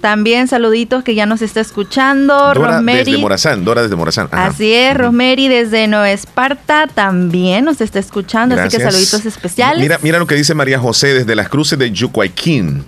[0.02, 2.34] también saluditos que ya nos está escuchando.
[2.34, 3.06] Dora Rosemary.
[3.06, 3.64] desde Morazán.
[3.64, 4.28] Dora desde Morazán.
[4.32, 4.48] Ajá.
[4.48, 9.82] Así es, Rosemary desde Nueva Esparta también nos está escuchando, así que saluditos especiales.
[9.82, 12.84] Mira, mira lo que dice María José desde las cruces de Yucuayquín.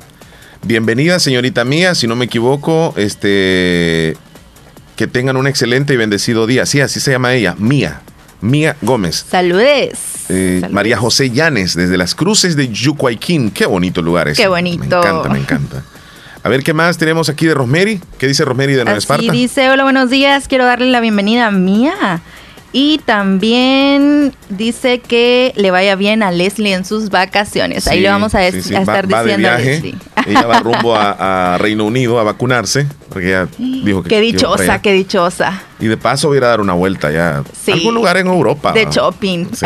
[0.64, 4.18] Bienvenida, señorita mía, si no me equivoco, este
[4.96, 6.66] que tengan un excelente y bendecido día.
[6.66, 8.02] Sí, así se llama ella, Mía.
[8.42, 9.26] Mía Gómez.
[9.30, 10.00] Saludes.
[10.30, 13.52] Eh, María José Llanes, desde las cruces de Yucuayquín.
[13.52, 14.38] Qué bonito lugar es.
[14.38, 14.80] Qué bonito.
[14.80, 15.84] Me encanta, me encanta.
[16.44, 18.02] A ver, ¿qué más tenemos aquí de Rosemary?
[18.18, 19.32] ¿Qué dice Rosemary de Nueva Así Esparta?
[19.32, 22.22] dice, hola, buenos días, quiero darle la bienvenida a Mía.
[22.76, 27.88] Y también dice que le vaya bien a Leslie en sus vacaciones.
[27.88, 29.58] Ahí le vamos a, sí, dec- sí, a va- estar va diciendo a.
[29.60, 29.96] Leslie.
[30.26, 34.82] Ella va rumbo a, a Reino Unido a vacunarse, porque ella dijo que Qué dichosa,
[34.82, 35.62] qué dichosa.
[35.80, 37.44] Y de paso voy a ir a dar una vuelta ya.
[37.62, 37.72] Sí.
[37.72, 38.72] a algún lugar en Europa.
[38.72, 39.48] De shopping.
[39.54, 39.66] Sí.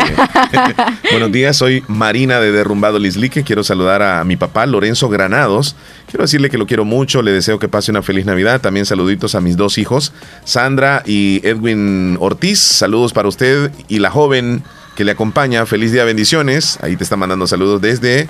[1.12, 3.44] Buenos días, soy Marina de Derrumbado Lislique.
[3.44, 5.76] Quiero saludar a mi papá Lorenzo Granados.
[6.06, 8.60] Quiero decirle que lo quiero mucho, le deseo que pase una feliz Navidad.
[8.60, 10.12] También saluditos a mis dos hijos,
[10.44, 12.58] Sandra y Edwin Ortiz.
[12.58, 14.64] Saludos para usted y la joven
[14.96, 15.64] que le acompaña.
[15.66, 16.78] Feliz día, bendiciones.
[16.82, 18.28] Ahí te está mandando saludos desde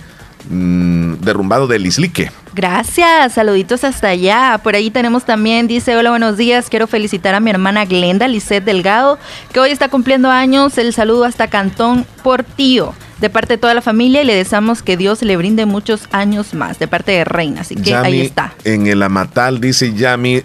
[0.48, 2.30] mm, Derrumbado de Lislique.
[2.54, 4.60] Gracias, saluditos hasta allá.
[4.62, 6.68] Por ahí tenemos también, dice, hola, buenos días.
[6.68, 9.18] Quiero felicitar a mi hermana Glenda Lisset Delgado,
[9.52, 10.76] que hoy está cumpliendo años.
[10.78, 14.96] El saludo hasta Cantón Portillo, de parte de toda la familia, y le deseamos que
[14.96, 17.60] Dios le brinde muchos años más, de parte de Reina.
[17.60, 18.54] Así que ahí está.
[18.64, 20.42] En el Amatal dice Yami,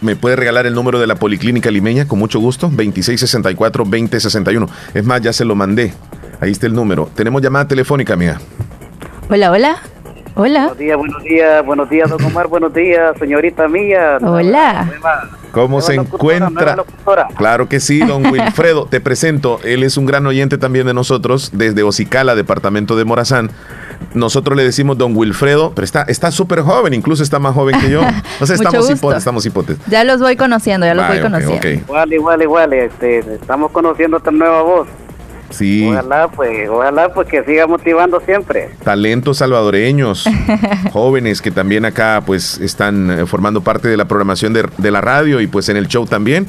[0.00, 2.06] ¿me puede regalar el número de la Policlínica Limeña?
[2.06, 4.68] Con mucho gusto, 2664-2061.
[4.94, 5.92] Es más, ya se lo mandé.
[6.40, 7.10] Ahí está el número.
[7.14, 8.40] Tenemos llamada telefónica, amiga.
[9.28, 9.76] Hola, hola.
[10.34, 10.60] Hola.
[10.68, 14.16] Buenos días, buenos días, buenos días, don Omar, buenos días, señorita mía.
[14.22, 14.90] Hola.
[15.52, 16.76] ¿Cómo se encuentra?
[17.36, 18.86] Claro que sí, don Wilfredo.
[18.86, 19.60] Te presento.
[19.62, 23.50] Él es un gran oyente también de nosotros, desde Ocicala, departamento de Morazán.
[24.14, 27.90] Nosotros le decimos don Wilfredo, pero está está súper joven, incluso está más joven que
[27.90, 28.00] yo.
[28.40, 28.92] O sea, Mucho estamos gusto.
[28.94, 29.76] hipotes, estamos hipotes.
[29.88, 31.56] Ya los voy conociendo, ya los voy conociendo.
[31.56, 31.64] ok.
[31.86, 34.88] Igual, igual, igual, este, estamos conociendo esta nueva voz.
[35.52, 35.88] Sí.
[35.88, 38.70] Ojalá, pues, ojalá, pues, que siga motivando siempre.
[38.82, 40.24] talentos salvadoreños,
[40.92, 45.00] jóvenes que también acá pues están eh, formando parte de la programación de, de la
[45.00, 46.46] radio y pues en el show también.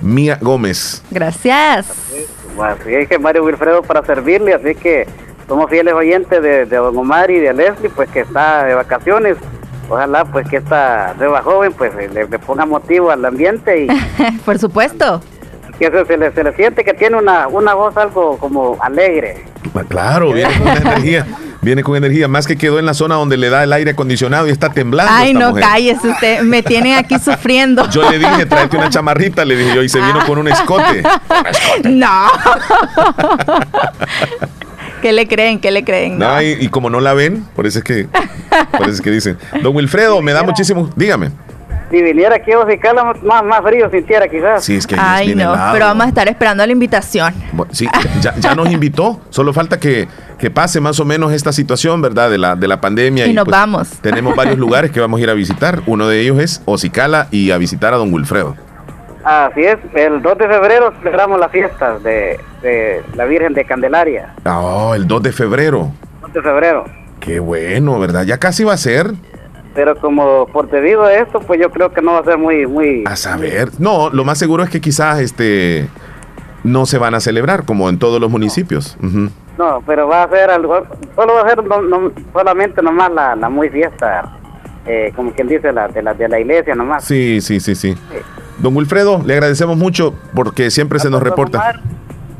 [0.00, 1.02] Mía Gómez.
[1.10, 1.86] Gracias.
[2.60, 5.06] Así es que Mario Wilfredo para servirle, así que
[5.48, 9.36] somos fieles oyentes de, de don Omar y de Leslie, pues, que está de vacaciones.
[9.88, 13.88] Ojalá, pues, que esta nueva joven, pues, le, le ponga motivo al ambiente y
[14.44, 15.20] Por supuesto.
[15.78, 19.44] Que se, se le, se le siente que tiene una, una voz algo como alegre.
[19.88, 21.26] Claro, viene con energía,
[21.60, 24.46] viene con energía, más que quedó en la zona donde le da el aire acondicionado
[24.46, 25.12] y está temblando.
[25.14, 25.64] Ay, esta no, mujer.
[25.64, 26.42] cállese usted.
[26.42, 27.88] Me tienen aquí sufriendo.
[27.90, 31.02] Yo le dije, tráete una chamarrita, le dije yo, y se vino con un escote.
[31.84, 32.28] No.
[35.02, 35.60] ¿Qué le creen?
[35.60, 36.18] ¿Qué le creen?
[36.18, 38.08] No, y, y como no la ven, por eso es que,
[38.72, 39.36] por eso es que dicen.
[39.62, 41.30] Don Wilfredo, me da muchísimo, dígame.
[41.94, 44.64] Si viniera aquí a Ocicala, más, más frío sintiera quizás.
[44.64, 45.72] Sí, es que Ay, no, helado.
[45.72, 47.32] pero vamos a estar esperando la invitación.
[47.70, 47.88] Sí,
[48.20, 49.20] ya, ya nos invitó.
[49.30, 52.30] Solo falta que, que pase más o menos esta situación, ¿verdad?
[52.30, 53.26] De la, de la pandemia.
[53.26, 53.88] Y nos pues, vamos.
[54.00, 55.82] Tenemos varios lugares que vamos a ir a visitar.
[55.86, 58.56] Uno de ellos es Ocicala y a visitar a don Wilfredo.
[59.22, 64.34] Así es, el 2 de febrero celebramos las fiestas de, de la Virgen de Candelaria.
[64.44, 65.92] Oh, el 2 de febrero.
[66.22, 66.84] 2 de febrero.
[67.20, 68.24] Qué bueno, ¿verdad?
[68.24, 69.12] Ya casi va a ser.
[69.74, 72.66] Pero como por debido a esto, pues yo creo que no va a ser muy,
[72.66, 73.02] muy...
[73.06, 73.70] A saber.
[73.78, 75.88] No, lo más seguro es que quizás este
[76.62, 78.96] no se van a celebrar como en todos los municipios.
[79.58, 83.36] No, pero va a ser algo, solo va a ser no- no- solamente nomás la,
[83.36, 84.36] la muy fiesta,
[84.86, 87.04] eh, como quien dice, la de la, de la iglesia nomás.
[87.04, 87.96] Sí, sí, sí, sí.
[88.58, 91.80] Don Wilfredo, le agradecemos mucho porque siempre se nos reporta.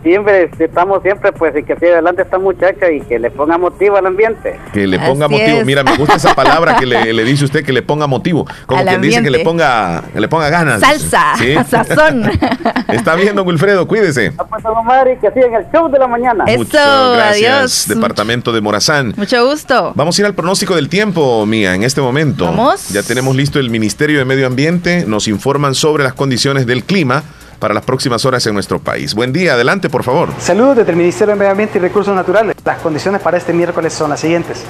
[0.05, 3.97] Siempre estamos siempre, pues, y que siga adelante esta muchacha y que le ponga motivo
[3.97, 4.61] al ambiente.
[4.75, 5.59] Que le ponga Así motivo.
[5.61, 5.67] es.
[5.67, 8.47] Mira, me gusta esa palabra que le, le dice usted, que le ponga motivo.
[8.67, 10.81] Como Al quien dice que le ponga, que le ponga ganas.
[10.81, 11.55] Salsa, Sí.
[11.69, 12.31] sazón.
[12.89, 14.33] Está bien, don Wilfredo, cuídese.
[14.33, 16.45] Pues, don Omar, y que sigan el show de la mañana.
[16.47, 17.85] Eso, Muchas gracias, adiós.
[17.89, 19.15] Departamento de Morazán.
[19.17, 19.93] Mucho gusto.
[19.95, 22.45] Vamos a ir al pronóstico del tiempo, Mía, en este momento.
[22.45, 22.91] Vamos.
[22.91, 25.05] Ya tenemos listo el Ministerio de Medio Ambiente.
[25.07, 27.23] Nos informan sobre las condiciones del clima
[27.59, 29.15] para las próximas horas en nuestro país.
[29.15, 30.29] Buen día, adelante, por favor.
[30.39, 32.55] Saludos desde el Ministerio de Medio Ambiente y Recursos Naturales.
[32.65, 34.65] Las condiciones para este miércoles son las siguientes.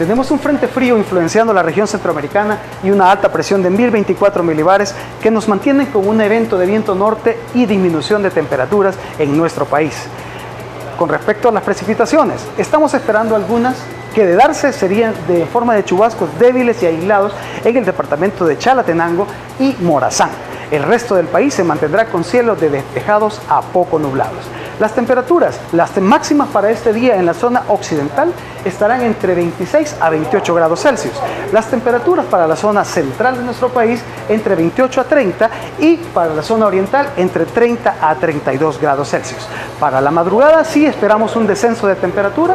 [0.00, 4.94] Tenemos un frente frío influenciando la región centroamericana y una alta presión de 1024 milibares
[5.22, 9.66] que nos mantienen con un evento de viento norte y disminución de temperaturas en nuestro
[9.66, 9.94] país.
[10.96, 13.76] Con respecto a las precipitaciones, estamos esperando algunas
[14.14, 17.32] que de darse serían de forma de chubascos débiles y aislados
[17.64, 19.26] en el departamento de Chalatenango
[19.58, 20.30] y Morazán.
[20.70, 24.44] El resto del país se mantendrá con cielos de despejados a poco nublados.
[24.78, 28.32] Las temperaturas, las máximas para este día en la zona occidental
[28.64, 31.14] estarán entre 26 a 28 grados Celsius.
[31.52, 35.50] Las temperaturas para la zona central de nuestro país entre 28 a 30
[35.80, 39.46] y para la zona oriental entre 30 a 32 grados Celsius.
[39.78, 42.54] Para la madrugada sí esperamos un descenso de temperatura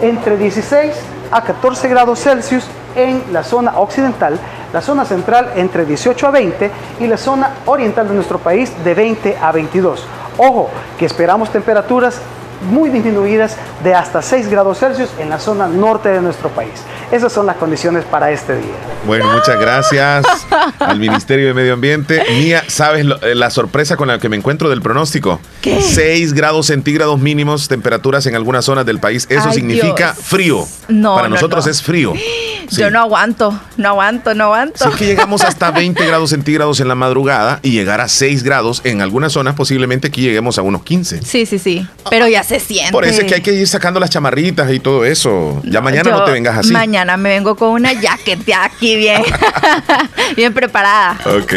[0.00, 0.94] entre 16
[1.32, 4.38] a 14 grados Celsius en la zona occidental,
[4.74, 8.92] la zona central entre 18 a 20 y la zona oriental de nuestro país de
[8.92, 10.04] 20 a 22.
[10.36, 10.68] Ojo,
[10.98, 12.20] que esperamos temperaturas
[12.64, 16.72] muy disminuidas de hasta 6 grados Celsius en la zona norte de nuestro país.
[17.12, 18.74] Esas son las condiciones para este día.
[19.06, 20.24] Bueno, muchas gracias
[20.80, 22.22] al Ministerio de Medio Ambiente.
[22.30, 25.38] Mía, ¿sabes lo- eh, la sorpresa con la que me encuentro del pronóstico?
[25.60, 25.80] ¿Qué?
[25.80, 29.26] 6 grados centígrados mínimos, temperaturas en algunas zonas del país.
[29.30, 30.26] Eso Ay, significa Dios.
[30.26, 30.64] frío.
[30.88, 31.70] No, Para no, nosotros no.
[31.70, 32.12] es frío.
[32.66, 32.80] Sí.
[32.80, 34.90] Yo no aguanto, no aguanto, no aguanto.
[34.90, 38.80] Sé que llegamos hasta 20 grados centígrados en la madrugada y llegar a 6 grados
[38.84, 41.20] en algunas zonas, posiblemente aquí lleguemos a unos 15.
[41.22, 41.86] Sí, sí, sí.
[42.08, 42.92] Pero ya se siente.
[42.92, 45.60] Por eso es que hay que ir sacando las chamarritas y todo eso.
[45.64, 46.72] Ya mañana Yo no te vengas así.
[46.72, 49.22] Mañana me vengo con una jacket ya aquí bien,
[50.36, 51.18] bien preparada.
[51.26, 51.52] Ok.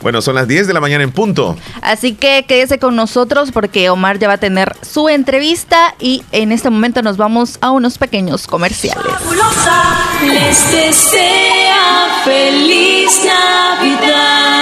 [0.00, 1.56] Bueno, son las 10 de la mañana en punto.
[1.80, 6.52] Así que quédese con nosotros porque Omar ya va a tener su entrevista y en
[6.52, 9.04] este momento nos vamos a unos pequeños comerciales.
[10.22, 14.61] Les desea feliz Navidad.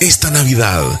[0.00, 1.00] Esta Navidad,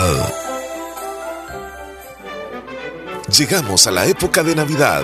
[3.37, 5.03] Llegamos a la época de Navidad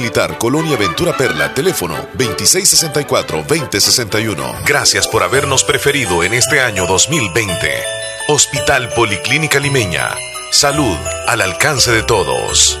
[0.00, 4.64] Militar, Colonia Ventura Perla, teléfono 2664-2061.
[4.66, 7.70] Gracias por habernos preferido en este año 2020.
[8.28, 10.16] Hospital Policlínica Limeña.
[10.50, 10.96] Salud
[11.26, 12.80] al alcance de todos.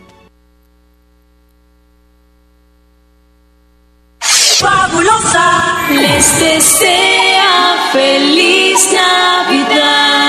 [4.61, 10.21] fabulosa les desea feliz Navidad.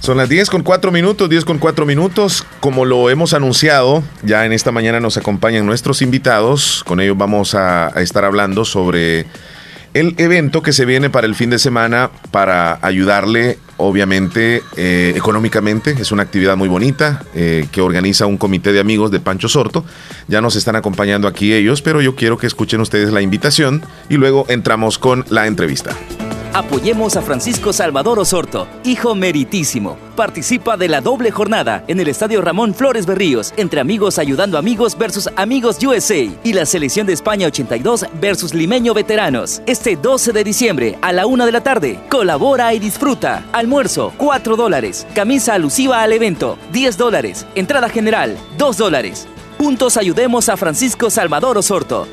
[0.00, 2.44] Son las 10 con 4 minutos, 10 con 4 minutos.
[2.58, 6.82] Como lo hemos anunciado, ya en esta mañana nos acompañan nuestros invitados.
[6.84, 9.26] Con ellos vamos a, a estar hablando sobre
[9.94, 15.96] el evento que se viene para el fin de semana para ayudarle, obviamente, eh, económicamente.
[15.98, 19.84] Es una actividad muy bonita eh, que organiza un comité de amigos de Pancho Sorto.
[20.28, 24.16] Ya nos están acompañando aquí ellos, pero yo quiero que escuchen ustedes la invitación y
[24.16, 25.96] luego entramos con la entrevista.
[26.52, 29.96] Apoyemos a Francisco Salvador Osorto, hijo meritísimo.
[30.16, 34.98] Participa de la doble jornada en el Estadio Ramón Flores Berríos, entre amigos ayudando amigos
[34.98, 39.62] versus amigos USA y la selección de España 82 versus limeño veteranos.
[39.66, 42.00] Este 12 de diciembre a la una de la tarde.
[42.10, 43.44] Colabora y disfruta.
[43.52, 45.06] Almuerzo, 4 dólares.
[45.14, 47.46] Camisa alusiva al evento, 10 dólares.
[47.54, 49.28] Entrada general, 2 dólares.
[49.56, 52.08] Juntos ayudemos a Francisco Salvador Osorto.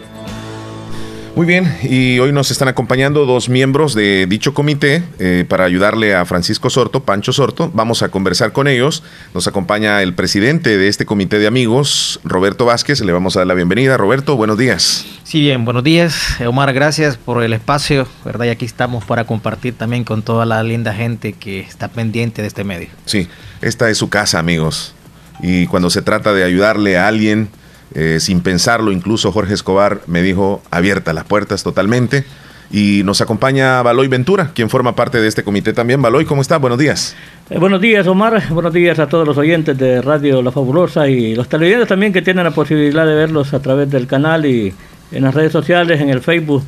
[1.38, 6.16] Muy bien, y hoy nos están acompañando dos miembros de dicho comité eh, para ayudarle
[6.16, 7.70] a Francisco Sorto, Pancho Sorto.
[7.76, 9.04] Vamos a conversar con ellos.
[9.36, 13.02] Nos acompaña el presidente de este comité de amigos, Roberto Vázquez.
[13.02, 13.98] Le vamos a dar la bienvenida.
[13.98, 15.06] Roberto, buenos días.
[15.26, 16.42] Sí, bien, buenos días.
[16.44, 18.46] Omar, gracias por el espacio, ¿verdad?
[18.46, 22.48] Y aquí estamos para compartir también con toda la linda gente que está pendiente de
[22.48, 22.88] este medio.
[23.06, 23.28] Sí,
[23.62, 24.96] esta es su casa, amigos.
[25.44, 27.50] Y cuando se trata de ayudarle a alguien,
[27.94, 32.26] eh, sin pensarlo, incluso Jorge Escobar me dijo abiertas las puertas totalmente.
[32.70, 36.02] Y nos acompaña Baloy Ventura, quien forma parte de este comité también.
[36.02, 36.58] Baloy, ¿cómo está?
[36.58, 37.16] Buenos días.
[37.50, 38.44] Eh, buenos días, Omar.
[38.50, 42.22] Buenos días a todos los oyentes de Radio La Fabulosa y los televidentes también que
[42.22, 44.74] tienen la posibilidad de verlos a través del canal y
[45.14, 46.64] en las redes sociales, en el Facebook.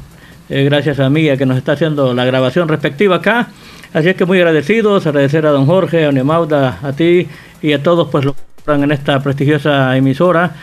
[0.48, 3.50] Eh, gracias a Mía que nos está haciendo la grabación respectiva acá.
[3.92, 7.28] Así es que muy agradecidos, agradecer a don Jorge, a Neumauda, a ti
[7.62, 8.36] y a todos pues los
[8.68, 10.56] en esta prestigiosa emisora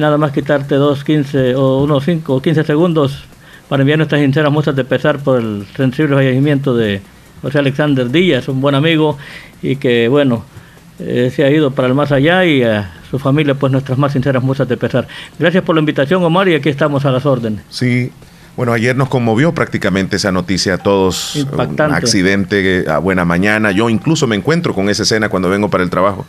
[0.00, 3.24] nada más quitarte dos, quince o unos cinco o quince segundos
[3.68, 7.00] para enviar nuestras sinceras muestras de pesar por el sensible fallecimiento de
[7.42, 9.16] José Alexander Díaz, un buen amigo
[9.62, 10.44] y que, bueno,
[10.98, 14.12] eh, se ha ido para el más allá y a su familia, pues nuestras más
[14.12, 15.06] sinceras muestras de pesar.
[15.38, 17.62] Gracias por la invitación, Omar, y aquí estamos a las órdenes.
[17.68, 18.10] Sí,
[18.56, 21.34] Bueno, ayer nos conmovió prácticamente esa noticia a todos.
[21.34, 21.84] Impactante.
[21.84, 23.72] Un accidente eh, a buena mañana.
[23.72, 26.24] Yo incluso me encuentro con esa escena cuando vengo para el trabajo.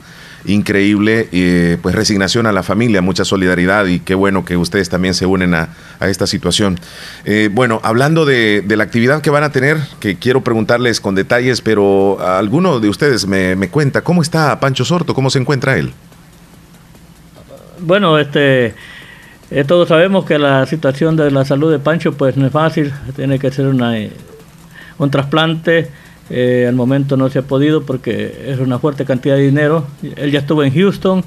[0.47, 5.13] Increíble, eh, pues resignación a la familia, mucha solidaridad y qué bueno que ustedes también
[5.15, 5.69] se unen a,
[5.99, 6.79] a esta situación.
[7.25, 11.15] Eh, bueno, hablando de, de la actividad que van a tener, que quiero preguntarles con
[11.15, 15.15] detalles, pero alguno de ustedes me, me cuenta, ¿cómo está Pancho Sorto?
[15.15, 15.93] ¿Cómo se encuentra él?
[17.79, 18.75] Bueno, este,
[19.51, 22.93] eh, todos sabemos que la situación de la salud de Pancho pues no es fácil,
[23.15, 24.11] tiene que ser una, eh,
[24.97, 25.89] un trasplante,
[26.29, 30.31] eh, al momento no se ha podido porque es una fuerte cantidad de dinero, él
[30.31, 31.23] ya estuvo en Houston,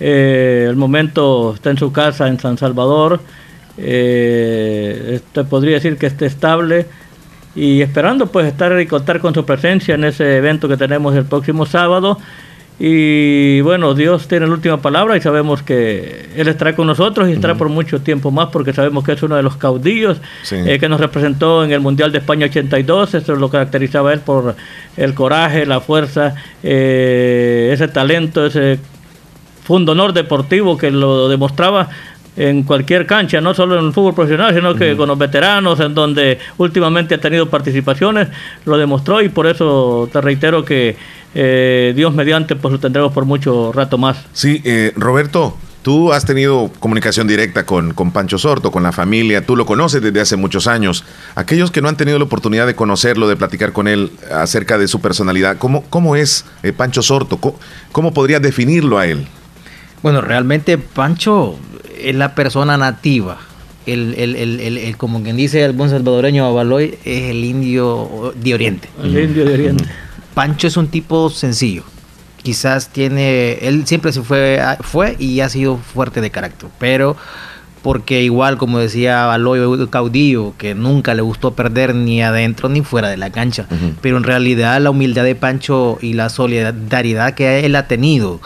[0.00, 3.20] eh, al momento está en su casa en San Salvador,
[3.76, 6.86] eh, este, podría decir que esté estable
[7.54, 11.24] y esperando pues estar y contar con su presencia en ese evento que tenemos el
[11.24, 12.18] próximo sábado.
[12.80, 17.32] Y bueno, Dios tiene la última palabra y sabemos que Él estará con nosotros y
[17.32, 20.54] estará por mucho tiempo más porque sabemos que es uno de los caudillos Sí.
[20.64, 23.14] eh, que nos representó en el Mundial de España 82.
[23.14, 24.54] Eso lo caracterizaba él por
[24.96, 28.78] el coraje, la fuerza, eh, ese talento, ese
[29.64, 31.90] fundonor deportivo que lo demostraba
[32.38, 35.92] en cualquier cancha, no solo en el fútbol profesional, sino que con los veteranos, en
[35.92, 38.28] donde últimamente ha tenido participaciones,
[38.64, 40.96] lo demostró y por eso te reitero que
[41.34, 44.18] eh, Dios mediante, pues lo tendremos por mucho rato más.
[44.32, 49.44] Sí, eh, Roberto, tú has tenido comunicación directa con, con Pancho Sorto, con la familia,
[49.44, 51.04] tú lo conoces desde hace muchos años.
[51.34, 54.86] Aquellos que no han tenido la oportunidad de conocerlo, de platicar con él acerca de
[54.86, 57.38] su personalidad, ¿cómo, cómo es eh, Pancho Sorto?
[57.38, 57.58] ¿Cómo,
[57.90, 59.26] cómo podrías definirlo a él?
[60.02, 61.58] Bueno, realmente Pancho
[62.00, 63.38] es la persona nativa.
[63.86, 68.54] El, el, el, el- como quien dice el buen salvadoreño Abaloy, es el indio de
[68.54, 68.88] Oriente.
[69.02, 69.84] El indio de Oriente.
[70.34, 71.84] Pancho es un tipo sencillo.
[72.42, 77.16] Quizás tiene, él siempre se fue, fue y ha sido fuerte de carácter, pero
[77.82, 83.08] porque igual como decía Baloy, caudillo, que nunca le gustó perder ni adentro ni fuera
[83.08, 83.66] de la cancha,
[84.02, 88.40] pero en realidad la humildad de Pancho y la solidaridad que él ha tenido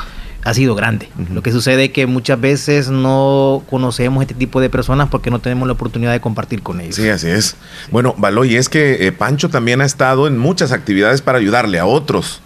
[0.45, 1.09] ha sido grande.
[1.32, 5.38] Lo que sucede es que muchas veces no conocemos este tipo de personas porque no
[5.38, 6.97] tenemos la oportunidad de compartir con ellos.
[6.97, 7.57] Sí, así es.
[7.90, 11.86] Bueno, Baloy, es que eh, Pancho también ha estado en muchas actividades para ayudarle a
[11.86, 12.40] otros.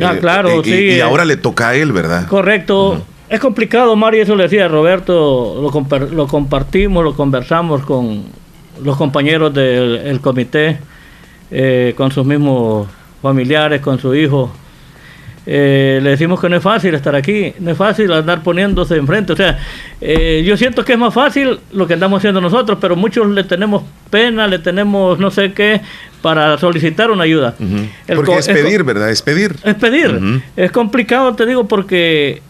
[0.00, 2.26] Ah, Eh, claro, eh, y- sí, Y, ahora le toca a él, ¿verdad?
[2.26, 3.04] Correcto.
[3.28, 8.24] Es complicado, Mario, eso le decía a Roberto, lo, compar- lo compartimos, lo conversamos con
[8.82, 10.78] los compañeros del el comité,
[11.50, 12.88] eh, con sus mismos
[13.22, 14.50] familiares, con su hijo.
[15.44, 19.32] Eh, le decimos que no es fácil estar aquí, no es fácil andar poniéndose enfrente.
[19.32, 19.58] O sea,
[20.00, 23.42] eh, yo siento que es más fácil lo que andamos haciendo nosotros, pero muchos le
[23.44, 25.80] tenemos pena, le tenemos no sé qué
[26.20, 27.56] para solicitar una ayuda.
[28.06, 29.10] El Porque co- es pedir, ¿verdad?
[29.10, 29.56] Es pedir.
[29.64, 30.42] es pedir.
[30.56, 32.40] Es complicado, te digo, porque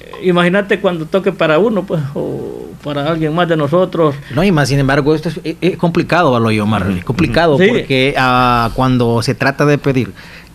[0.00, 4.14] eh, imagínate cuando toque para uno, pues, o para alguien más de nosotros.
[4.34, 6.90] No, y más sin embargo, esto es, es- complicado, Baloy Omar.
[6.96, 7.66] Es complicado Sí.
[7.68, 10.12] porque ah, cuando se trata de pedir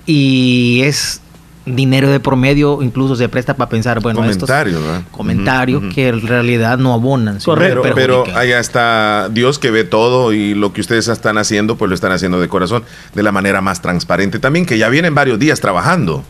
[0.08, 1.22] y es
[1.66, 5.02] dinero de promedio, incluso se presta para pensar, bueno, estos Comentarios, ¿verdad?
[5.12, 7.40] comentarios que en realidad no abonan.
[7.40, 11.76] sino Pero, pero allá está Dios que ve todo y lo que ustedes están haciendo,
[11.76, 12.84] pues lo están haciendo de corazón,
[13.14, 16.24] de la manera más transparente también, que ya vienen varios días trabajando.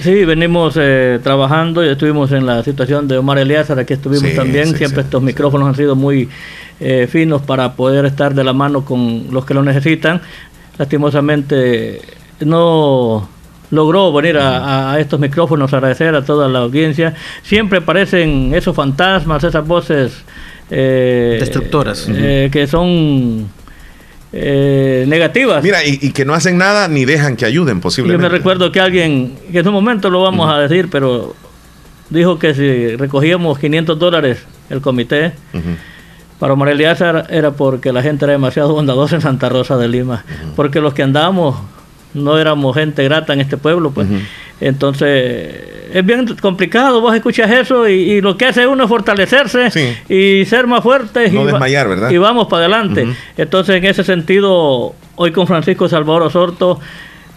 [0.00, 4.34] Sí, venimos eh, trabajando y estuvimos en la situación de Omar Eliazar, aquí estuvimos Sí,
[4.36, 4.66] también.
[4.70, 6.28] sí, Siempre sí, estos micrófonos han sido muy
[6.80, 10.20] eh, finos para poder estar de la mano con los que lo necesitan.
[10.78, 12.00] Lastimosamente
[12.40, 13.28] no
[13.70, 17.14] logró venir a, a estos micrófonos a agradecer a toda la audiencia.
[17.42, 20.24] Siempre aparecen esos fantasmas, esas voces
[20.70, 22.06] eh, Destructoras.
[22.10, 23.48] eh, que son
[24.32, 25.62] eh, negativas.
[25.62, 28.22] Mira, y, y que no hacen nada ni dejan que ayuden Yo posiblemente.
[28.22, 31.34] me recuerdo que alguien, que en un momento lo vamos a decir, pero
[32.10, 34.38] dijo que si recogíamos 500 dólares
[34.70, 35.32] el comité,
[36.38, 40.24] para Omar Eliazar era porque la gente era demasiado bondadosa en Santa Rosa de Lima,
[40.56, 41.56] porque los que andábamos
[42.14, 44.08] no éramos gente grata en este pueblo, pues.
[44.60, 45.54] Entonces,
[45.92, 50.44] es bien complicado, vos escuchas eso y, y lo que hace uno es fortalecerse y
[50.46, 51.32] ser más fuertes.
[51.32, 52.10] No y desmayar, ¿verdad?
[52.10, 53.06] Y vamos para adelante.
[53.36, 56.80] Entonces, en ese sentido, hoy con Francisco Salvador Osorto,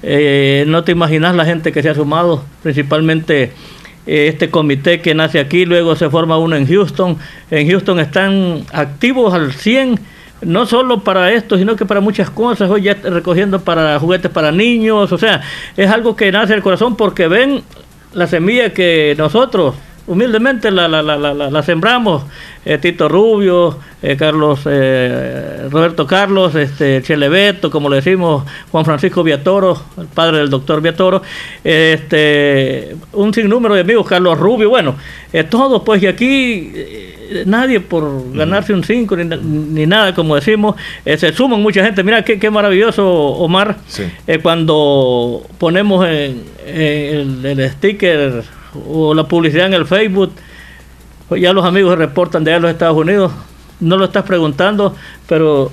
[0.04, 3.52] eh, no te imaginas la gente que se ha sumado, principalmente
[4.06, 7.18] eh, este comité que nace aquí, luego se forma uno en Houston.
[7.52, 10.00] En Houston están activos al 100,
[10.42, 12.70] no solo para esto, sino que para muchas cosas.
[12.70, 15.42] Hoy ya recogiendo para juguetes para niños, o sea,
[15.76, 17.64] es algo que nace del corazón porque ven
[18.14, 19.76] la semilla que nosotros
[20.08, 22.24] humildemente la, la, la, la, la sembramos.
[22.66, 29.24] Eh, Tito Rubio, eh, Carlos, eh, Roberto Carlos, este, Chelebeto, como le decimos, Juan Francisco
[29.24, 31.22] Viatoro, el padre del doctor Viatoro,
[31.64, 34.96] este, un sinnúmero de amigos, Carlos Rubio, bueno,
[35.32, 36.74] eh, todos, pues, y aquí
[37.46, 42.04] nadie por ganarse un 5 ni, ni nada, como decimos, eh, se suman mucha gente.
[42.04, 43.78] Mira qué, qué maravilloso, Omar,
[44.28, 48.44] eh, cuando ponemos en, en el, el sticker
[48.88, 50.32] o la publicidad en el Facebook,
[51.30, 53.32] pues ya los amigos reportan de allá los Estados Unidos.
[53.80, 54.96] No lo estás preguntando,
[55.28, 55.72] pero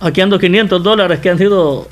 [0.00, 1.88] aquí ando 500 dólares que han sido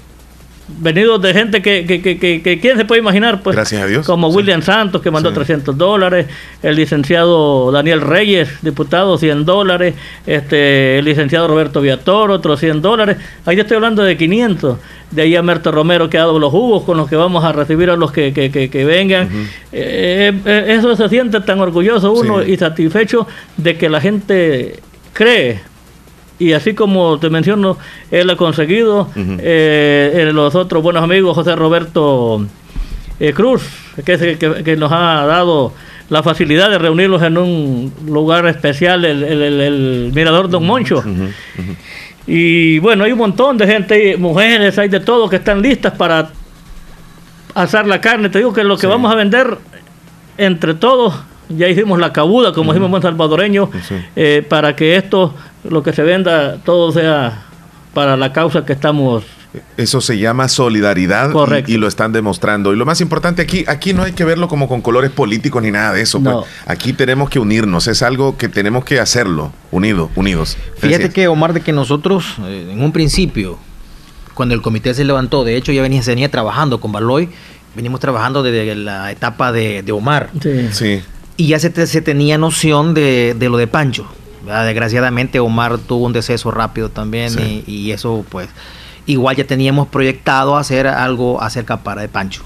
[0.79, 3.57] venidos de gente que, que, que, quién se puede imaginar, pues.
[3.57, 4.07] Gracias a Dios.
[4.07, 6.27] Como William Santos, que mandó 300 dólares,
[6.63, 9.95] el licenciado Daniel Reyes, diputado, 100 dólares,
[10.27, 13.17] este, el licenciado Roberto Viator, otros 100 dólares.
[13.47, 14.79] Ahí estoy hablando de 500.
[15.11, 17.53] De ahí a Merto Romero que ha dado los jugos con los que vamos a
[17.53, 19.29] recibir a los que, que, vengan.
[19.73, 24.79] Eh, eh, eso se siente tan orgulloso uno y satisfecho de que la gente
[25.13, 25.70] cree
[26.41, 27.79] y así como te menciono,
[28.11, 32.45] él ha conseguido, eh, los otros buenos amigos, José Roberto
[33.21, 33.63] eh, Cruz,
[34.05, 35.73] que, es el que, que nos ha dado
[36.09, 41.05] la facilidad de reunirlos en un lugar especial, el, el- el- el Mirador Don Moncho.
[42.27, 46.31] Y bueno, hay un montón de gente, mujeres, hay de todo que están listas para
[47.55, 48.29] asar la carne.
[48.29, 49.59] Te digo que lo que vamos a vender
[50.39, 51.15] entre todos,
[51.49, 53.71] ya hicimos la cabuda, como decimos en buen salvadoreño,
[54.17, 55.35] eh, para que esto,
[55.65, 57.45] lo que se venda, todo sea
[57.95, 59.25] para la causa que estamos
[59.77, 61.33] Eso se llama solidaridad
[61.67, 62.73] y, y lo están demostrando.
[62.73, 65.71] Y lo más importante aquí, aquí no hay que verlo como con colores políticos ni
[65.73, 66.21] nada de eso.
[66.23, 66.37] pues.
[66.67, 70.57] Aquí tenemos que unirnos, es algo que tenemos que hacerlo, unidos, unidos.
[70.79, 73.59] Fíjate que, Omar, de que nosotros, eh, en un principio,
[74.35, 77.29] cuando el comité se levantó, de hecho ya venía, se venía trabajando con Baloy,
[77.75, 80.31] venimos trabajando desde la etapa de, de Omar.
[80.73, 81.03] Sí.
[81.37, 84.07] Y ya se, te- se tenía noción de, de lo de Pancho.
[84.45, 84.67] ¿Verdad?
[84.67, 87.65] Desgraciadamente Omar tuvo un deceso rápido también Sí.
[87.67, 88.49] y, y eso pues
[89.07, 92.43] igual ya teníamos proyectado hacer algo acerca para de Pancho.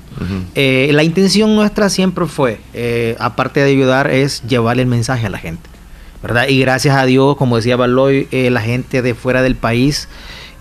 [0.55, 5.31] Eh, la intención nuestra siempre fue, eh, aparte de ayudar, es llevarle el mensaje a
[5.31, 5.69] la gente.
[6.23, 6.49] ¿verdad?
[6.49, 10.09] Y gracias a Dios, como decía Baloy, eh, la gente de fuera del país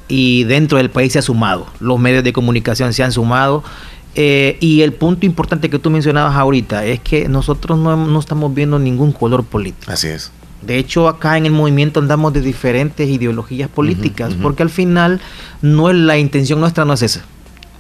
[0.09, 1.67] y dentro del país se ha sumado.
[1.79, 3.63] Los medios de comunicación se han sumado.
[4.15, 8.53] Eh, y el punto importante que tú mencionabas ahorita es que nosotros no, no estamos
[8.53, 9.89] viendo ningún color político.
[9.89, 10.31] Así es.
[10.65, 15.19] De hecho, acá en el movimiento andamos de diferentes ideologías políticas, porque al final
[15.61, 17.25] no es la intención nuestra no es esa,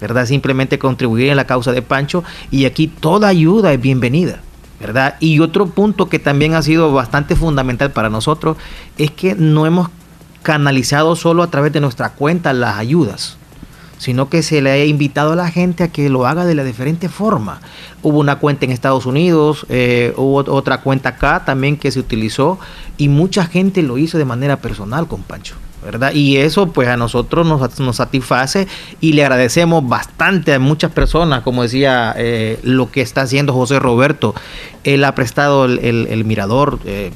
[0.01, 0.25] ¿verdad?
[0.25, 4.41] Simplemente contribuir en la causa de Pancho y aquí toda ayuda es bienvenida,
[4.79, 5.15] ¿verdad?
[5.21, 8.57] Y otro punto que también ha sido bastante fundamental para nosotros
[8.97, 9.89] es que no hemos
[10.41, 13.37] canalizado solo a través de nuestra cuenta las ayudas,
[14.03, 16.63] sino que se le ha invitado a la gente a que lo haga de la
[16.63, 17.61] diferente forma.
[18.01, 22.59] Hubo una cuenta en Estados Unidos, eh, hubo otra cuenta acá también que se utilizó
[22.97, 25.55] y mucha gente lo hizo de manera personal con Pancho.
[25.85, 26.13] ¿verdad?
[26.13, 28.67] Y eso pues a nosotros nos, nos satisface
[29.01, 33.79] y le agradecemos bastante a muchas personas, como decía eh, lo que está haciendo José
[33.79, 34.33] Roberto.
[34.85, 35.79] Él ha prestado el,
[36.09, 36.79] el- mirador.
[36.85, 37.11] eh,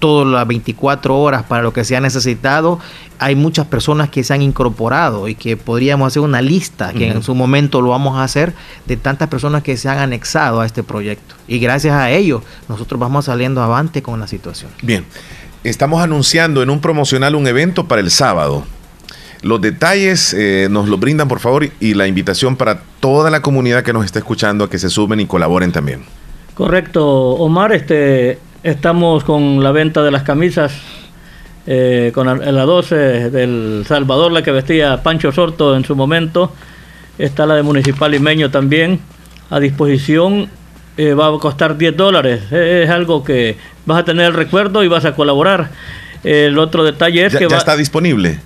[0.00, 2.80] todas las 24 horas para lo que se ha necesitado.
[3.20, 7.22] Hay muchas personas que se han incorporado y que podríamos hacer una lista, que en
[7.22, 8.54] su momento lo vamos a hacer,
[8.86, 11.36] de tantas personas que se han anexado a este proyecto.
[11.46, 14.70] Y gracias a ellos, nosotros vamos saliendo avante con la situación.
[14.82, 15.04] Bien,
[15.62, 18.64] estamos anunciando en un promocional un evento para el sábado.
[19.42, 23.82] Los detalles eh, nos los brindan, por favor, y la invitación para toda la comunidad
[23.82, 26.02] que nos está escuchando a que se sumen y colaboren también.
[26.54, 30.72] Correcto, Omar, este, estamos con la venta de las camisas,
[31.66, 36.52] eh, con la, la 12 del Salvador, la que vestía Pancho Sorto en su momento,
[37.18, 39.00] está la de Municipal Limeño también,
[39.50, 40.48] a disposición,
[40.96, 43.56] eh, va a costar 10 dólares, Eh, es algo que
[43.86, 45.70] vas a tener el recuerdo y vas a colaborar.
[46.22, 48.38] El otro detalle es ¿Ya, que ya va está disponible?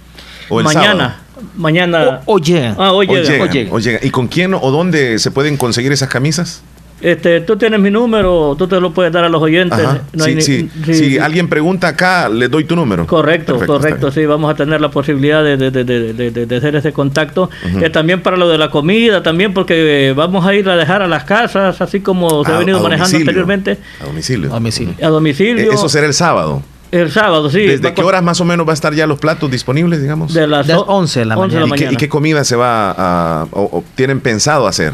[0.48, 1.22] ¿O el mañana,
[1.56, 2.20] mañana...
[2.26, 2.76] O, llega.
[2.78, 3.98] Ah, hoy llega, llega.
[4.02, 6.62] ¿Y con quién o dónde se pueden conseguir esas camisas?
[7.00, 9.78] Este, tú tienes mi número, tú te lo puedes dar a los oyentes.
[10.14, 10.70] No sí, hay ni- sí.
[10.86, 13.06] sí, si alguien pregunta acá, le doy tu número.
[13.06, 16.46] Correcto, Perfecto, correcto, sí, vamos a tener la posibilidad de, de, de, de, de- de-
[16.46, 17.50] de hacer ese contacto.
[17.82, 21.02] Eh, también para lo de la comida, también porque eh, vamos a ir a dejar
[21.02, 23.22] a las casas, así como se ha A- venido a manejando domicilio.
[23.30, 24.54] anteriormente, A domicilio.
[25.02, 25.70] a domicilio.
[25.70, 26.62] Eh, Eso será el sábado.
[26.90, 27.66] El sábado, sí.
[27.66, 30.32] ¿Desde a qué horas más o menos va a estar ya los platos disponibles, digamos?
[30.32, 31.92] De las De las 11 de la 11 de la ¿Y, qué, mañana.
[31.92, 34.92] y qué comida se va a, o, o tienen pensado hacer?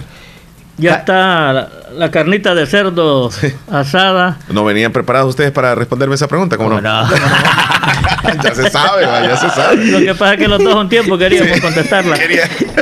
[0.79, 3.31] Ya está la, la carnita de cerdo
[3.71, 4.39] asada.
[4.49, 6.57] ¿No venían preparados ustedes para responderme esa pregunta?
[6.57, 6.81] ¿Cómo no?
[8.43, 9.85] ya se sabe, ya se sabe.
[9.87, 12.17] Lo que pasa es que los dos un tiempo queríamos contestarla.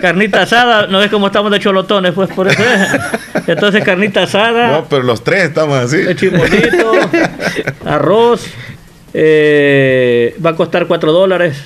[0.00, 3.48] Carnita asada, no ves cómo estamos de cholotones, pues por eso es.
[3.48, 4.68] Entonces, carnita asada.
[4.68, 5.98] No, pero los tres estamos así.
[6.14, 6.92] Chimolito,
[7.84, 8.46] arroz.
[9.14, 11.56] eh, va a costar 4 dólares.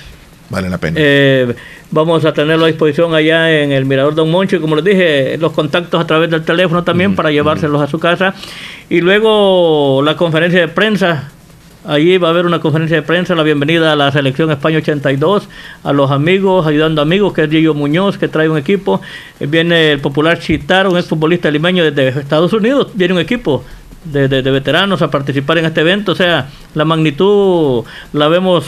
[0.49, 0.97] Vale la pena.
[0.99, 1.55] Eh,
[1.91, 5.37] vamos a tenerlo a disposición allá en el Mirador Don Moncho y como les dije,
[5.39, 8.35] los contactos a través del teléfono también para llevárselos a su casa.
[8.89, 11.29] Y luego la conferencia de prensa.
[11.85, 15.49] Allí va a haber una conferencia de prensa, la bienvenida a la selección España 82,
[15.83, 19.01] a los amigos, ayudando amigos, que es Gillo Muñoz, que trae un equipo.
[19.41, 23.65] Eh, Viene el popular Chitar, un exfutbolista limeño desde Estados Unidos, viene un equipo
[24.05, 26.13] de, de- de veteranos a participar en este evento.
[26.13, 27.83] O sea, la magnitud
[28.13, 28.65] la vemos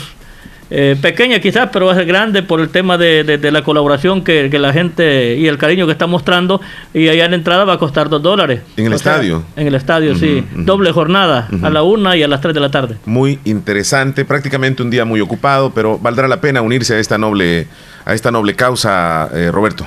[0.70, 3.62] eh, pequeña quizás, pero va a ser grande por el tema de, de- de la
[3.62, 6.60] colaboración que, que la gente y el cariño que está mostrando.
[6.92, 8.60] Y allá en la entrada va a costar dos dólares.
[8.76, 9.44] ¿En el O sea, estadio?
[9.56, 10.44] en el estadio, sí.
[10.54, 12.96] Doble jornada, a la una y a las tres de la tarde.
[13.04, 17.66] Muy interesante, prácticamente un día muy ocupado, pero valdrá la pena unirse a esta noble,
[18.04, 19.86] a esta noble causa, eh, Roberto.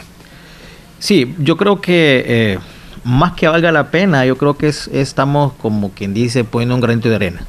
[1.00, 2.60] Sí, yo creo que eh,
[3.04, 6.82] más que valga la pena, yo creo que es, estamos como quien dice poniendo un
[6.82, 7.42] granito de arena.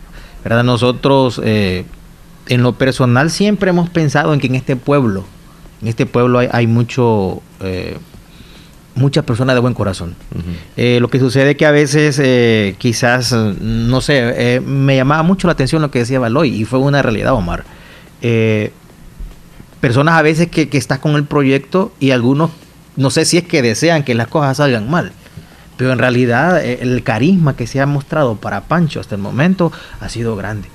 [0.44, 0.65] ¿Verdad?
[0.65, 1.85] Nosotros eh,
[2.51, 5.25] en lo personal siempre hemos pensado en que en este pueblo,
[5.81, 7.97] en este pueblo hay, hay mucho, eh,
[8.97, 10.17] muchas personas de buen corazón.
[10.77, 15.53] Eh, lo que sucede que a veces eh, quizás, no sé, me llamaba mucho la
[15.53, 17.65] atención lo que decía Baloy y fue una realidad, Omar.
[19.81, 22.51] Personas a veces que, que estás con el proyecto y algunos,
[22.97, 25.13] no sé si es que desean que las cosas salgan mal,
[25.77, 29.71] pero en realidad el carisma que se ha mostrado para Pancho hasta el momento
[30.01, 30.69] ha sido grande.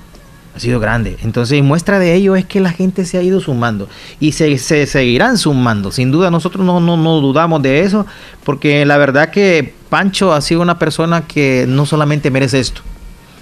[0.56, 1.18] Ha sido grande.
[1.24, 3.90] Entonces, muestra de ello es que la gente se ha ido sumando
[4.22, 5.92] y se, se seguirán sumando.
[5.92, 8.06] Sin duda, nosotros no, no, no dudamos de eso,
[8.46, 12.82] porque la verdad que Pancho ha sido una persona que no solamente merece esto,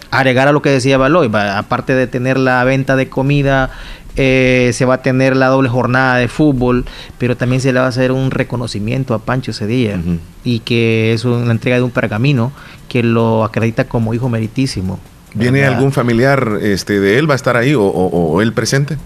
[0.09, 3.71] agregar a lo que decía Baloy, aparte de tener la venta de comida,
[4.15, 6.85] eh, se va a tener la doble jornada de fútbol,
[7.17, 9.99] pero también se le va a hacer un reconocimiento a Pancho ese día
[10.43, 12.51] y que es una entrega de un pergamino
[12.87, 14.99] que lo acredita como hijo meritísimo.
[15.33, 15.75] ¿Viene ¿verdad?
[15.77, 17.29] algún familiar este, de él?
[17.29, 18.97] ¿Va a estar ahí o, o- o él presente?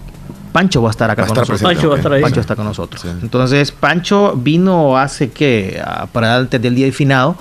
[0.52, 1.60] Pancho va a estar acá Va con estar nosotros.
[1.60, 1.98] presente, Pancho va a ok.
[2.00, 2.22] estar ahí.
[2.22, 3.04] Pancho está con nosotros.
[3.22, 7.36] Entonces, Pancho vino hace que, ah, para antes del día de finado,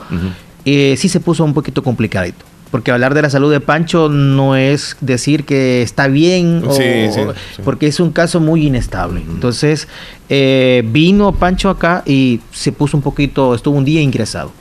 [0.65, 2.45] eh, sí se puso un poquito complicadito.
[2.69, 6.83] Porque hablar de la salud de Pancho no es decir que está bien, o- Sí,
[7.13, 7.61] sí, o- sí.
[7.63, 9.21] porque es un caso muy inestable.
[9.21, 9.87] Entonces,
[10.27, 14.51] eh, vino Pancho acá y se puso un poquito, estuvo un día ingresado,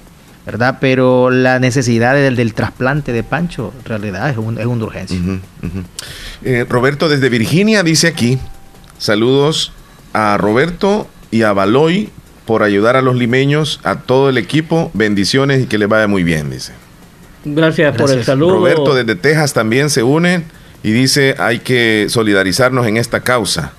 [0.47, 0.79] ¿verdad?
[0.81, 5.19] Pero la necesidad del, del trasplante de Pancho, en realidad, es, un- es una urgencia.
[6.45, 8.39] Eh, Roberto desde Virginia dice aquí,
[8.99, 9.73] saludos
[10.13, 12.11] a Roberto y a Baloy
[12.45, 16.23] por ayudar a los limeños, a todo el equipo, bendiciones y que les vaya muy
[16.23, 16.73] bien, dice.
[17.45, 18.55] Gracias, por el saludo.
[18.55, 20.45] Roberto desde Texas también se une
[20.83, 23.73] y dice hay que solidarizarnos en esta causa.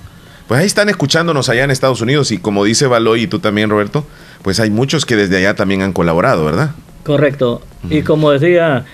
[0.47, 3.69] Pues ahí están escuchándonos allá en Estados Unidos y como dice Baloy y tú también,
[3.69, 4.05] Roberto,
[4.41, 6.71] pues hay muchos que desde allá también han colaborado, ¿verdad?
[7.03, 7.61] Correcto.
[7.89, 8.85] Y como decía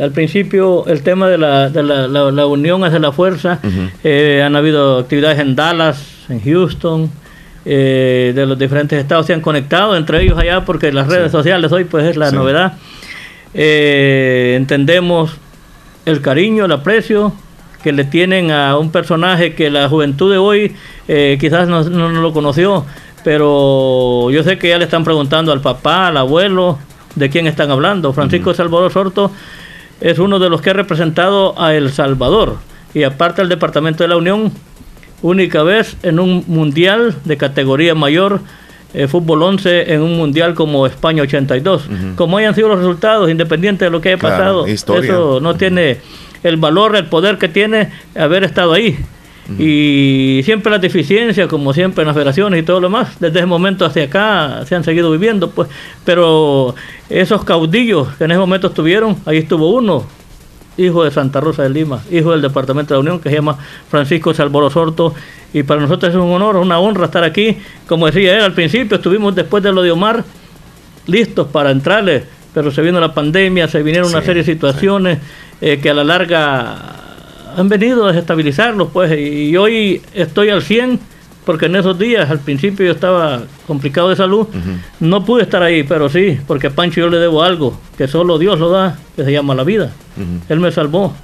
[0.00, 3.58] al principio, el tema de la, de la, la- la unión hacia la fuerza,
[4.04, 7.10] eh, han habido actividades en Dallas, en Houston,
[7.64, 11.70] eh, de los diferentes estados se han conectado entre ellos allá porque las redes sociales
[11.72, 12.34] hoy pues es la Sí.
[12.36, 12.72] novedad.
[13.54, 15.36] Eh, entendemos
[16.06, 17.32] el cariño, el aprecio
[17.82, 20.74] que le tienen a un personaje que la juventud de hoy
[21.08, 22.86] eh, quizás no, no- no lo conoció,
[23.24, 26.78] pero yo sé que ya le están preguntando al papá, al abuelo,
[27.14, 28.12] de quién están hablando.
[28.12, 29.30] Francisco Salvador Sorto
[30.00, 32.56] es uno de los que ha representado a El Salvador
[32.94, 34.50] y aparte el Departamento de la Unión,
[35.22, 38.40] única vez en un mundial de categoría mayor,
[38.94, 41.84] eh, fútbol 11 en un mundial como España 82.
[42.16, 45.10] Como hayan sido los resultados, independiente de lo que haya Claro, pasado, historia.
[45.12, 45.98] eso no tiene
[46.42, 48.98] el valor, el poder que tiene haber estado ahí.
[49.58, 53.46] Y siempre las deficiencias, como siempre en las federaciones y todo lo demás, desde ese
[53.46, 55.68] momento hacia acá se han seguido viviendo, pues.
[56.04, 56.74] Pero
[57.10, 60.06] esos caudillos que en ese momento estuvieron, ahí estuvo uno,
[60.76, 63.58] hijo de Santa Rosa de Lima, hijo del Departamento de la Unión, que se llama
[63.90, 65.14] Francisco Salvador Sorto.
[65.52, 67.58] Y para nosotros es un honor, una honra estar aquí.
[67.86, 70.24] Como decía él al principio, estuvimos después de lo de Omar
[71.06, 72.24] listos para entrarle,
[72.54, 75.18] pero se vino la pandemia, se vinieron una serie de situaciones
[75.60, 77.01] eh, que a la larga
[77.56, 80.98] han venido a desestabilizarlos, pues, y hoy estoy al 100,
[81.44, 84.46] porque en esos días, al principio yo estaba complicado de salud,
[85.00, 88.38] no pude estar ahí, pero sí, porque a Pancho yo le debo algo, que solo
[88.38, 89.92] Dios lo da, que se llama la vida.
[90.48, 91.14] Él me salvó,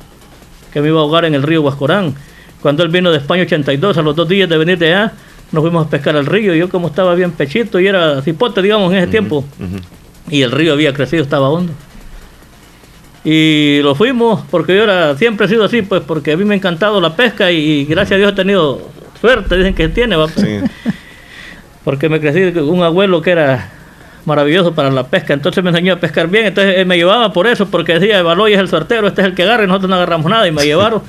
[0.72, 2.14] que me iba a ahogar en el río Huascorán.
[2.60, 5.12] Cuando él vino de España 82, a los dos días de venir de allá,
[5.52, 6.54] nos fuimos a pescar al río.
[6.54, 9.44] Yo como estaba bien pechito y era cipote, digamos, en ese tiempo.
[10.28, 11.72] Y el río había crecido, estaba hondo.
[13.24, 16.54] Y lo fuimos, porque yo era, siempre he sido así, pues porque a mí me
[16.54, 18.88] ha encantado la pesca y, gracias a Dios he tenido
[19.20, 20.26] suerte, dicen que tiene, ¿va?
[21.84, 23.70] Porque me crecí con un abuelo que era
[24.28, 25.34] maravilloso para la pesca.
[25.34, 26.46] Entonces me enseñó a pescar bien.
[26.46, 29.34] Entonces él me llevaba por eso, porque decía, Baloy es el suertero, este es el
[29.34, 30.46] que agarra y nosotros no agarramos nada.
[30.46, 31.02] Y me llevaron.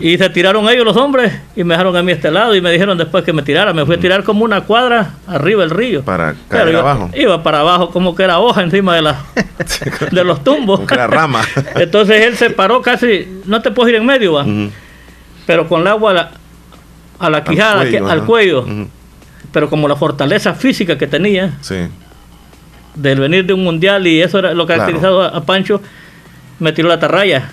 [0.00, 2.70] Y se tiraron ellos los hombres y me dejaron a mí este lado y me
[2.70, 3.74] dijeron después que me tirara.
[3.74, 6.02] Me fui a tirar como una cuadra arriba del río.
[6.02, 7.10] Para caer iba, abajo.
[7.14, 9.16] iba para abajo como que era hoja encima de, la,
[10.10, 10.76] de los tumbos.
[10.78, 11.42] Como que era rama.
[11.74, 14.46] Entonces él se paró casi, no te puedes ir en medio, va.
[15.44, 16.30] Pero con el agua a la,
[17.18, 18.66] a la quijada, cuello, al cuello.
[19.52, 21.76] Pero como la fortaleza física que tenía Sí.
[22.94, 24.80] del venir de un mundial y eso era lo que Claro.
[24.90, 25.82] caracterizado a, a Pancho,
[26.60, 27.50] me tiró la atarraya.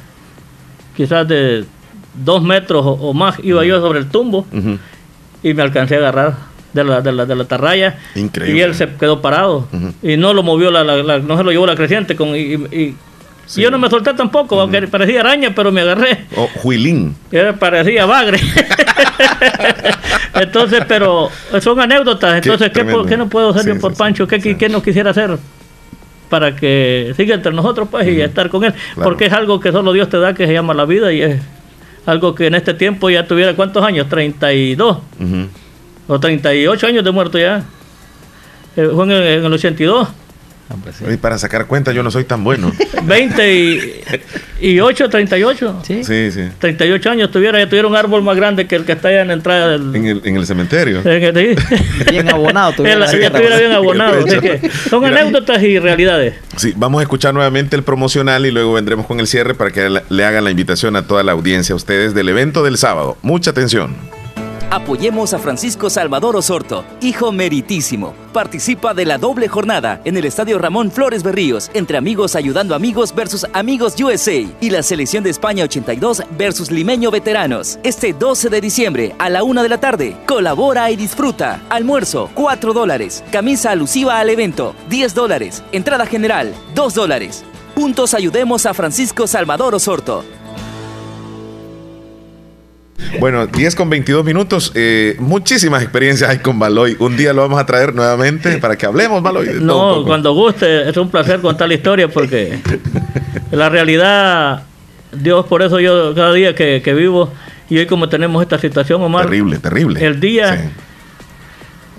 [0.96, 1.66] Quizás de
[2.14, 4.46] dos metros o, o más iba yo sobre el tumbo
[5.42, 6.34] y me alcancé a agarrar
[6.74, 8.00] de la, de la, de la atarraya.
[8.16, 8.58] Increíble.
[8.58, 9.68] Y él se quedó parado.
[10.02, 12.16] Y no lo movió, la, la- la- no se lo llevó la creciente.
[12.16, 12.96] Con, y, y-
[13.58, 16.26] yo no me solté tampoco, aunque parecía araña, pero me agarré.
[16.36, 17.16] O Juilín.
[17.32, 18.40] Era- parecía bagre.
[20.36, 21.30] Entonces, pero
[21.62, 22.36] son anécdotas.
[22.36, 24.28] Entonces, ¿qué, po- qué no puedo hacer Sí, yo por Pancho?
[24.28, 25.38] ¿Qué, qué no quisiera hacer?
[26.30, 28.74] Para que siga entre nosotros, pues, y estar con él.
[28.74, 29.04] Claro.
[29.04, 31.40] Porque es algo que solo Dios te da, que se llama la vida, y es
[32.06, 34.10] algo que en este tiempo ya tuviera, ¿cuántos años?
[34.10, 35.48] 32 Ujú.
[36.08, 37.64] o 38 años de muerto ya.
[38.76, 40.08] Eh, fue en el, en el 82.
[41.12, 42.72] Y para sacar cuenta, yo no soy tan bueno.
[43.04, 44.02] 20 y,
[44.62, 45.82] y 8, 38.
[45.86, 46.42] Sí, sí.
[46.60, 49.28] 38 años tuviera, ya tuviera un árbol más grande que el que está allá en
[49.28, 49.96] la entrada del...
[49.96, 51.02] En el, en el cementerio.
[51.04, 51.76] en el- sí.
[52.12, 53.60] Bien abonado tuviera la ya tierra, estuviera pues.
[53.62, 54.26] bien abonado.
[54.26, 56.36] Que son anécdotas y realidades.
[56.58, 59.90] Sí, vamos a escuchar nuevamente el promocional y luego vendremos con el cierre para que
[60.10, 63.18] le hagan la invitación a toda la audiencia, a ustedes del evento del sábado.
[63.22, 63.96] Mucha atención.
[64.74, 68.16] Apoyemos a Francisco Salvador Osorto, hijo meritísimo.
[68.34, 73.14] Participa de la doble jornada en el Estadio Ramón Flores Berríos, entre amigos ayudando amigos
[73.14, 77.78] versus amigos USA y la selección de España 82 versus limeño veteranos.
[77.84, 80.18] Este 12 de diciembre a la una de la tarde.
[80.26, 81.62] Colabora y disfruta.
[81.70, 83.24] Almuerzo, 4 dólares.
[83.32, 85.64] Camisa alusiva al evento, 10 dólares.
[85.72, 87.46] Entrada general, 2 dólares.
[87.76, 90.24] Juntos ayudemos a Francisco Salvador Osorto.
[93.20, 94.72] Bueno, 10 con 22 minutos.
[94.76, 96.96] eh, muchísimas experiencias hay con Baloy.
[97.00, 99.46] Un día lo vamos a traer nuevamente para que hablemos, Baloy.
[99.48, 102.60] de No, cuando guste, es un placer contar la historia porque
[103.52, 104.64] la realidad,
[105.12, 107.32] Dios, por eso yo cada día que, que vivo
[107.70, 110.06] y hoy como tenemos esta situación, Omar, Terrible, terrible.
[110.06, 110.72] el día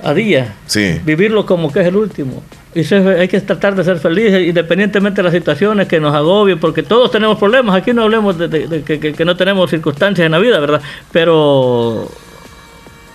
[0.03, 1.01] a día, Sí.
[1.05, 2.43] vivirlo como que es el último.
[2.75, 6.59] Y ser- hay que tratar de ser felices independientemente de las situaciones que nos agobien,
[6.59, 7.77] porque todos tenemos problemas.
[7.77, 10.59] Aquí no hablemos de, de- de que, que- que no tenemos circunstancias en la vida,
[10.59, 10.81] ¿verdad?
[11.13, 12.09] Pero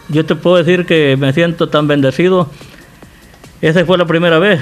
[0.07, 2.49] yo te puedo decir que me siento tan bendecido.
[3.61, 4.61] Esa fue la primera vez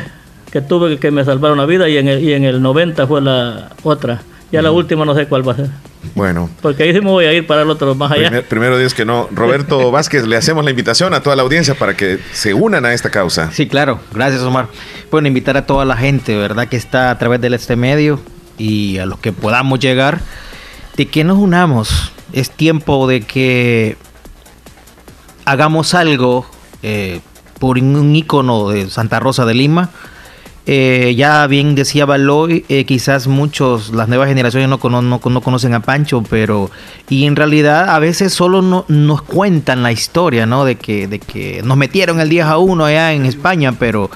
[0.51, 3.21] que tuve que me salvaron la vida y en el, y en el 90 fue
[3.21, 4.21] la otra.
[4.51, 5.67] Ya la última no sé cuál va a ser.
[6.15, 8.27] Bueno, Porque ahí sí me voy a ir para el otro más allá.
[8.27, 9.27] primer- primero Dios que no.
[9.31, 12.93] Roberto Vázquez, le hacemos la invitación a toda la audiencia para que se unan a
[12.93, 13.51] esta causa.
[13.51, 13.99] Sí, claro.
[14.13, 14.67] Gracias, Omar.
[15.11, 16.67] Bueno, invitar a toda la gente, ¿verdad?
[16.67, 18.19] Que está a través de este medio
[18.57, 20.19] y a los que podamos llegar,
[20.95, 22.11] de que nos unamos.
[22.33, 23.97] Es tiempo de que
[25.45, 26.45] hagamos algo
[26.83, 27.21] eh,
[27.59, 29.89] por un ícono de Santa Rosa de Lima.
[30.69, 35.41] Eh, ya bien decía Baloy, eh, quizás muchos, las nuevas generaciones no, cono- no, no
[35.41, 36.69] conocen a Pancho, pero
[37.09, 40.65] y en realidad a veces solo no, nos cuentan la historia, ¿no?
[40.65, 44.11] De que, de que nos metieron el 10 a 1 allá en España, pero,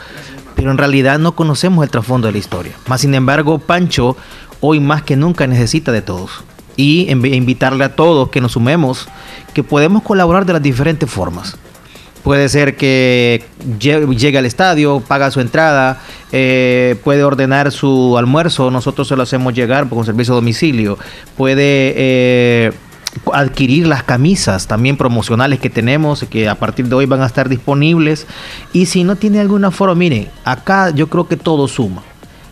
[0.53, 2.73] pero en realidad no conocemos el trasfondo de la historia.
[2.88, 4.18] Más sin embargo, Pancho
[4.60, 6.44] hoy más que nunca necesita de todos.
[6.76, 9.07] Y invi- invitarle a todos que nos sumemos,
[9.53, 11.57] que podemos colaborar de las diferentes formas.
[12.23, 13.43] Puede ser que
[13.80, 15.99] lle- llegue al estadio, paga su entrada,
[16.31, 20.99] eh, puede ordenar su almuerzo, nosotros se lo hacemos llegar con servicio a domicilio.
[21.35, 22.72] Puede eh,
[23.34, 27.49] adquirir las camisas también promocionales que tenemos, que a partir de hoy van a estar
[27.49, 28.27] disponibles.
[28.72, 32.03] Y si no tiene alguna forma, mire, acá yo creo que todo suma.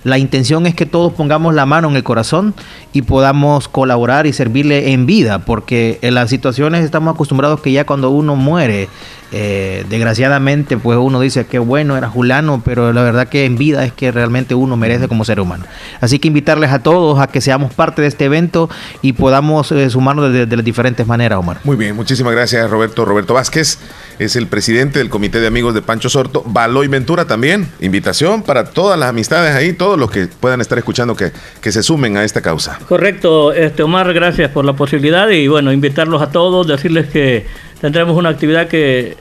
[0.09, 2.55] La intención es que todos pongamos la mano en el corazón
[2.93, 7.85] y podamos colaborar y servirle en vida, porque en las situaciones estamos acostumbrados que ya
[7.85, 8.89] cuando uno muere,
[9.31, 13.85] eh, desgraciadamente, pues uno dice que bueno era Julano, pero la verdad que en vida
[13.85, 15.65] es que realmente uno merece como ser humano.
[16.01, 18.69] Así que invitarles a todos a que seamos parte de este evento
[19.03, 21.59] y podamos eh, sumarnos de, de las diferentes maneras, Omar.
[21.63, 23.05] Muy bien, muchísimas gracias Roberto.
[23.05, 23.77] Roberto Vázquez
[24.19, 26.43] es el presidente del Comité de Amigos de Pancho Sorto.
[26.45, 27.67] Baloy Ventura también.
[27.79, 31.31] Invitación para todas las amistades ahí, todos los que puedan estar escuchando que,
[31.61, 32.77] que se sumen a esta causa.
[32.87, 37.45] Correcto, este Omar, gracias por la posibilidad y bueno, invitarlos a todos, decirles que
[37.79, 39.15] tendremos una actividad que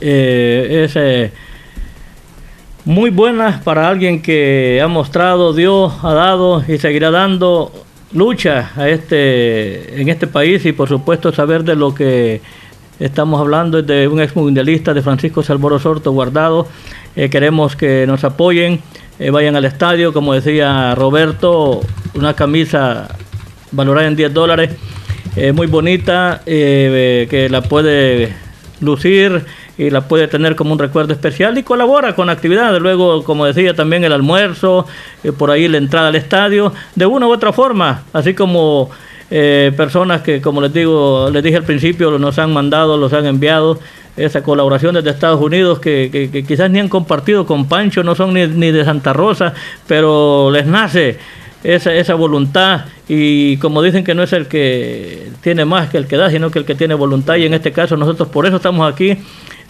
[0.00, 1.32] eh, es eh,
[2.84, 7.72] muy buena para alguien que ha mostrado, Dios ha dado y seguirá dando
[8.12, 12.40] lucha a este en este país y por supuesto saber de lo que
[12.98, 16.66] Estamos hablando de un ex mundialista de Francisco Salvador Sorto Guardado.
[17.14, 18.80] Eh, queremos que nos apoyen,
[19.18, 21.82] eh, vayan al estadio, como decía Roberto,
[22.14, 23.14] una camisa
[23.70, 24.70] valorada en 10 dólares,
[25.36, 28.32] eh, muy bonita, que la puede
[28.80, 29.44] lucir
[29.76, 32.80] y la puede tener como un recuerdo especial y colabora con actividades.
[32.80, 34.86] Luego, como decía, también el almuerzo,
[35.36, 38.88] por ahí la entrada al estadio, de una u otra forma, así como
[39.30, 43.26] eh, personas que, como les digo, les dije al principio, nos han mandado, los han
[43.26, 43.78] enviado
[44.16, 48.14] esa colaboración desde Estados Unidos que, que- que quizás ni han compartido con Pancho, no
[48.14, 49.52] son ni, ni de Santa Rosa,
[49.86, 51.18] pero les nace
[51.64, 56.06] esa, esa voluntad y como dicen que no es el que tiene más que el
[56.06, 58.56] que da, sino que el que tiene voluntad y en este caso nosotros por eso
[58.56, 59.18] estamos aquí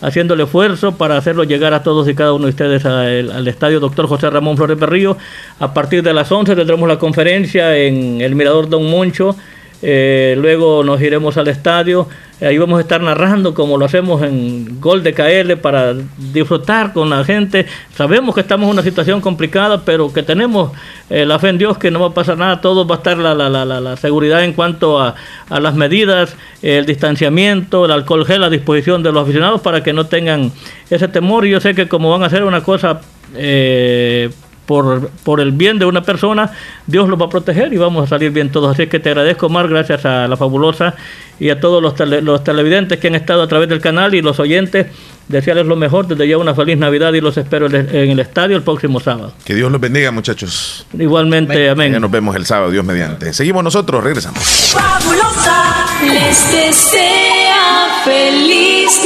[0.00, 3.80] haciendo el esfuerzo para hacerlo llegar a todos y cada uno de ustedes al, estadio
[3.80, 5.16] Doctor José Ramón Flores Berrío.
[5.58, 9.36] A partir de las 11 tendremos la conferencia en el Mirador Don Moncho.
[9.82, 12.08] Eh, luego nos iremos al estadio.
[12.40, 17.08] Ahí vamos a estar narrando como lo hacemos en Gol de KL para disfrutar con
[17.08, 17.64] la gente.
[17.94, 20.70] Sabemos que estamos en una situación complicada, pero que tenemos
[21.08, 22.60] eh, la fe en Dios que no va a pasar nada.
[22.60, 25.14] Todo va a estar la, la, la, la- seguridad en cuanto a,
[25.48, 29.94] a las medidas, el distanciamiento, el alcohol gel a disposición de los aficionados para que
[29.94, 30.52] no tengan
[30.90, 31.46] ese temor.
[31.46, 33.00] Y yo sé que como van a hacer una cosa
[33.34, 34.30] eh,
[34.66, 36.50] por, por el bien de una persona,
[36.86, 38.72] Dios los va a proteger y vamos a salir bien todos.
[38.74, 40.94] Así que te agradezco, Mar, gracias a la fabulosa
[41.38, 44.22] y a todos los, tele- los televidentes que han estado a través del canal y
[44.22, 44.86] los oyentes.
[45.28, 48.20] Desearles lo mejor, desde ya una feliz Navidad y los espero en el- en el
[48.20, 49.32] estadio el próximo sábado.
[49.44, 50.86] Que Dios los bendiga, muchachos.
[50.98, 51.92] Igualmente, amén.
[51.92, 53.32] Ya nos vemos el sábado, Dios mediante.
[53.32, 54.42] Seguimos nosotros, regresamos.
[54.72, 59.00] Fabulosa les desea feliz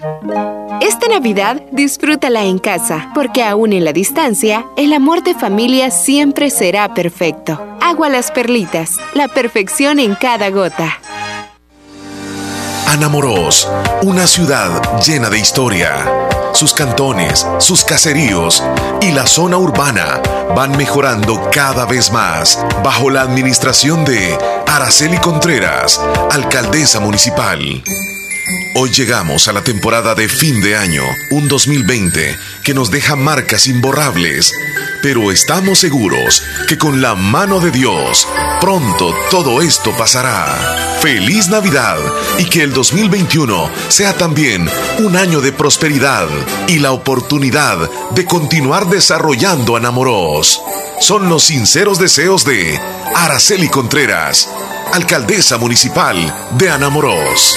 [0.00, 0.49] Navidad.
[0.90, 6.50] Esta Navidad disfrútala en casa, porque aún en la distancia, el amor de familia siempre
[6.50, 7.64] será perfecto.
[7.80, 10.98] Agua Las Perlitas, la perfección en cada gota.
[12.88, 13.68] Anamorós,
[14.02, 15.92] una ciudad llena de historia.
[16.54, 18.60] Sus cantones, sus caseríos
[19.00, 20.20] y la zona urbana
[20.56, 24.36] van mejorando cada vez más bajo la administración de
[24.66, 26.00] Araceli Contreras,
[26.32, 27.60] alcaldesa municipal.
[28.74, 33.66] Hoy llegamos a la temporada de fin de año, un 2020 que nos deja marcas
[33.66, 34.54] imborrables,
[35.02, 38.26] pero estamos seguros que con la mano de Dios
[38.60, 40.98] pronto todo esto pasará.
[41.00, 41.98] Feliz Navidad
[42.38, 44.68] y que el 2021 sea también
[44.98, 46.28] un año de prosperidad
[46.68, 47.76] y la oportunidad
[48.10, 50.60] de continuar desarrollando Anamorós.
[51.00, 52.78] Son los sinceros deseos de
[53.14, 54.48] Araceli Contreras,
[54.92, 57.56] alcaldesa municipal de Anamorós.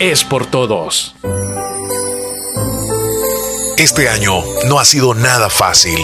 [0.00, 1.14] es por todos.
[3.76, 5.98] Este año no ha sido nada fácil.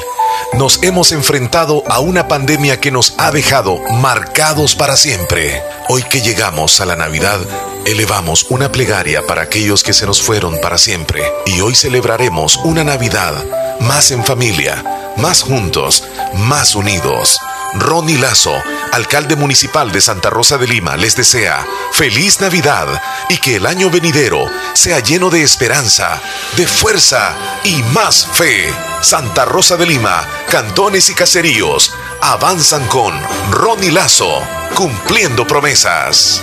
[0.54, 5.62] Nos hemos enfrentado a una pandemia que nos ha dejado marcados para siempre.
[5.88, 7.40] Hoy que llegamos a la Navidad,
[7.86, 11.22] elevamos una plegaria para aquellos que se nos fueron para siempre.
[11.46, 13.34] Y hoy celebraremos una Navidad
[13.80, 16.04] más en familia, más juntos,
[16.34, 17.38] más unidos.
[17.74, 23.56] Ronnie Lazo, alcalde municipal de Santa Rosa de Lima, les desea feliz Navidad y que
[23.56, 26.20] el año venidero sea lleno de esperanza,
[26.56, 27.34] de fuerza
[27.64, 28.72] y más fe.
[29.02, 33.14] Santa Rosa de Lima, cantones y caseríos avanzan con
[33.50, 34.42] Ronnie Lazo,
[34.74, 36.42] cumpliendo promesas.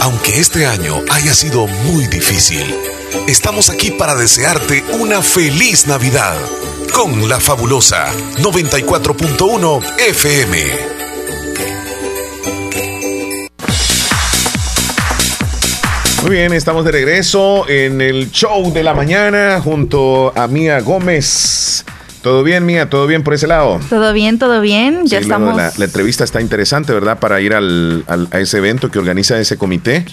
[0.00, 2.74] Aunque este año haya sido muy difícil,
[3.26, 6.36] estamos aquí para desearte una feliz Navidad
[6.92, 10.96] con la fabulosa 94.1 FM.
[16.22, 21.84] Muy bien, estamos de regreso en el show de la mañana junto a Mía Gómez.
[22.26, 22.90] ¿Todo bien, Mía?
[22.90, 23.78] ¿Todo bien por ese lado?
[23.88, 25.02] Todo bien, todo bien.
[25.06, 25.56] Ya Sí, estamos.
[25.56, 27.20] La, la entrevista está interesante, ¿verdad?
[27.20, 30.04] Para ir al, al- a ese evento que organiza ese comité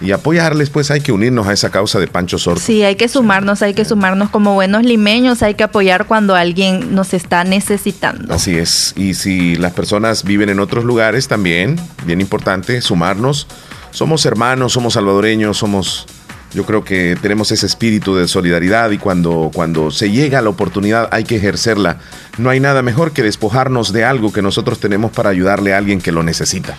[0.00, 2.58] y apoyarles, pues hay que unirnos a esa causa de Pancho Sordo.
[2.58, 6.94] Sí, hay que sumarnos, hay que sumarnos como buenos limeños, hay que apoyar cuando alguien
[6.94, 8.32] nos está necesitando.
[8.32, 8.94] Así es.
[8.96, 11.76] Y si las personas viven en otros lugares también,
[12.06, 13.46] bien importante, sumarnos.
[13.90, 16.06] Somos hermanos, somos salvadoreños, somos,
[16.54, 21.08] yo creo que tenemos ese espíritu de solidaridad y cuando, cuando se llega la oportunidad
[21.12, 21.98] hay que ejercerla.
[22.38, 26.00] No hay nada mejor que despojarnos de algo que nosotros tenemos para ayudarle a alguien
[26.00, 26.76] que lo necesita.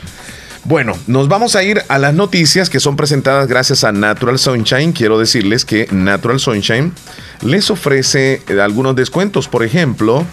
[0.65, 4.91] Bueno, nos vamos a ir a las noticias que son presentadas gracias a Natural Sunshine.
[4.91, 6.91] Quiero decirles que Natural Sunshine
[7.41, 9.47] les ofrece eh, algunos descuentos.
[9.47, 10.25] Por ejemplo,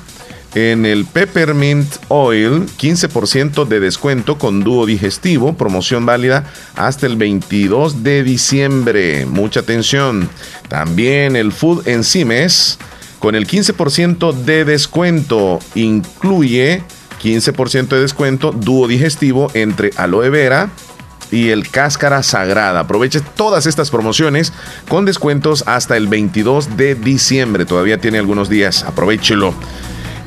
[0.56, 8.02] en el Peppermint Oil, 15% de descuento con dúo digestivo, promoción válida hasta el 22
[8.02, 9.26] de diciembre.
[9.26, 10.30] Mucha atención.
[10.68, 12.78] También el Food Enzymes,
[13.18, 16.82] con el 15% de descuento, incluye
[17.22, 20.70] 15% de descuento dúo digestivo entre aloe vera
[21.30, 22.80] y el cáscara sagrada.
[22.80, 24.54] Aproveche todas estas promociones
[24.88, 27.66] con descuentos hasta el 22 de diciembre.
[27.66, 28.84] Todavía tiene algunos días.
[28.84, 29.52] Aprovechelo.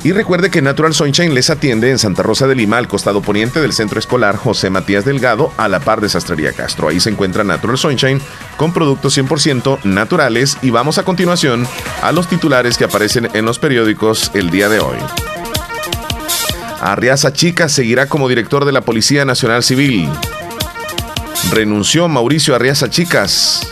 [0.02, 3.60] Y recuerde que Natural Sunshine les atiende en Santa Rosa de Lima, al costado poniente
[3.60, 6.88] del centro escolar José Matías Delgado, a la par de Sastrería Castro.
[6.88, 8.20] Ahí se encuentra Natural Sunshine
[8.56, 10.56] con productos 100% naturales.
[10.62, 11.66] Y vamos a continuación
[12.02, 14.96] a los titulares que aparecen en los periódicos el día de hoy.
[16.80, 20.08] Arriaza Chica seguirá como director de la Policía Nacional Civil.
[21.50, 23.70] Renunció Mauricio Arriaza Chicas.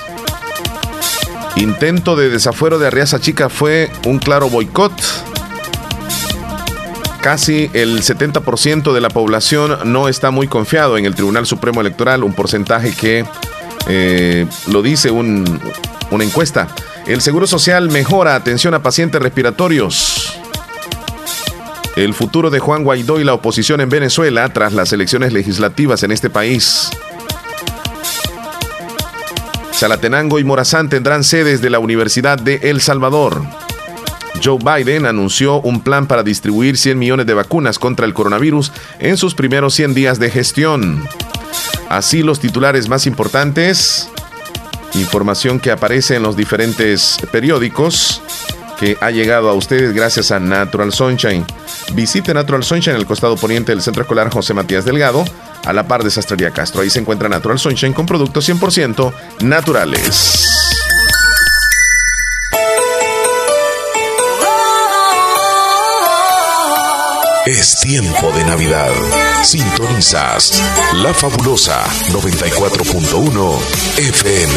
[1.57, 4.93] Intento de desafuero de Arriaza Chica fue un claro boicot.
[7.23, 12.23] Casi el 70% de la población no está muy confiado en el Tribunal Supremo Electoral,
[12.23, 13.25] un porcentaje que
[13.89, 15.61] eh, lo dice un-
[16.11, 16.69] una encuesta.
[17.07, 20.39] El Seguro Social mejora atención a pacientes respiratorios.
[21.97, 26.13] El futuro de Juan Guaidó y la oposición en Venezuela tras las elecciones legislativas en
[26.13, 26.91] este país.
[29.73, 33.43] Chalatenango y Morazán tendrán sedes de la Universidad de El Salvador.
[34.43, 39.17] Joe Biden anunció un plan para distribuir 100 millones de vacunas contra el coronavirus en
[39.17, 41.07] sus primeros 100 días de gestión.
[41.89, 44.09] Así los titulares más importantes,
[44.95, 48.21] información que aparece en los diferentes periódicos
[48.79, 51.45] que ha llegado a ustedes gracias a Natural Sunshine.
[51.95, 55.25] Visite Natural Sunshine en el costado poniente del Centro Escolar José Matías Delgado,
[55.65, 56.83] a la par de Sastrería Castro.
[56.83, 60.58] Ahí se encuentra Natural Sunshine con productos 100% naturales.
[67.51, 68.93] Es tiempo de Navidad.
[69.43, 70.63] Sintonizas
[70.97, 73.59] La Fabulosa 94.1
[73.97, 74.53] FM.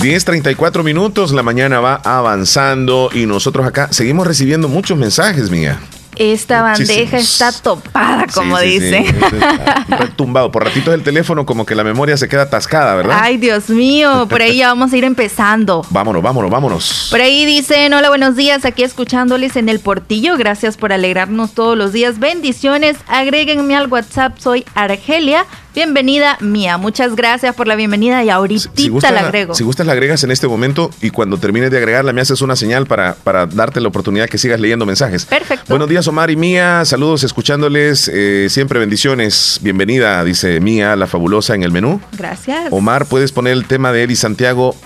[0.00, 5.80] 10.34 minutos, la mañana va avanzando y nosotros acá seguimos recibiendo muchos mensajes, mía.
[6.22, 7.32] Esta bandeja Muchísimos.
[7.32, 8.84] está topada, como Sí, sí, sí.
[8.84, 9.06] dicen.
[9.06, 10.52] Está Retumbado.
[10.52, 13.18] Por ratitos el teléfono como que la memoria se queda atascada, ¿verdad?
[13.20, 15.84] Ay, Dios mío, por ahí ya vamos a ir empezando.
[15.90, 17.08] Vámonos, vámonos, vámonos.
[17.10, 21.76] Por ahí dicen, hola, buenos días, aquí escuchándoles en el portillo, gracias por alegrarnos todos
[21.76, 25.44] los días, bendiciones, agréguenme al WhatsApp, soy Argelia,
[25.74, 29.54] bienvenida mía, muchas gracias por la bienvenida y ahorita Si la agrego.
[29.54, 32.56] si gustas la agregas en este momento y cuando termines de agregarla me haces una
[32.56, 35.24] señal para, para darte la oportunidad que sigas leyendo mensajes.
[35.24, 35.64] Perfecto.
[35.68, 41.54] Buenos días Omar y Mía, saludos escuchándoles, eh, siempre bendiciones, bienvenida, dice Mía, la fabulosa
[41.54, 42.00] en el menú.
[42.18, 42.68] Gracias.
[42.70, 44.76] Omar, puedes poner el tema de Eddie Santiago,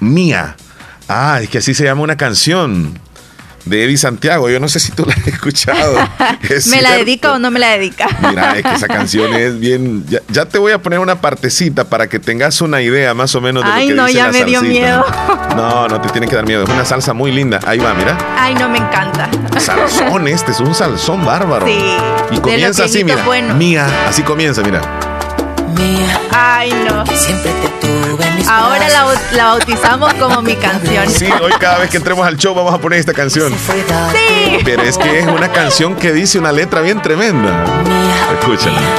[0.00, 0.56] Mía.
[1.08, 2.98] Ah, es que así se llama una canción.
[3.64, 4.48] De Eddie Santiago.
[4.48, 5.98] Yo no sé si tú la has escuchado.
[6.48, 8.08] Es ¿Me la dedica o no me la dedica?
[8.28, 10.04] Mira, es que esa canción es bien.
[10.08, 13.40] Ya, ya te voy a poner una partecita para que tengas una idea más o
[13.40, 15.04] menos de Ay, lo que no, dice ya la me dio miedo.
[15.54, 16.64] No, no te tiene que dar miedo.
[16.64, 17.60] Es una salsa muy linda.
[17.66, 18.16] Ahí va, mira.
[18.36, 19.28] Ay, no me encanta.
[19.58, 21.66] Salsón este, es un salsón bárbaro.
[21.66, 21.78] Sí,
[22.32, 23.24] Y comienza así, mira.
[23.54, 24.80] Mía, así comienza, mira.
[26.32, 27.04] Ay, no.
[27.06, 27.79] Siempre te
[28.48, 31.08] Ahora la, la bautizamos como mi canción.
[31.10, 33.52] Sí, hoy cada vez que entremos al show vamos a poner esta canción.
[33.52, 34.58] Sí.
[34.64, 37.64] Pero es que es una canción que dice una letra bien tremenda.
[38.40, 38.80] Escúchala.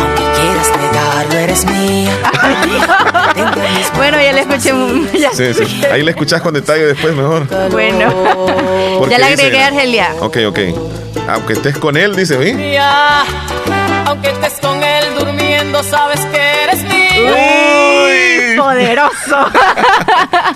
[3.95, 4.72] Bueno, ya la escuché.
[5.19, 5.81] ya Sí, sí.
[5.91, 7.47] Ahí la escuchás con detalle después mejor.
[7.69, 8.11] Bueno.
[8.97, 10.15] Porque Ya la dice- agregué a Argelia.
[10.19, 10.59] Ok, ok.
[11.30, 12.53] Aunque estés con él, dice, ¿sí?
[12.53, 13.23] Mía,
[14.11, 17.33] aunque estés con él durmiendo, sabes que eres mío.
[17.33, 18.57] Uy.
[18.57, 19.47] Poderoso.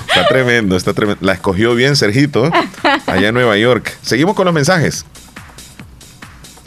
[0.07, 1.26] Está tremendo, está tremendo.
[1.26, 2.52] La escogió bien Sergito,
[3.07, 3.98] allá en Nueva York.
[4.02, 5.06] Seguimos con los mensajes.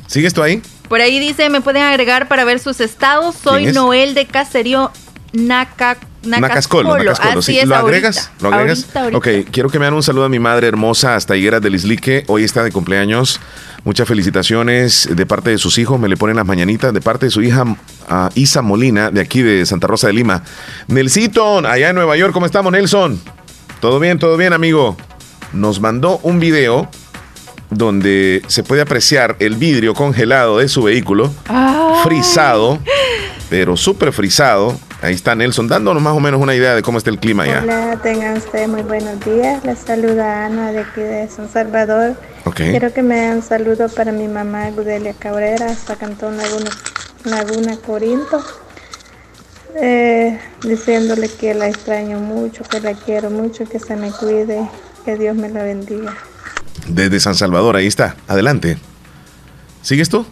[0.07, 0.63] ¿Sigues tú ahí?
[0.89, 3.37] Por ahí dice, me pueden agregar para ver sus estados.
[3.37, 3.67] Soy.
[3.73, 4.91] Noel de Caserío
[5.33, 7.43] Naca, Nacascolo, Nacascolo.
[7.43, 7.61] Sí.
[7.65, 8.31] ¿Lo agregas?
[8.41, 8.81] ¿Lo agregas?
[8.95, 9.19] Ahorita, ahorita.
[9.19, 12.25] Ok, quiero que me hagan un saludo a mi madre hermosa hasta Higueras del Islique.
[12.27, 13.41] Hoy está de cumpleaños.
[13.85, 15.99] Muchas felicitaciones de parte de sus hijos.
[16.01, 16.93] Me le ponen las mañanitas.
[16.93, 17.65] De parte de su hija
[18.35, 20.43] Isa Molina, de aquí de Santa Rosa de Lima.
[20.89, 22.33] Nelsito, allá en Nueva York.
[22.33, 23.21] ¿Cómo estamos, Nelson?
[23.81, 24.97] Todo bien, todo bien, amigo.
[25.53, 26.91] Nos mandó un video
[27.71, 31.33] donde se puede apreciar el vidrio congelado de su vehículo,
[32.03, 32.79] frisado,
[33.49, 34.79] pero súper frisado.
[35.01, 37.61] Ahí está Nelson dándonos más o menos una idea de cómo está el clima allá.
[37.63, 39.65] Hola, tengan ustedes muy buenos días.
[39.65, 42.17] Les saluda Ana de aquí de San Salvador.
[42.45, 42.57] Ok.
[42.57, 46.71] Quiero que me den un saludo para mi mamá Gudelia Cabrera, hasta Cantón Laguna,
[47.25, 48.45] Laguna Corinto.
[49.77, 54.69] Eh, diciéndole que la extraño mucho, que la quiero mucho, que se me cuide,
[55.05, 56.17] que Dios me la bendiga.
[56.89, 58.17] Desde San Salvador, ahí está.
[58.27, 58.79] Adelante.
[59.83, 60.27] ¿Sigues tú?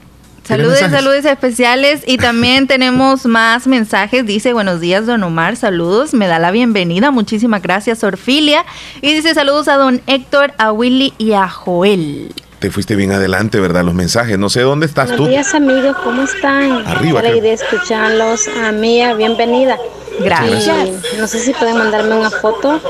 [0.46, 1.04] ¿Tienes Saludos, mensajes?
[1.04, 4.24] saludos especiales y también tenemos más mensajes.
[4.24, 8.64] Dice, buenos días, don Omar, saludos, me da la bienvenida, muchísimas gracias, Orfilia.
[9.02, 12.32] Y dice, saludos a don Héctor, a Willy y a Joel.
[12.66, 13.84] Te fuiste bien adelante, ¿verdad?
[13.84, 14.36] Los mensajes.
[14.40, 15.30] No sé dónde estás Buenos tú.
[15.30, 16.84] días amigos, ¿cómo están?
[16.84, 18.48] Arriba, Qué alegría escucharlos.
[18.60, 19.78] A Mía, bienvenida.
[20.18, 20.88] Gracias.
[21.14, 22.80] Y no sé si pueden mandarme una foto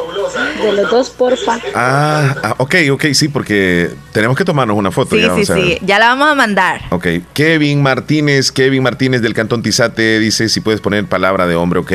[0.63, 1.59] de los dos, porfa.
[1.75, 5.15] Ah, ah, ok, ok, sí, porque tenemos que tomarnos una foto.
[5.15, 6.81] Sí, ya sí, sí, ya la vamos a mandar.
[6.89, 11.81] Ok, Kevin Martínez, Kevin Martínez del Cantón Tizate dice si puedes poner palabra de hombre,
[11.81, 11.93] ok.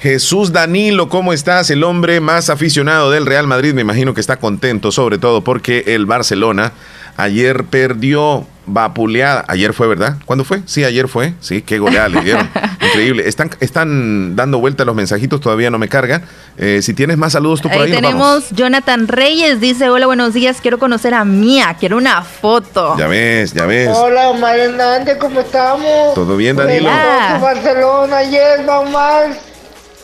[0.00, 1.70] Jesús Danilo, ¿cómo estás?
[1.70, 5.84] El hombre más aficionado del Real Madrid, me imagino que está contento, sobre todo porque
[5.86, 6.72] el Barcelona
[7.16, 9.44] ayer perdió vapuleada.
[9.48, 10.16] Ayer fue, ¿verdad?
[10.24, 10.62] ¿Cuándo fue?
[10.66, 11.34] Sí, ayer fue.
[11.40, 12.48] Sí, qué goleada le dieron.
[12.80, 13.28] Increíble.
[13.28, 16.22] Están, están dando vuelta los mensajitos, todavía no me cargan.
[16.56, 18.44] Eh, si tienes más saludos tú por ahí, Ahí nos vamos.
[18.44, 22.96] tenemos Jonathan Reyes, dice, hola, buenos días, quiero conocer a Mía, quiero una foto.
[22.96, 23.90] Ya ves, ya ves.
[23.92, 26.14] Hola, Omar Hernández, ¿cómo estamos?
[26.14, 26.88] ¿Todo bien, Danilo?
[26.90, 27.38] Hola.
[27.40, 29.30] Barcelona ayer, Omar.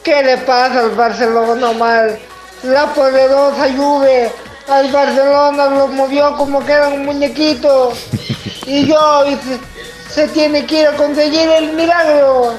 [0.02, 2.18] ¿Qué le pasa al Barcelona, Omar?
[2.64, 4.30] La poderosa Juve.
[4.68, 7.92] Al Barcelona lo movió como que era un muñequito.
[8.66, 9.58] y yo, y se,
[10.12, 12.54] se tiene que ir a conseguir el milagro.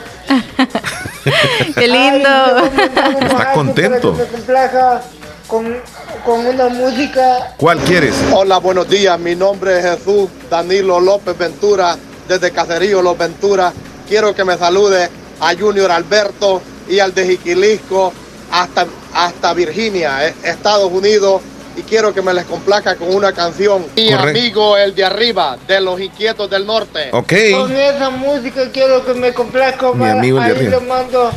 [1.76, 2.30] Qué lindo.
[3.22, 4.14] Está contento.
[4.14, 5.02] Me complaja
[5.48, 5.78] con,
[6.26, 8.16] con una música ¿Cuál quieres?
[8.34, 9.20] Hola, buenos días.
[9.20, 11.98] Mi nombre es Jesús Danilo López Ventura,
[12.28, 13.74] desde Caserío Los Ventura.
[14.08, 15.10] Quiero que me salude
[15.40, 18.14] a Junior Alberto y al de Jiquilisco
[18.52, 21.42] hasta, hasta Virginia, eh, Estados Unidos.
[21.78, 23.86] Y quiero que me les complazca con una canción.
[23.96, 24.30] Mi Correcto.
[24.40, 27.10] amigo, el de arriba, de los inquietos del norte.
[27.12, 27.34] Ok.
[27.54, 29.92] Con esa música quiero que me complazca.
[29.94, 30.80] Mi amigo el de Ahí arriba.
[30.80, 31.32] le mando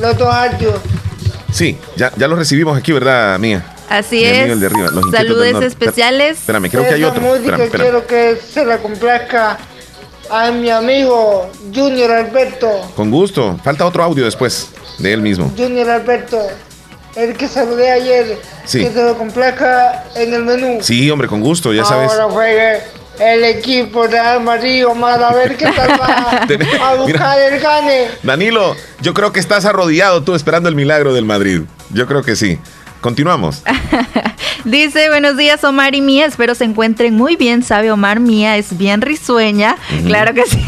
[0.00, 0.74] los dos audios.
[1.52, 3.62] Sí, ya, ya lo recibimos aquí, ¿verdad, Mía?
[3.90, 4.50] Así Mi amigo es.
[4.52, 5.66] el de arriba, los inquietos del Saludos norte.
[5.66, 6.38] especiales.
[6.38, 7.20] Espérame, creo que hay Esa otro.
[7.22, 7.82] música Espérame, espérame.
[7.90, 9.58] quiero que se la complazca
[10.30, 12.70] a mi amigo Junior Alberto.
[12.96, 13.58] Con gusto.
[13.62, 15.52] Falta otro audio después de él mismo.
[15.54, 16.38] Junior Alberto,
[17.16, 18.80] el que saludé ayer, Sí.
[18.80, 20.78] que se lo complazca en el menú.
[20.82, 22.10] Sí, hombre, con gusto, ya sabes.
[22.12, 22.78] Ahora juegue
[23.20, 26.46] el equipo de Almarí, Omar, a ver qué tal va
[26.90, 28.06] a buscar el gane.
[28.22, 31.62] Danilo, yo creo que estás arrodillado tú esperando el milagro del Madrid.
[31.90, 32.58] Yo creo que sí.
[33.00, 33.62] Continuamos.
[34.64, 38.78] Dice, buenos días Omar y Mía, espero se encuentren muy bien, sabe Omar, Mía es
[38.78, 39.76] bien risueña,
[40.06, 40.62] claro que sí.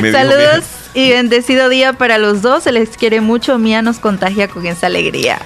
[0.12, 0.64] Saludos
[0.98, 4.86] y bendecido día para los dos, se les quiere mucho, Mía nos contagia con esa
[4.86, 5.38] alegría.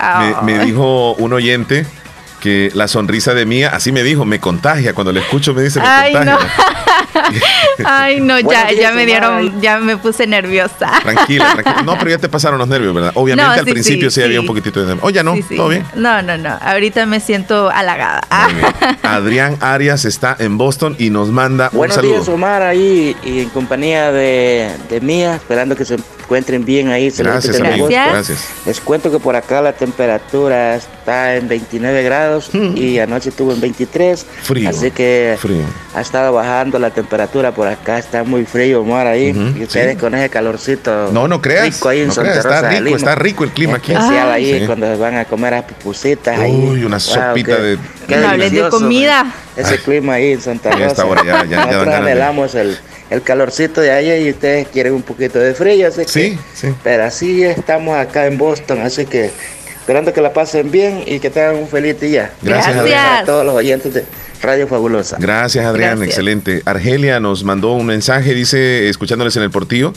[0.43, 1.87] Me, me dijo un oyente
[2.43, 4.95] que la sonrisa de Mía, así me dijo, me contagia.
[4.95, 6.33] Cuando le escucho me dice, me Ay, contagia.
[6.35, 7.83] no.
[7.85, 10.91] Ay, no, ya, días, ya me dieron, ya me puse nerviosa.
[11.03, 11.83] Tranquila, tranquila.
[11.85, 13.13] No, pero ya te pasaron los nervios, ¿verdad?
[13.15, 15.05] Obviamente No, al principio sí, sí, había un poquitito de nervios.
[15.05, 15.57] Oye, no, Sí, sí.
[15.57, 15.87] todo bien.
[15.95, 16.59] No, no, no.
[16.61, 18.23] Ahorita me siento halagada.
[18.31, 18.49] Ah,
[19.05, 22.15] Adrián Arias está en Boston y nos manda un Buenos saludo.
[22.15, 27.11] días, Omar, ahí y en compañía de, de Mía, esperando que se encuentren bien ahí.
[27.17, 27.89] Gracias, amigo.
[27.89, 28.49] Gracias.
[28.67, 33.61] Les cuento que por acá la temperatura está en 29 grados y anoche estuvo en
[33.61, 34.25] 23.
[34.25, 34.43] Hmm.
[34.45, 34.69] Frío.
[34.71, 35.63] Así que Frío.
[35.95, 39.31] ha estado bajando la temperatura por acá, está muy frío, Omar, ahí.
[39.33, 39.99] Ujú, y ustedes sí.
[40.01, 41.11] con ese calorcito.
[41.13, 41.65] No, no creas.
[41.75, 42.97] Rico ahí en no Santa creas, Rosa está rico, Lima.
[42.97, 43.93] está rico el clima aquí.
[43.93, 44.67] Especial ahí Sí.
[44.67, 46.53] cuando van a comer las pupusitas ahí.
[46.53, 49.33] Uy, una sopita de- qué No hables de comida.
[49.57, 50.87] Ese clima ahí en Santa Ya Rosa.
[50.89, 52.79] está ahora, ya- ya- ya Nosotros anhelamos el,
[53.13, 56.69] el calorcito de allá y ustedes quieren un poquito de frío, así que- Sí, sí.
[56.83, 59.31] Pero así estamos acá en Boston, así que
[59.81, 62.33] esperando que la pasen bien y que tengan un feliz día.
[62.43, 64.05] Gracias, a todos los oyentes de
[64.41, 65.17] Radio Fabulosa.
[65.21, 65.91] Gracias, Adrián.
[65.97, 66.09] Gracias.
[66.09, 66.63] Excelente.
[66.65, 69.93] Argelia nos mandó un mensaje, dice, escuchándoles en el portillo.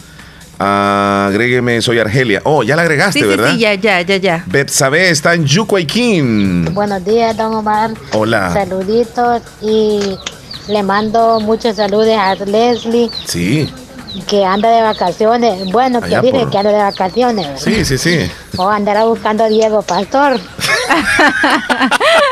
[0.57, 2.41] Agrégueme, soy Argelia.
[2.45, 3.51] Oh, ya la agregaste, sí, sí, ¿verdad?
[3.53, 4.43] sí, ya, ya, ya, ya.
[4.47, 6.73] Betsabe está en Yucuayquín.
[6.73, 7.91] Buenos días, don Omar.
[8.13, 8.51] Hola.
[8.53, 10.17] Saluditos y
[10.67, 13.71] le mando muchos saludos a Leslie Sí,
[14.27, 15.71] que anda de vacaciones.
[15.71, 17.47] Bueno, que dice por- que anda de vacaciones.
[17.47, 17.61] ¿verdad?
[17.61, 18.31] sí, sí, sí.
[18.57, 20.39] O andará buscando a Diego Pastor.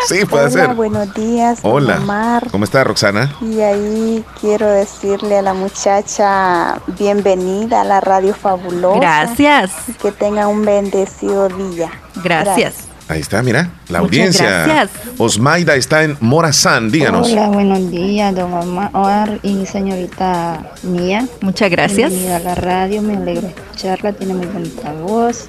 [0.08, 0.76] Sí, puede Hola, ser.
[0.76, 1.98] buenos días, Hola.
[1.98, 2.48] Omar.
[2.52, 3.34] ¿Cómo está, Roxana?
[3.42, 9.00] Y ahí quiero decirle a la muchacha bienvenida a la radio fabulosa.
[9.00, 9.72] Gracias.
[10.02, 11.90] Que tenga un bendecido día.
[12.22, 12.74] Gracias.
[13.10, 14.64] Ahí está, mira, la Muchas audiencia.
[14.66, 14.90] gracias.
[15.20, 17.30] Osmaida está en Morazán, díganos.
[17.32, 21.28] Hola, buenos días, don Omar y señorita Mía.
[21.42, 22.10] Muchas gracias.
[22.12, 25.46] Bienvenida a la radio, me alegro escucharla, tiene muy bonita voz.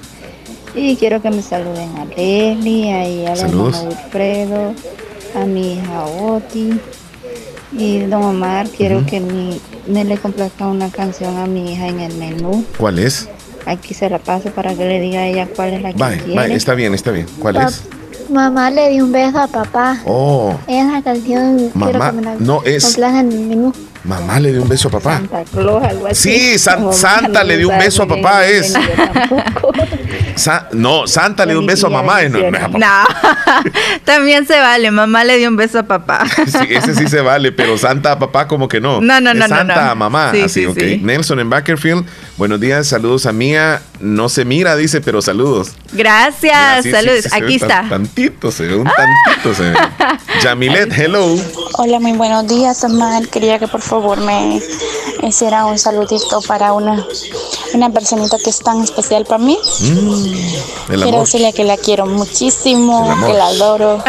[0.75, 3.75] Y quiero que me saluden a Leslie, a la Saludos.
[3.77, 4.73] hermano Wilfredo,
[5.41, 6.79] a mi hija Oti.
[7.71, 12.01] Y don Omar, quiero que mi, me le complazca una canción a mi hija en
[12.01, 12.65] el menú.
[12.77, 13.29] ¿Cuál es?
[13.65, 16.17] Aquí se la paso para que le diga a ella cuál es la que Vale,
[16.19, 16.35] quiere.
[16.35, 17.25] vale, está bien, está bien.
[17.39, 17.83] ¿Cuál es?
[18.29, 19.99] Mamá le di un beso a papá.
[20.05, 23.73] Oh, Esa canción Mamá, quiero que me la no es- en el menú.
[24.05, 25.17] Mamá le dio un beso a papá.
[25.17, 26.31] Santa Claus, algo así.
[26.31, 28.73] Sí, San- Santa no le dio un beso a papá, es.
[30.35, 32.21] Sa- no, Santa le dio un beso a mamá.
[32.23, 32.69] eh, no, no es.
[32.71, 32.87] No,
[34.03, 34.91] también se vale.
[34.91, 36.25] Mamá le dio un beso a papá.
[36.45, 39.01] Sí, ese sí se vale, pero Santa a papá como que no.
[39.01, 39.91] No, no, Es no, no, Santa no.
[39.91, 40.31] a mamá.
[40.31, 40.77] Sí, así, sí, ok.
[40.79, 40.99] sí.
[41.03, 42.05] Nelson en Bakerfield.
[42.37, 43.81] Buenos días, saludos a Mía.
[43.99, 45.71] No se mira, dice, pero saludos.
[45.93, 46.85] Gracias.
[46.85, 47.21] Mira, Saludos.
[47.23, 47.89] se Aquí tan- está.
[47.89, 49.77] Tantito se ve, un tantito se ve.
[50.43, 51.35] Yamilet, hello.
[51.77, 53.27] Hola, muy buenos días, Omar.
[53.29, 54.61] Quería que por favor me
[55.23, 57.05] hiciera un saludito para una,
[57.73, 59.57] una personita que es tan especial para mí.
[59.81, 60.31] Mm, el
[60.87, 61.19] Quiero amor.
[61.21, 64.03] decirle que la quiero muchísimo, que la adoro.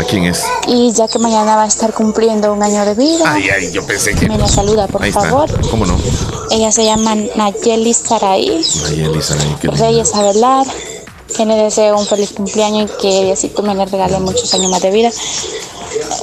[0.00, 0.42] ¿A quién es?
[0.66, 3.86] Y ya que mañana va a estar cumpliendo un año de vida, Ay, ay, yo
[3.86, 4.28] pensé que.
[4.28, 5.48] me la saluda, por Ahí favor.
[5.48, 5.70] está.
[5.70, 5.96] ¿Cómo no?
[6.50, 9.68] Ella se llama Nayeli Saraí Ay, Elisa, ay, qué.
[9.68, 10.66] Reyes Avelar.
[11.36, 14.82] Que le deseo un feliz cumpleaños y que Diosito me le regale muchos años más
[14.82, 15.10] de vida.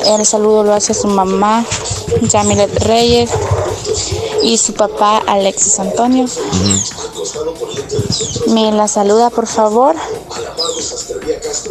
[0.06, 1.66] El saludo lo hace su mamá,
[2.22, 3.30] Yamilet Reyes,
[4.44, 6.26] y su papá, Alexis Antonio.
[8.48, 9.96] Me la saluda, por favor.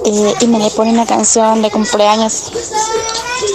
[0.05, 2.53] Eh, y me le pone una canción de cumpleaños.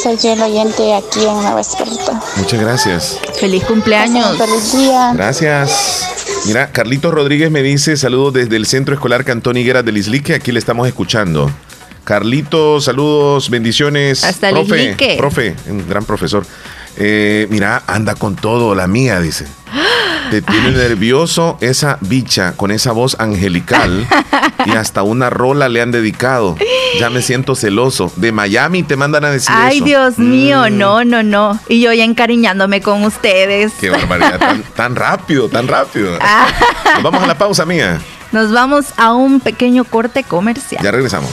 [0.03, 2.21] Soy fiel oyente aquí en Nueva Esparta.
[2.37, 3.19] Muchas gracias.
[3.39, 4.37] Feliz cumpleaños.
[4.37, 5.13] Feliz día.
[5.13, 6.05] Gracias.
[6.45, 10.35] Mira, Carlitos Rodríguez me dice saludos desde el Centro Escolar Cantón Higueras del Islique.
[10.35, 11.49] Aquí le estamos escuchando.
[12.05, 14.23] Carlitos, saludos, bendiciones.
[14.23, 15.15] Hasta el profe, Islique.
[15.17, 16.45] profe, un gran profesor.
[16.97, 19.45] Eh, mira, anda con todo, la mía, dice.
[20.31, 24.07] Te tiene nervioso esa bicha con esa voz angelical
[24.65, 26.55] y hasta una rola le han dedicado.
[26.99, 28.11] Ya me siento celoso.
[28.15, 29.85] De Miami te mandan a decir Ay, eso.
[29.85, 31.59] Dios mío, Mm, no, no, no.
[31.67, 33.73] Y yo ya encariñándome con ustedes.
[33.79, 36.17] Qué barbaridad, tan, tan rápido, tan rápido.
[36.21, 36.47] Ah.
[36.95, 37.99] Nos vamos a la pausa, mía.
[38.31, 40.83] Nos vamos a un pequeño corte comercial.
[40.83, 41.31] Ya regresamos.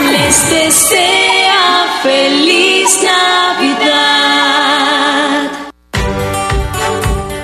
[0.00, 4.44] Les desea feliz Navidad.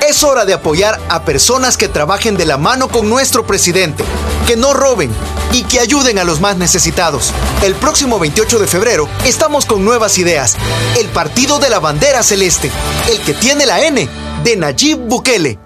[0.08, 4.02] Es hora de apoyar a personas que trabajen de la mano con nuestro presidente,
[4.46, 5.10] que no roben
[5.52, 7.32] y que ayuden a los más necesitados.
[7.62, 10.56] El próximo 28 de febrero estamos con nuevas ideas.
[10.98, 12.72] El Partido de la Bandera Celeste,
[13.08, 14.08] el que tiene la N
[14.42, 15.58] de Nayib Bukele.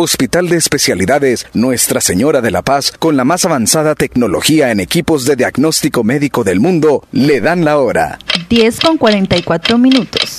[0.00, 5.24] Hospital de Especialidades Nuestra Señora de la Paz, con la más avanzada tecnología en equipos
[5.24, 8.20] de diagnóstico médico del mundo, le dan la hora.
[8.48, 10.38] 10 con 44 minutos.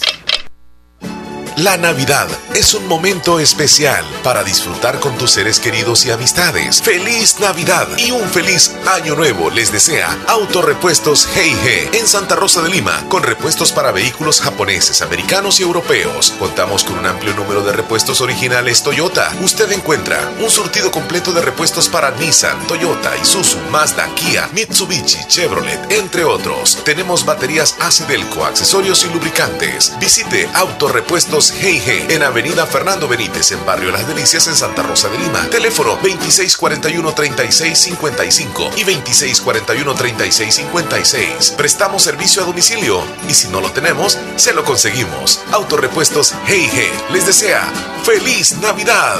[1.64, 6.82] La Navidad es un momento especial para disfrutar con tus seres queridos y amistades.
[6.82, 7.86] ¡Feliz Navidad!
[7.98, 13.24] Y un feliz Año Nuevo les desea Autorepuestos Heige en Santa Rosa de Lima, con
[13.24, 16.34] repuestos para vehículos japoneses, americanos y europeos.
[16.40, 19.30] Contamos con un amplio número de repuestos originales Toyota.
[19.42, 25.92] Usted encuentra un surtido completo de repuestos para Nissan, Toyota, Isuzu, Mazda, Kia, Mitsubishi, Chevrolet,
[25.92, 26.82] entre otros.
[26.86, 29.92] Tenemos baterías Acidelco, accesorios y lubricantes.
[30.00, 35.18] Visite Autorepuestos Heige en Avenida Fernando Benítez, en Barrio Las Delicias, en Santa Rosa de
[35.18, 35.50] Lima.
[35.50, 41.56] Teléfono 2641-3655 y 2641-3656.
[41.56, 45.42] Prestamos servicio a domicilio y si no lo tenemos, se lo conseguimos.
[45.52, 47.68] Autorepuestos Heige les desea
[48.04, 49.20] ¡Feliz Navidad!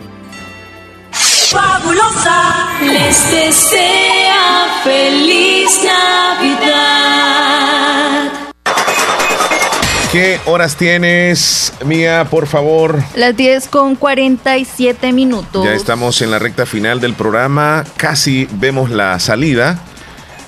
[1.51, 7.11] Fabulosa les desea feliz Navidad.
[10.13, 13.03] ¿Qué horas tienes, Mía, por favor?
[13.15, 15.65] Las 10 con 47 minutos.
[15.65, 19.77] Ya estamos en la recta final del programa, casi vemos la salida.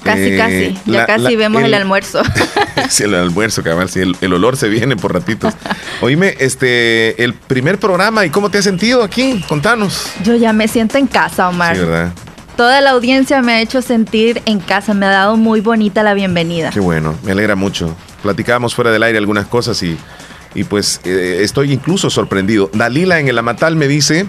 [0.03, 0.77] Casi, Eh, casi.
[0.91, 2.21] Ya la- casi la- vemos el, almuerzo.
[2.89, 5.53] Sí, el almuerzo, cabal, sí, el, el olor se viene por ratitos.
[6.01, 9.43] Oíme, este, el primer programa, ¿y cómo te has sentido aquí?
[9.47, 10.07] Contanos.
[10.23, 11.75] Yo ya me siento en casa, Omar.
[11.75, 12.11] Sí, ¿verdad?
[12.57, 16.13] Toda la audiencia me ha hecho sentir en casa, me ha dado muy bonita la
[16.13, 16.69] bienvenida.
[16.71, 17.95] Qué bueno, me alegra mucho.
[18.21, 19.97] Platicábamos fuera del aire algunas cosas y,
[20.53, 22.69] y pues eh, estoy incluso sorprendido.
[22.73, 24.27] Dalila en el Amatal me dice,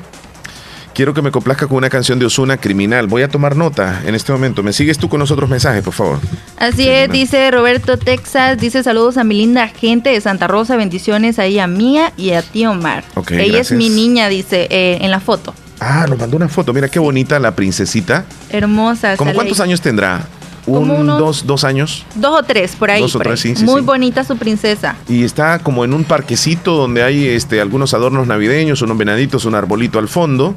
[0.95, 3.07] quiero que me complazca con una canción de Osuna, Criminal.
[3.07, 4.63] Voy a tomar nota en este momento.
[4.63, 6.19] ¿Me sigues tú con los otros mensajes, por favor?
[6.57, 11.39] Así es, dice Roberto Texas, dice saludos a mi linda gente de Santa Rosa, bendiciones
[11.39, 13.05] ahí a Mía y a ti Omar.
[13.15, 13.73] Ok, Ella gracias.
[13.73, 15.55] es mi niña, dice, eh, en la foto.
[15.81, 16.73] Ah, nos mandó una foto.
[16.73, 18.25] Mira qué bonita la princesita.
[18.49, 19.17] Hermosa.
[19.17, 19.69] ¿Cómo cuántos ahí.
[19.69, 20.27] años tendrá?
[20.67, 22.07] Un, unos- dos, dos años.
[22.15, 23.03] Dos o tres, por ahí.
[23.03, 23.87] Dos o tres, sí, sí, Muy sí.
[23.87, 24.97] bonita su princesa.
[25.09, 29.55] Y está como en un parquecito donde hay este, algunos adornos navideños, unos venaditos, un
[29.57, 30.55] arbolito al fondo.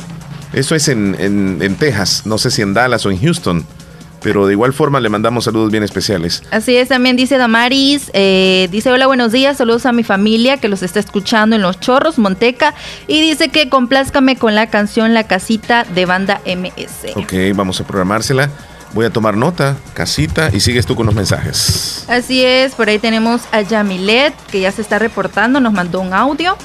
[0.53, 3.65] Eso es en, en- en Texas, no sé si en Dallas o en Houston.
[4.19, 6.41] Pero de igual forma le mandamos saludos bien especiales.
[6.49, 10.67] Así es, también dice Damaris, eh, dice hola, buenos días, saludos a mi familia que
[10.69, 12.73] los está escuchando en Los Chorros, Monteca,
[13.07, 17.15] y dice que complázcame con la canción La Casita de Banda MS.
[17.15, 18.49] Ok, vamos a programársela.
[18.93, 22.03] Voy a tomar nota, casita, y sigues tú con los mensajes.
[22.07, 26.13] Así es, por ahí tenemos a Yamilet, que ya se está reportando, nos mandó un
[26.13, 26.57] audio.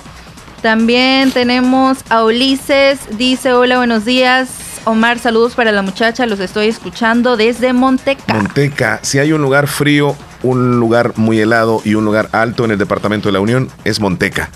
[0.62, 4.48] También tenemos a Ulises, dice hola, buenos días.
[4.84, 8.32] Omar, saludos para la muchacha, los estoy escuchando desde Monteca.
[8.32, 12.70] Monteca, si hay un lugar frío, un lugar muy helado y un lugar alto en
[12.70, 14.50] el departamento de la Unión, es Monteca.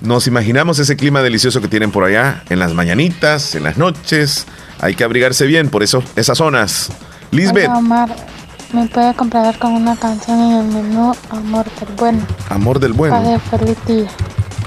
[0.00, 4.46] Nos imaginamos ese clima delicioso que tienen por allá, en las mañanitas, en las noches.
[4.80, 6.90] Hay que abrigarse bien por eso, esas zonas.
[7.32, 8.16] Lisbeth, Hola, Omar,
[8.72, 12.26] ¿me puede comprar con una canción en el menú Amor del Bueno?
[12.48, 13.14] amor del bueno.
[13.16, 14.08] Padre, feliz día.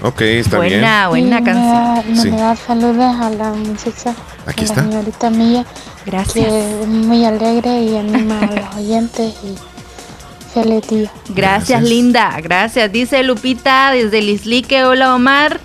[0.04, 0.82] Ok, está bien.
[0.82, 1.96] Buena, buena canción.
[1.96, 2.30] da- Me, Sí.
[2.30, 4.14] da saludos a la muchacha,
[4.46, 4.82] Aquí a está.
[4.84, 5.66] la señorita Mía,
[6.06, 6.46] Gracias.
[6.46, 11.12] que es muy alegre y anima a los oyentes y feliz día.
[11.30, 12.38] Gracias, linda.
[12.44, 12.92] Gracias.
[12.92, 14.84] Dice Lupita desde Lislique.
[14.84, 15.62] Hola, Omar.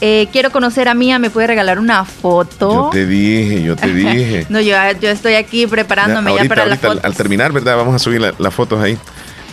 [0.00, 1.18] Eh, quiero conocer a Mía.
[1.18, 2.70] ¿Me puede regalar una foto?
[2.86, 4.46] Yo te dije, yo te dije.
[4.48, 7.06] no, yo, yo estoy aquí preparándome ya, ahorita, para la ahorita, al, foto.
[7.06, 7.76] al terminar, ¿verdad?
[7.76, 8.96] Vamos a subir la- las fotos ahí.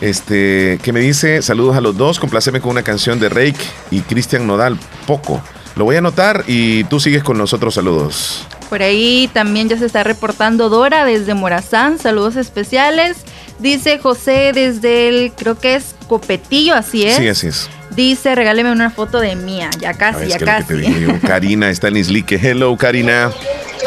[0.01, 3.55] Este, que me dice, saludos a los dos, complaceme con una canción de Rake
[3.91, 4.77] y Cristian Nodal,
[5.07, 5.41] poco.
[5.76, 8.45] Lo voy a anotar y tú sigues con los otros saludos.
[8.69, 11.99] Por ahí también ya se está reportando Dora desde Morazán.
[11.99, 13.17] Saludos especiales.
[13.59, 17.15] Dice José desde el, creo que es Copetillo, así es.
[17.15, 17.69] Sí, así es.
[17.95, 19.69] Dice, regáleme una foto de Mía.
[19.80, 20.73] Ya A casi, ya casi.
[20.76, 21.13] digo.
[21.26, 22.35] Karina está en Islique.
[22.41, 23.31] Hello, Karina.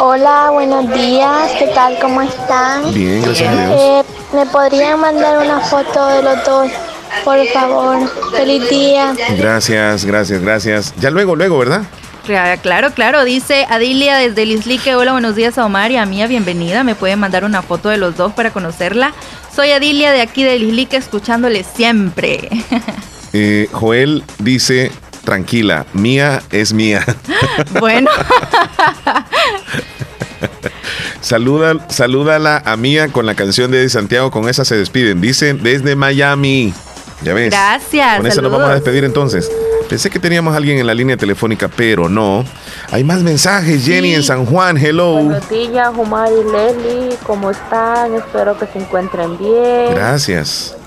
[0.00, 1.98] Hola, buenos días, ¿qué tal?
[2.00, 2.92] ¿Cómo están?
[2.94, 3.80] Bien, gracias a Dios.
[3.80, 4.02] Eh,
[4.34, 6.70] ¿Me podrían mandar una foto de los dos,
[7.24, 8.08] por favor?
[8.36, 9.14] Feliz día.
[9.36, 10.94] Gracias, gracias, gracias.
[11.00, 11.82] Ya luego, luego, ¿verdad?
[12.62, 16.84] Claro, claro, dice Adilia desde Lislique, hola, buenos días a Omar y a Mía, bienvenida,
[16.84, 19.14] me pueden mandar una foto de los dos para conocerla.
[19.56, 22.48] Soy Adilia de aquí de Lislique, escuchándole siempre.
[23.32, 24.90] Eh, Joel dice,
[25.24, 27.04] tranquila, mía es mía.
[27.80, 28.10] bueno.
[31.20, 35.20] Saluda, salúdala a Mía con la canción de Santiago, con esa se despiden.
[35.20, 36.72] Dicen desde Miami.
[37.22, 37.50] Ya ves.
[37.50, 38.18] Gracias.
[38.18, 39.50] Con esa nos vamos a despedir entonces.
[39.88, 42.44] Pensé que teníamos a alguien en la línea telefónica, pero no.
[42.90, 45.14] Hay más mensajes, Jenny en San Juan, hello.
[45.14, 48.14] Buenos días, Omar y Leslie, ¿cómo están?
[48.14, 49.94] Espero que se encuentren bien.
[49.94, 50.77] Gracias.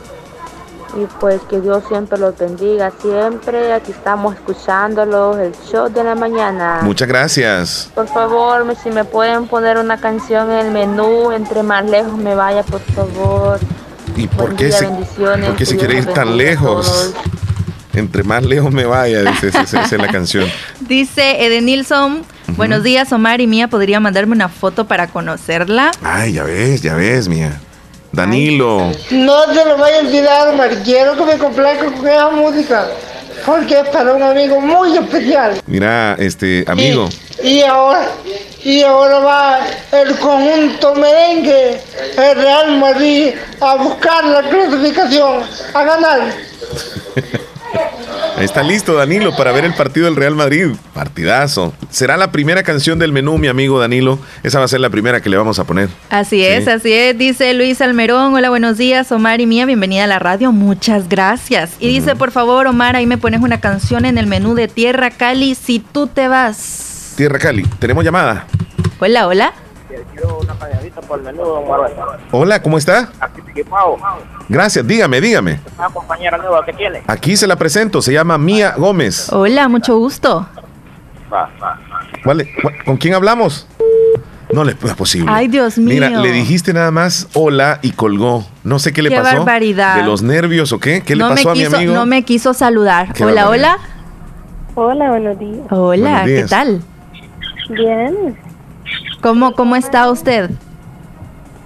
[0.93, 3.71] Y pues que Dios siempre los bendiga, siempre.
[3.73, 6.79] Aquí estamos escuchándolos, el show de la mañana.
[6.81, 7.89] Muchas gracias.
[7.95, 12.17] Por favor, me- si me pueden poner una canción en el menú, entre más lejos
[12.17, 13.59] me vaya, por favor.
[14.17, 17.13] ¿Y por Buen qué día, se, por qué se quiere ir tan lejos?
[17.93, 20.45] Entre más lejos me vaya, dice, esa- esa esa es la canción.
[20.81, 22.23] Dice Edenilson,
[22.57, 25.91] buenos días Omar y Mía, ¿podría mandarme una foto para conocerla?
[26.03, 27.59] Ay, ya ves, ya ves, mía.
[28.11, 28.91] Danilo.
[29.11, 30.69] No se lo vaya a olvidar, Omar.
[30.83, 32.87] Quiero que me complazca con esa música.
[33.45, 35.61] Porque es para un amigo muy especial.
[35.65, 37.09] Mira, este, amigo.
[37.43, 38.07] Y ahora,
[38.63, 39.59] y ahora va
[39.91, 41.81] el conjunto merengue,
[42.17, 43.29] el Real Madrid,
[43.59, 45.43] a buscar la clasificación,
[45.73, 46.33] a ganar.
[48.37, 50.69] Ahí está listo Danilo para ver el partido del Real Madrid.
[50.93, 51.73] Partidazo.
[51.89, 54.17] Será la primera canción del menú, mi amigo Danilo.
[54.41, 55.89] Esa va a ser la primera que le vamos a poner.
[56.09, 60.07] Así es, así es, dice Luis Almerón, hola, buenos días, Omar y Mía, bienvenida a
[60.07, 61.73] la radio, muchas gracias.
[61.79, 65.11] Y dice, por favor, Omar, ahí me pones una canción en el menú de Tierra
[65.11, 67.13] Cali, si tú te vas.
[67.17, 68.47] Tierra Cali, tenemos llamada.
[68.99, 69.53] Hola, hola.
[70.39, 70.53] Una
[71.01, 71.21] por.
[72.31, 73.09] Hola, ¿cómo está?
[73.19, 73.41] Aquí.
[74.49, 75.59] Gracias, dígame, dígame.
[75.77, 77.01] Una compañera nueva que tiene.
[77.07, 79.31] Aquí se la presento, se llama Mía Gómez.
[79.31, 80.47] Hola, mucho gusto.
[81.31, 81.79] Va, va.
[82.23, 83.67] ¿Cuál- cuál- ¿Con quién hablamos?
[84.51, 85.31] No le es posible.
[85.33, 85.87] Ay, Dios mío.
[85.93, 88.45] Mira, le dijiste nada más hola y colgó.
[88.65, 89.37] No sé qué le Qué pasó.
[89.37, 89.95] barbaridad.
[89.95, 91.01] ¿De los nervios o qué?
[91.03, 91.93] ¿Qué le no pasó me a mi quiso, amigo?
[91.93, 93.13] No me quiso saludar.
[93.13, 93.75] Qué Hola, barbaridad.
[93.77, 94.87] hola.
[94.93, 95.59] Hola, buenos días.
[95.69, 96.81] Hola, Buenos ¿qué tal?
[97.69, 98.37] Bien.
[99.21, 100.49] ¿Cómo, ¿Cómo está usted?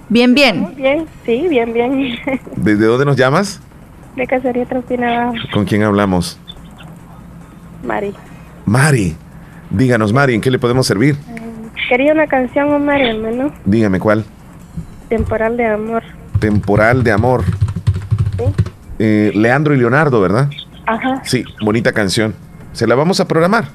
[0.08, 0.74] Bien, bien.
[0.76, 2.16] Bien, sí, bien, bien.
[2.56, 3.60] ¿Desde dónde nos llamas?
[4.14, 6.38] De Cacería Tropina ¿Con quién hablamos?
[7.82, 8.14] Mari.
[8.66, 9.16] Mari.
[9.70, 11.16] Díganos, Mari, ¿en qué le podemos servir?
[11.88, 13.52] Quería una canción, Omar, menú.
[13.64, 14.24] Dígame cuál.
[15.08, 16.02] Temporal de amor.
[16.40, 17.44] Temporal de amor.
[18.38, 18.44] Sí.
[18.98, 20.50] Eh, Leandro y Leonardo, ¿verdad?
[20.86, 21.22] Ajá.
[21.24, 22.34] Sí, bonita canción.
[22.72, 23.68] Se la vamos a programar.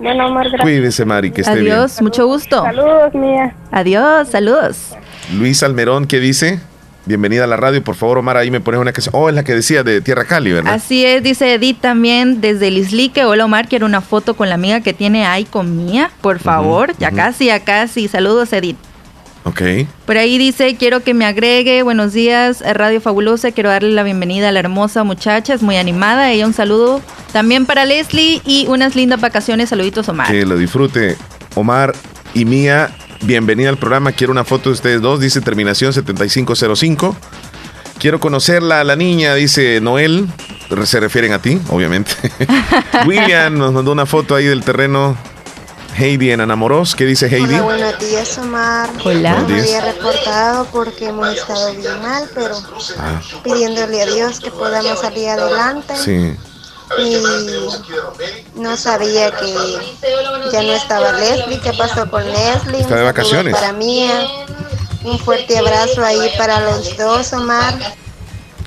[0.00, 0.62] Bueno, Omar, gracias.
[0.62, 2.62] Cuídese, Mari, que esté Adiós, mucho gusto.
[2.62, 3.54] Saludos, mía.
[3.70, 4.88] Adiós, saludos.
[5.28, 5.38] bien.
[5.40, 6.58] Luis Almerón, ¿qué dice?
[7.06, 9.14] Bienvenida a la radio, por favor, Omar, ahí me pones una canción.
[9.16, 10.74] Oh, es la que decía de Tierra Cali, ¿verdad?
[10.74, 13.24] Así es, dice Edith también desde Lislique.
[13.24, 16.92] Hola Omar, quiero una foto con la amiga que tiene ahí con Mía, por favor.
[16.98, 18.06] ya casi, ya casi.
[18.08, 18.76] Saludos, Edith.
[19.44, 19.62] Ok.
[20.06, 24.02] Por ahí dice, quiero que me agregue, buenos días, eh, Radio Fabulosa, quiero darle la
[24.02, 27.00] bienvenida a la hermosa muchacha, es muy animada, ella un saludo
[27.32, 30.30] también para Leslie y unas lindas vacaciones, saluditos Omar.
[30.30, 31.16] Que lo disfrute.
[31.54, 31.94] Omar
[32.34, 34.12] y Mía, bienvenida al programa.
[34.12, 37.16] Quiero una foto de ustedes dos, dice terminación 7505.
[37.98, 40.26] Quiero conocerla a la niña, dice Noel.
[40.84, 42.12] Se refieren a ti, obviamente.
[43.06, 45.16] William nos mandó una foto ahí del terreno.
[45.96, 46.94] Heidi en Anamoros.
[46.94, 47.54] ¿Qué dice Heidi?
[47.54, 48.90] Hola, buenos días, Omar.
[49.04, 49.30] Hola.
[49.32, 49.82] No me Buenos días.
[49.82, 52.56] había reportado porque hemos estado bien mal, pero
[52.98, 55.94] Ah, pidiéndole a Dios que podamos salir adelante.
[55.96, 56.36] sí.
[56.98, 57.22] Y
[58.56, 59.54] no sabía que
[60.52, 61.60] ya no estaba Leslie.
[61.60, 62.80] ¿Qué pasó con Leslie?
[62.80, 63.54] Está de vacaciones.
[63.54, 64.10] Para mí,
[65.04, 67.74] un fuerte abrazo ahí para los dos, Omar.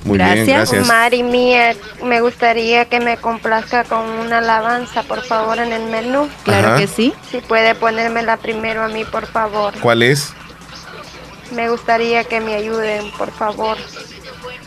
[0.04, 0.84] Muy bien, gracias.
[0.84, 5.84] Omar y Mía, me gustaría que me complazca con una alabanza, por favor, en el
[5.90, 6.28] menú.
[6.44, 6.76] Claro Ajá.
[6.76, 7.14] que sí.
[7.30, 9.72] Si puede ponérmela primero a mí, por favor.
[9.80, 10.34] ¿Cuál es?
[11.52, 13.78] Me gustaría que me ayuden, por favor.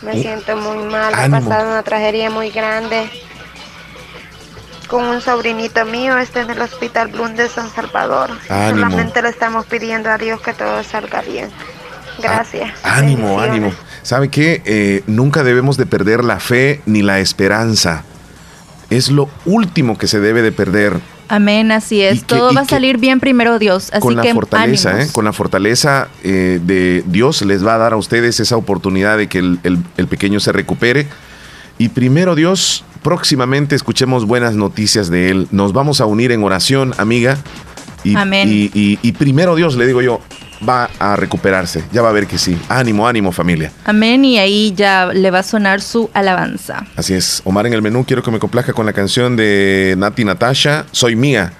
[0.02, 1.12] Me siento muy mal.
[1.12, 3.08] He pasado una tragedia muy grande
[4.88, 6.18] con un sobrinito mío.
[6.18, 8.30] Está en el Hospital Bloom de San Salvador.
[8.48, 8.86] Ánimo.
[8.86, 11.50] Solamente le estamos pidiendo a Dios que todo salga bien.
[12.20, 12.72] Gracias.
[12.82, 13.72] Ánimo, ánimo.
[14.08, 14.62] ¿Sabe qué?
[14.64, 18.04] Eh, nunca debemos de perder la fe ni la esperanza.
[18.88, 20.94] Es lo último que se debe de perder.
[21.28, 22.20] Amén, así es.
[22.20, 25.02] que- Todo va a salir bien primero Dios, así con la fortaleza.
[25.02, 25.08] ¿eh?
[25.12, 29.26] con la fortaleza eh, de Dios les va a dar a ustedes esa oportunidad de
[29.26, 31.06] que el, el- el pequeño se recupere.
[31.76, 35.48] Y primero Dios, próximamente escuchemos buenas noticias de él.
[35.50, 37.36] Nos vamos a unir en oración, amiga.
[38.04, 38.48] Y, Amén.
[38.50, 40.22] y- y- y primero Dios, le digo yo,
[40.66, 41.82] va a recuperarse.
[41.92, 42.58] Ya va a ver que sí.
[42.68, 43.70] Ánimo, ánimo familia.
[43.84, 46.84] Amén, y ahí ya le va a sonar su alabanza.
[46.96, 47.42] Así es.
[47.44, 51.16] Omar en el menú, quiero que me complazca con la canción de Nati Natasha, Soy
[51.16, 51.52] Mía.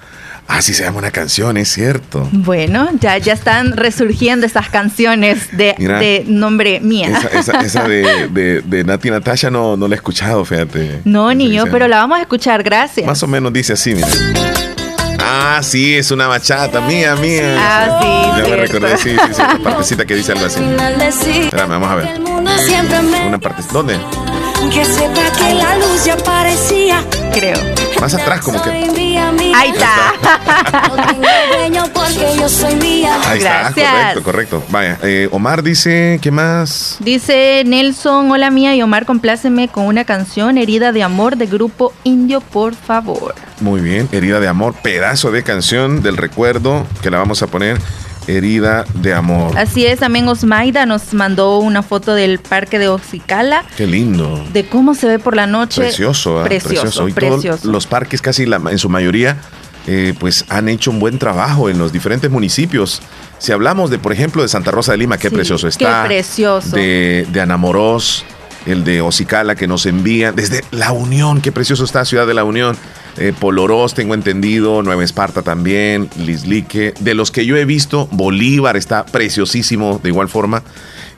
[0.51, 2.27] Ah, sí se llama una canción, es cierto.
[2.31, 5.99] Bueno, ya, ya están resurgiendo esas canciones de, Mira.
[5.99, 7.09] de nombre mía.
[7.09, 11.01] Esa, esa- esa de, de, de Nati Natasha no, no la he escuchado, fíjate.
[11.05, 13.05] No, ni yo, pero la vamos a escuchar, gracias.
[13.05, 14.07] Más o menos dice así, mira.
[15.31, 17.55] Ah, sí, es una bachata, mía, mía.
[17.59, 20.59] Ah, sí, Ya me recordé, sí, sí, sí, una partecita que dice algo así.
[21.45, 22.19] Espérame, vamos a ver.
[23.27, 23.99] Una parte, ¿dónde?
[24.71, 27.03] Que sepa que la luz ya aparecía.
[27.33, 27.57] Creo.
[27.99, 28.69] Más atrás, como que.
[28.69, 30.13] Ahí está.
[30.89, 31.27] No tengo
[31.57, 33.17] dueño porque yo soy mía.
[33.25, 33.91] Ahí está, Gracias.
[33.91, 34.63] correcto, correcto.
[34.69, 36.97] Vaya, eh, Omar dice, ¿qué más?
[36.99, 41.93] Dice Nelson, hola mía y Omar, compláceme con una canción, Herida de Amor, de Grupo
[42.03, 43.35] Indio, por favor.
[43.59, 47.77] Muy bien, Herida de Amor, pedazo de canción del recuerdo que la vamos a poner.
[48.27, 49.57] Herida de Amor.
[49.57, 54.43] Así es, también Osmaida nos mandó una foto del parque de Oxicala, Qué lindo.
[54.53, 55.81] de cómo se ve por la noche.
[55.81, 56.43] Precioso, ¿ah?
[56.43, 57.67] Precioso, Y todos precioso.
[57.71, 59.37] los parques, casi la- en su mayoría,
[59.87, 63.01] eh, pues han hecho un buen trabajo en los diferentes municipios.
[63.39, 66.03] Si hablamos de, por ejemplo, de Santa Rosa de Lima, qué Sí, precioso qué está.
[66.05, 66.75] precioso.
[66.75, 68.25] De, de Anamorós,
[68.67, 70.31] el de Ocicala que nos envía.
[70.33, 72.77] Desde La Unión, qué precioso está Ciudad de la Unión.
[73.17, 74.81] Eh, Polorós, tengo entendido.
[74.83, 76.09] Nueva Esparta también.
[76.17, 76.93] Lislique.
[76.99, 80.63] De los que yo he visto, Bolívar está preciosísimo de igual forma.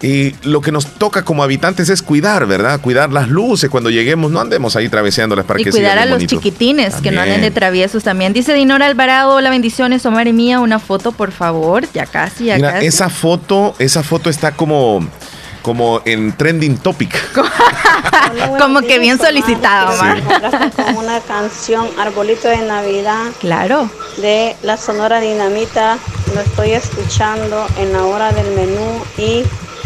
[0.02, 2.82] Y lo que nos toca como habitantes es cuidar, ¿verdad?
[2.82, 4.32] Cuidar las luces cuando lleguemos.
[4.32, 8.04] No andemos ahí traveseando las Y cuidar a los chiquitines, que no anden de traviesos
[8.04, 8.34] también.
[8.34, 11.86] Dice Dinora Alvarado, hola bendiciones, Omar y mía, una foto por favor.
[11.94, 12.88] Ya casi, ya Mira, casi.
[12.88, 15.08] esa foto, esa foto está como,
[15.62, 17.16] como en trending topic.
[18.60, 19.18] Como que bien.
[19.18, 23.26] Me complaste con una canción Arbolito de Navidad.
[23.40, 23.90] Claro.
[24.18, 25.98] De la Sonora Dinamita.
[26.34, 29.44] Lo estoy escuchando en la hora del menú y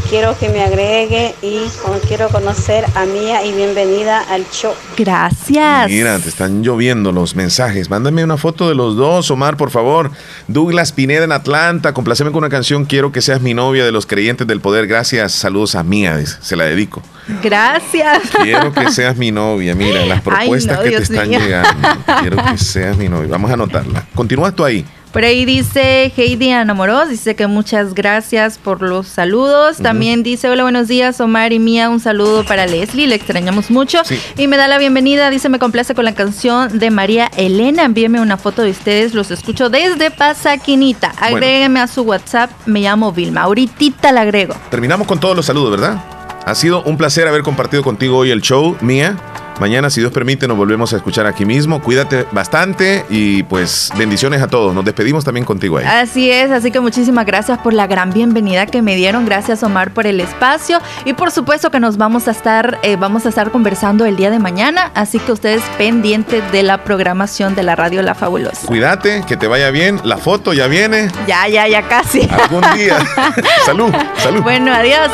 [0.10, 1.62] quiero que me agregue y
[2.08, 4.74] quiero conocer a Mía y bienvenida al show.
[4.98, 5.90] Gracias.
[5.90, 7.90] Mira, te están lloviendo los mensajes.
[7.90, 10.12] Mándame una foto de los dos, Omar, por favor.
[10.48, 12.86] Douglas Pineda en Atlanta, complaceme con una canción.
[12.86, 14.88] Quiero que seas mi novia de los creyentes del poder.
[14.88, 15.32] Gracias.
[15.34, 17.02] Saludos a Mía, se la dedico.
[17.42, 18.22] Gracias.
[18.42, 19.76] Quiero que seas mi novia.
[19.76, 21.40] Mira, las propuestas no, que te están mío.
[21.40, 21.88] llegando.
[22.22, 23.28] Quiero que seas mi novia.
[23.30, 24.06] Vamos a anotarla.
[24.14, 24.86] Continúa tú ahí.
[25.16, 29.78] Por ahí dice Heidi Anamoros, dice que muchas gracias por los saludos.
[29.78, 34.04] También dice, hola, buenos días, Omar y Mía, un saludo para Leslie, le extrañamos mucho.
[34.04, 34.20] Sí.
[34.36, 38.20] Y me da la bienvenida, dice, me complace con la canción de María Elena, envíeme
[38.20, 41.14] una foto de ustedes, los escucho desde Pasaquinita.
[41.18, 41.38] Bueno.
[41.38, 44.54] Agrégueme a su WhatsApp, me llamo Vilma, ahorita la agrego.
[44.70, 46.04] Terminamos con todos los saludos, ¿verdad?
[46.46, 49.16] Ha sido un placer haber compartido contigo hoy el show, Mía.
[49.60, 51.82] Mañana, si Dios permite, nos volvemos a escuchar aquí mismo.
[51.82, 54.74] Cuídate bastante y pues bendiciones a todos.
[54.74, 55.86] Nos despedimos también contigo ahí.
[55.86, 59.92] Así es, así que muchísimas gracias por la gran bienvenida que me dieron, gracias Omar
[59.92, 63.52] por el espacio y por supuesto que nos vamos a estar, eh, vamos a estar
[63.52, 68.02] conversando el día de mañana, así que ustedes pendientes de la programación de la radio
[68.02, 68.68] La Fabulosa.
[68.68, 70.02] Cuídate, que te vaya bien.
[70.04, 71.10] La foto ya viene.
[71.28, 72.28] Ya, ya, ya casi.
[72.30, 73.00] Algún día.
[73.66, 74.42] salud, salud.
[74.42, 75.10] Bueno, adiós.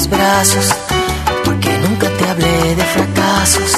[0.00, 0.66] Mis brazos,
[1.44, 3.72] porque nunca te hablé de fracasos,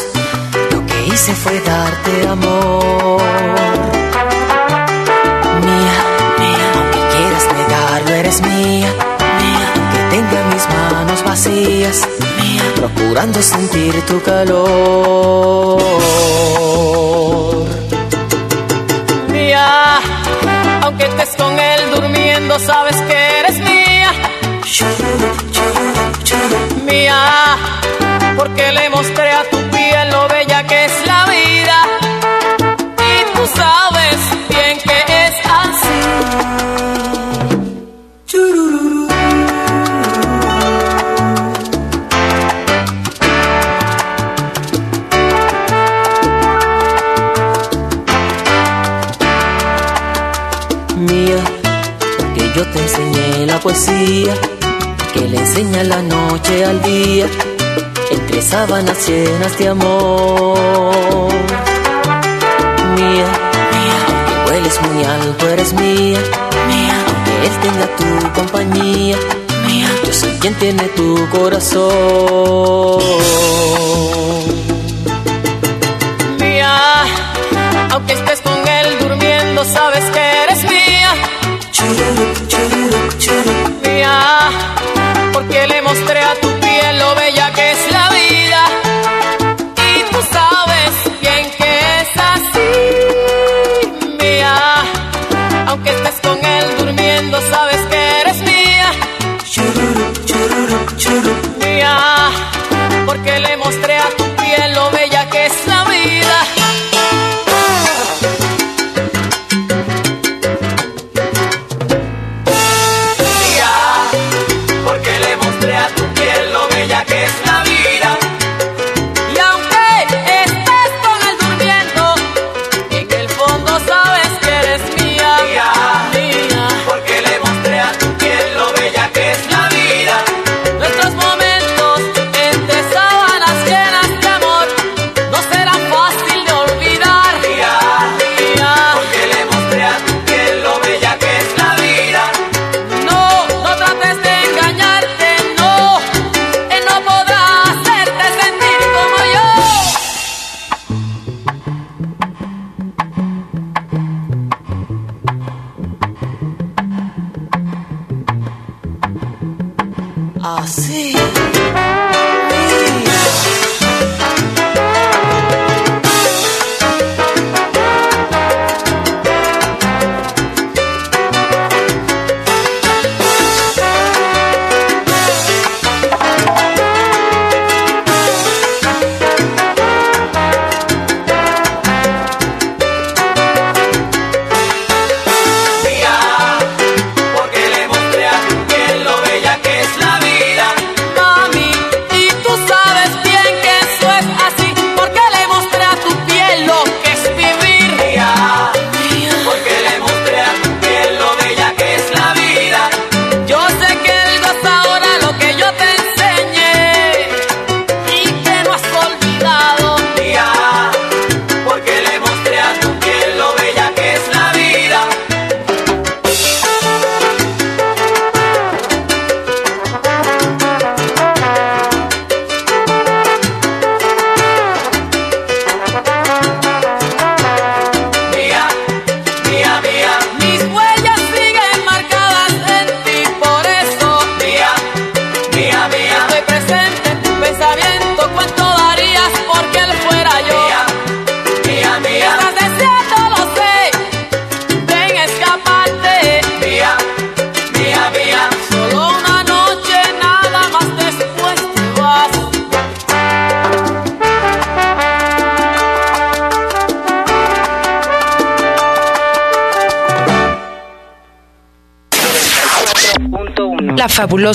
[0.71, 3.23] lo que hice fue darte amor.
[5.67, 5.99] Mía,
[6.43, 8.91] mía, aunque quieras negarlo, eres mía,
[9.41, 12.09] mía, aunque tenga mis manos vacías,
[12.41, 15.83] mía, procurando sentir tu calor.
[19.29, 20.01] Mía,
[20.83, 23.83] aunque estés con él durmiendo, sabes que eres mía.
[26.85, 27.57] Mía,
[28.37, 31.79] porque le mostré a tu piel lo bella que es la vida.
[32.99, 34.19] Y tú sabes
[34.49, 36.23] bien que es así.
[50.97, 51.43] mía,
[52.19, 54.35] porque yo te enseñé la poesía
[55.13, 57.27] que le enseña la noche al día,
[58.11, 61.33] entre sábanas llenas de amor.
[62.97, 63.29] Mía,
[63.75, 66.21] mía, aunque hueles muy alto, eres mía,
[66.69, 69.17] mía, aunque él tenga tu compañía,
[69.67, 73.03] mía, yo soy quien tiene tu corazón.
[76.41, 77.05] Mía,
[77.91, 81.13] aunque estés con él durmiendo, sabes que eres mía.
[83.85, 84.51] Mía,
[85.43, 86.62] porque le mostré a tu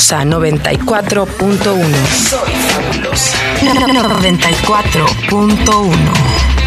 [0.08, 2.08] fabulosa 94.1.
[2.08, 3.36] Soy fabulosa.
[3.62, 5.92] 94.1.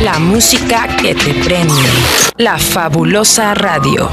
[0.01, 1.73] La música que te prende.
[2.37, 4.11] La fabulosa radio.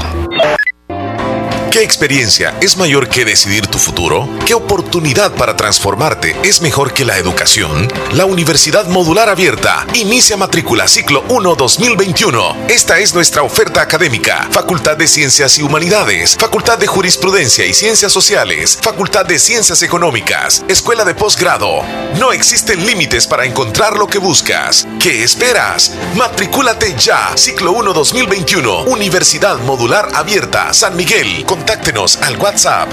[1.70, 4.26] ¿Qué experiencia es mayor que decidir tu futuro?
[4.46, 4.87] ¿Qué oportunidad
[5.36, 7.92] para transformarte es mejor que la educación?
[8.12, 12.56] La Universidad Modular Abierta inicia matrícula ciclo 1 2021.
[12.68, 14.48] Esta es nuestra oferta académica.
[14.50, 20.64] Facultad de Ciencias y Humanidades, Facultad de Jurisprudencia y Ciencias Sociales, Facultad de Ciencias Económicas,
[20.68, 21.82] Escuela de Posgrado.
[22.18, 24.86] No existen límites para encontrar lo que buscas.
[24.98, 25.92] ¿Qué esperas?
[26.16, 27.36] Matricúlate ya.
[27.36, 28.84] Ciclo 1 2021.
[28.84, 31.44] Universidad Modular Abierta, San Miguel.
[31.44, 32.88] Contáctenos al WhatsApp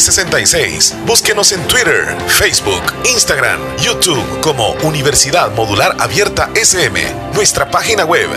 [0.00, 1.04] 6040-4666.
[1.04, 7.00] Búsquenos en Twitter, Facebook, Instagram, YouTube como Universidad Modular Abierta SM.
[7.34, 8.30] Nuestra página web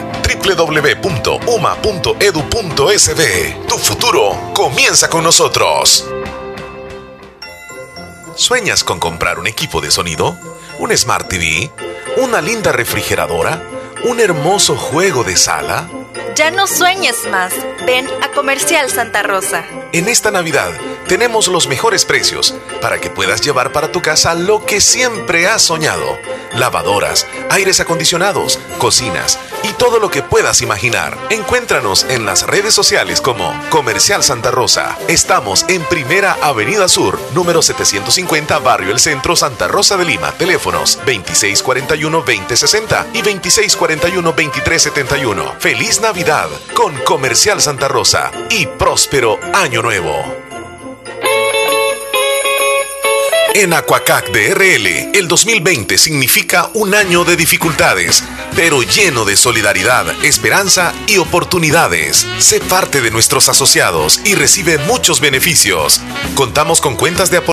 [0.43, 1.57] www.uma.edu.sb.
[3.67, 6.05] Tu futuro comienza con nosotros.
[8.35, 10.37] ¿Sueñas con comprar un equipo de sonido?
[10.79, 11.71] ¿Un Smart TV?
[12.17, 13.61] ¿Una linda refrigeradora?
[14.05, 15.87] ¿Un hermoso juego de sala?
[16.35, 17.53] Ya no sueñes más.
[17.85, 19.63] Ven a Comercial Santa Rosa.
[19.91, 20.71] En esta Navidad
[21.07, 25.61] tenemos los mejores precios para que puedas llevar para tu casa lo que siempre has
[25.61, 26.17] soñado.
[26.53, 31.17] Lavadoras, aires acondicionados, cocinas y todo lo que puedas imaginar.
[31.29, 34.97] Encuéntranos en las redes sociales como Comercial Santa Rosa.
[35.07, 40.31] Estamos en Primera Avenida Sur, número 750, Barrio El Centro, Santa Rosa de Lima.
[40.33, 45.57] Teléfonos 2641-2060 y 2641-2371.
[45.59, 50.42] Feliz Navidad con Comercial Santa Rosa y próspero Año Nuevo.
[53.55, 58.23] En Aquacac DRL, el 2020 significa un año de dificultades,
[58.55, 62.25] pero lleno de solidaridad, esperanza y oportunidades.
[62.39, 66.01] Sé parte de nuestros asociados y recibe muchos beneficios.
[66.33, 67.41] Contamos con cuentas de apoyo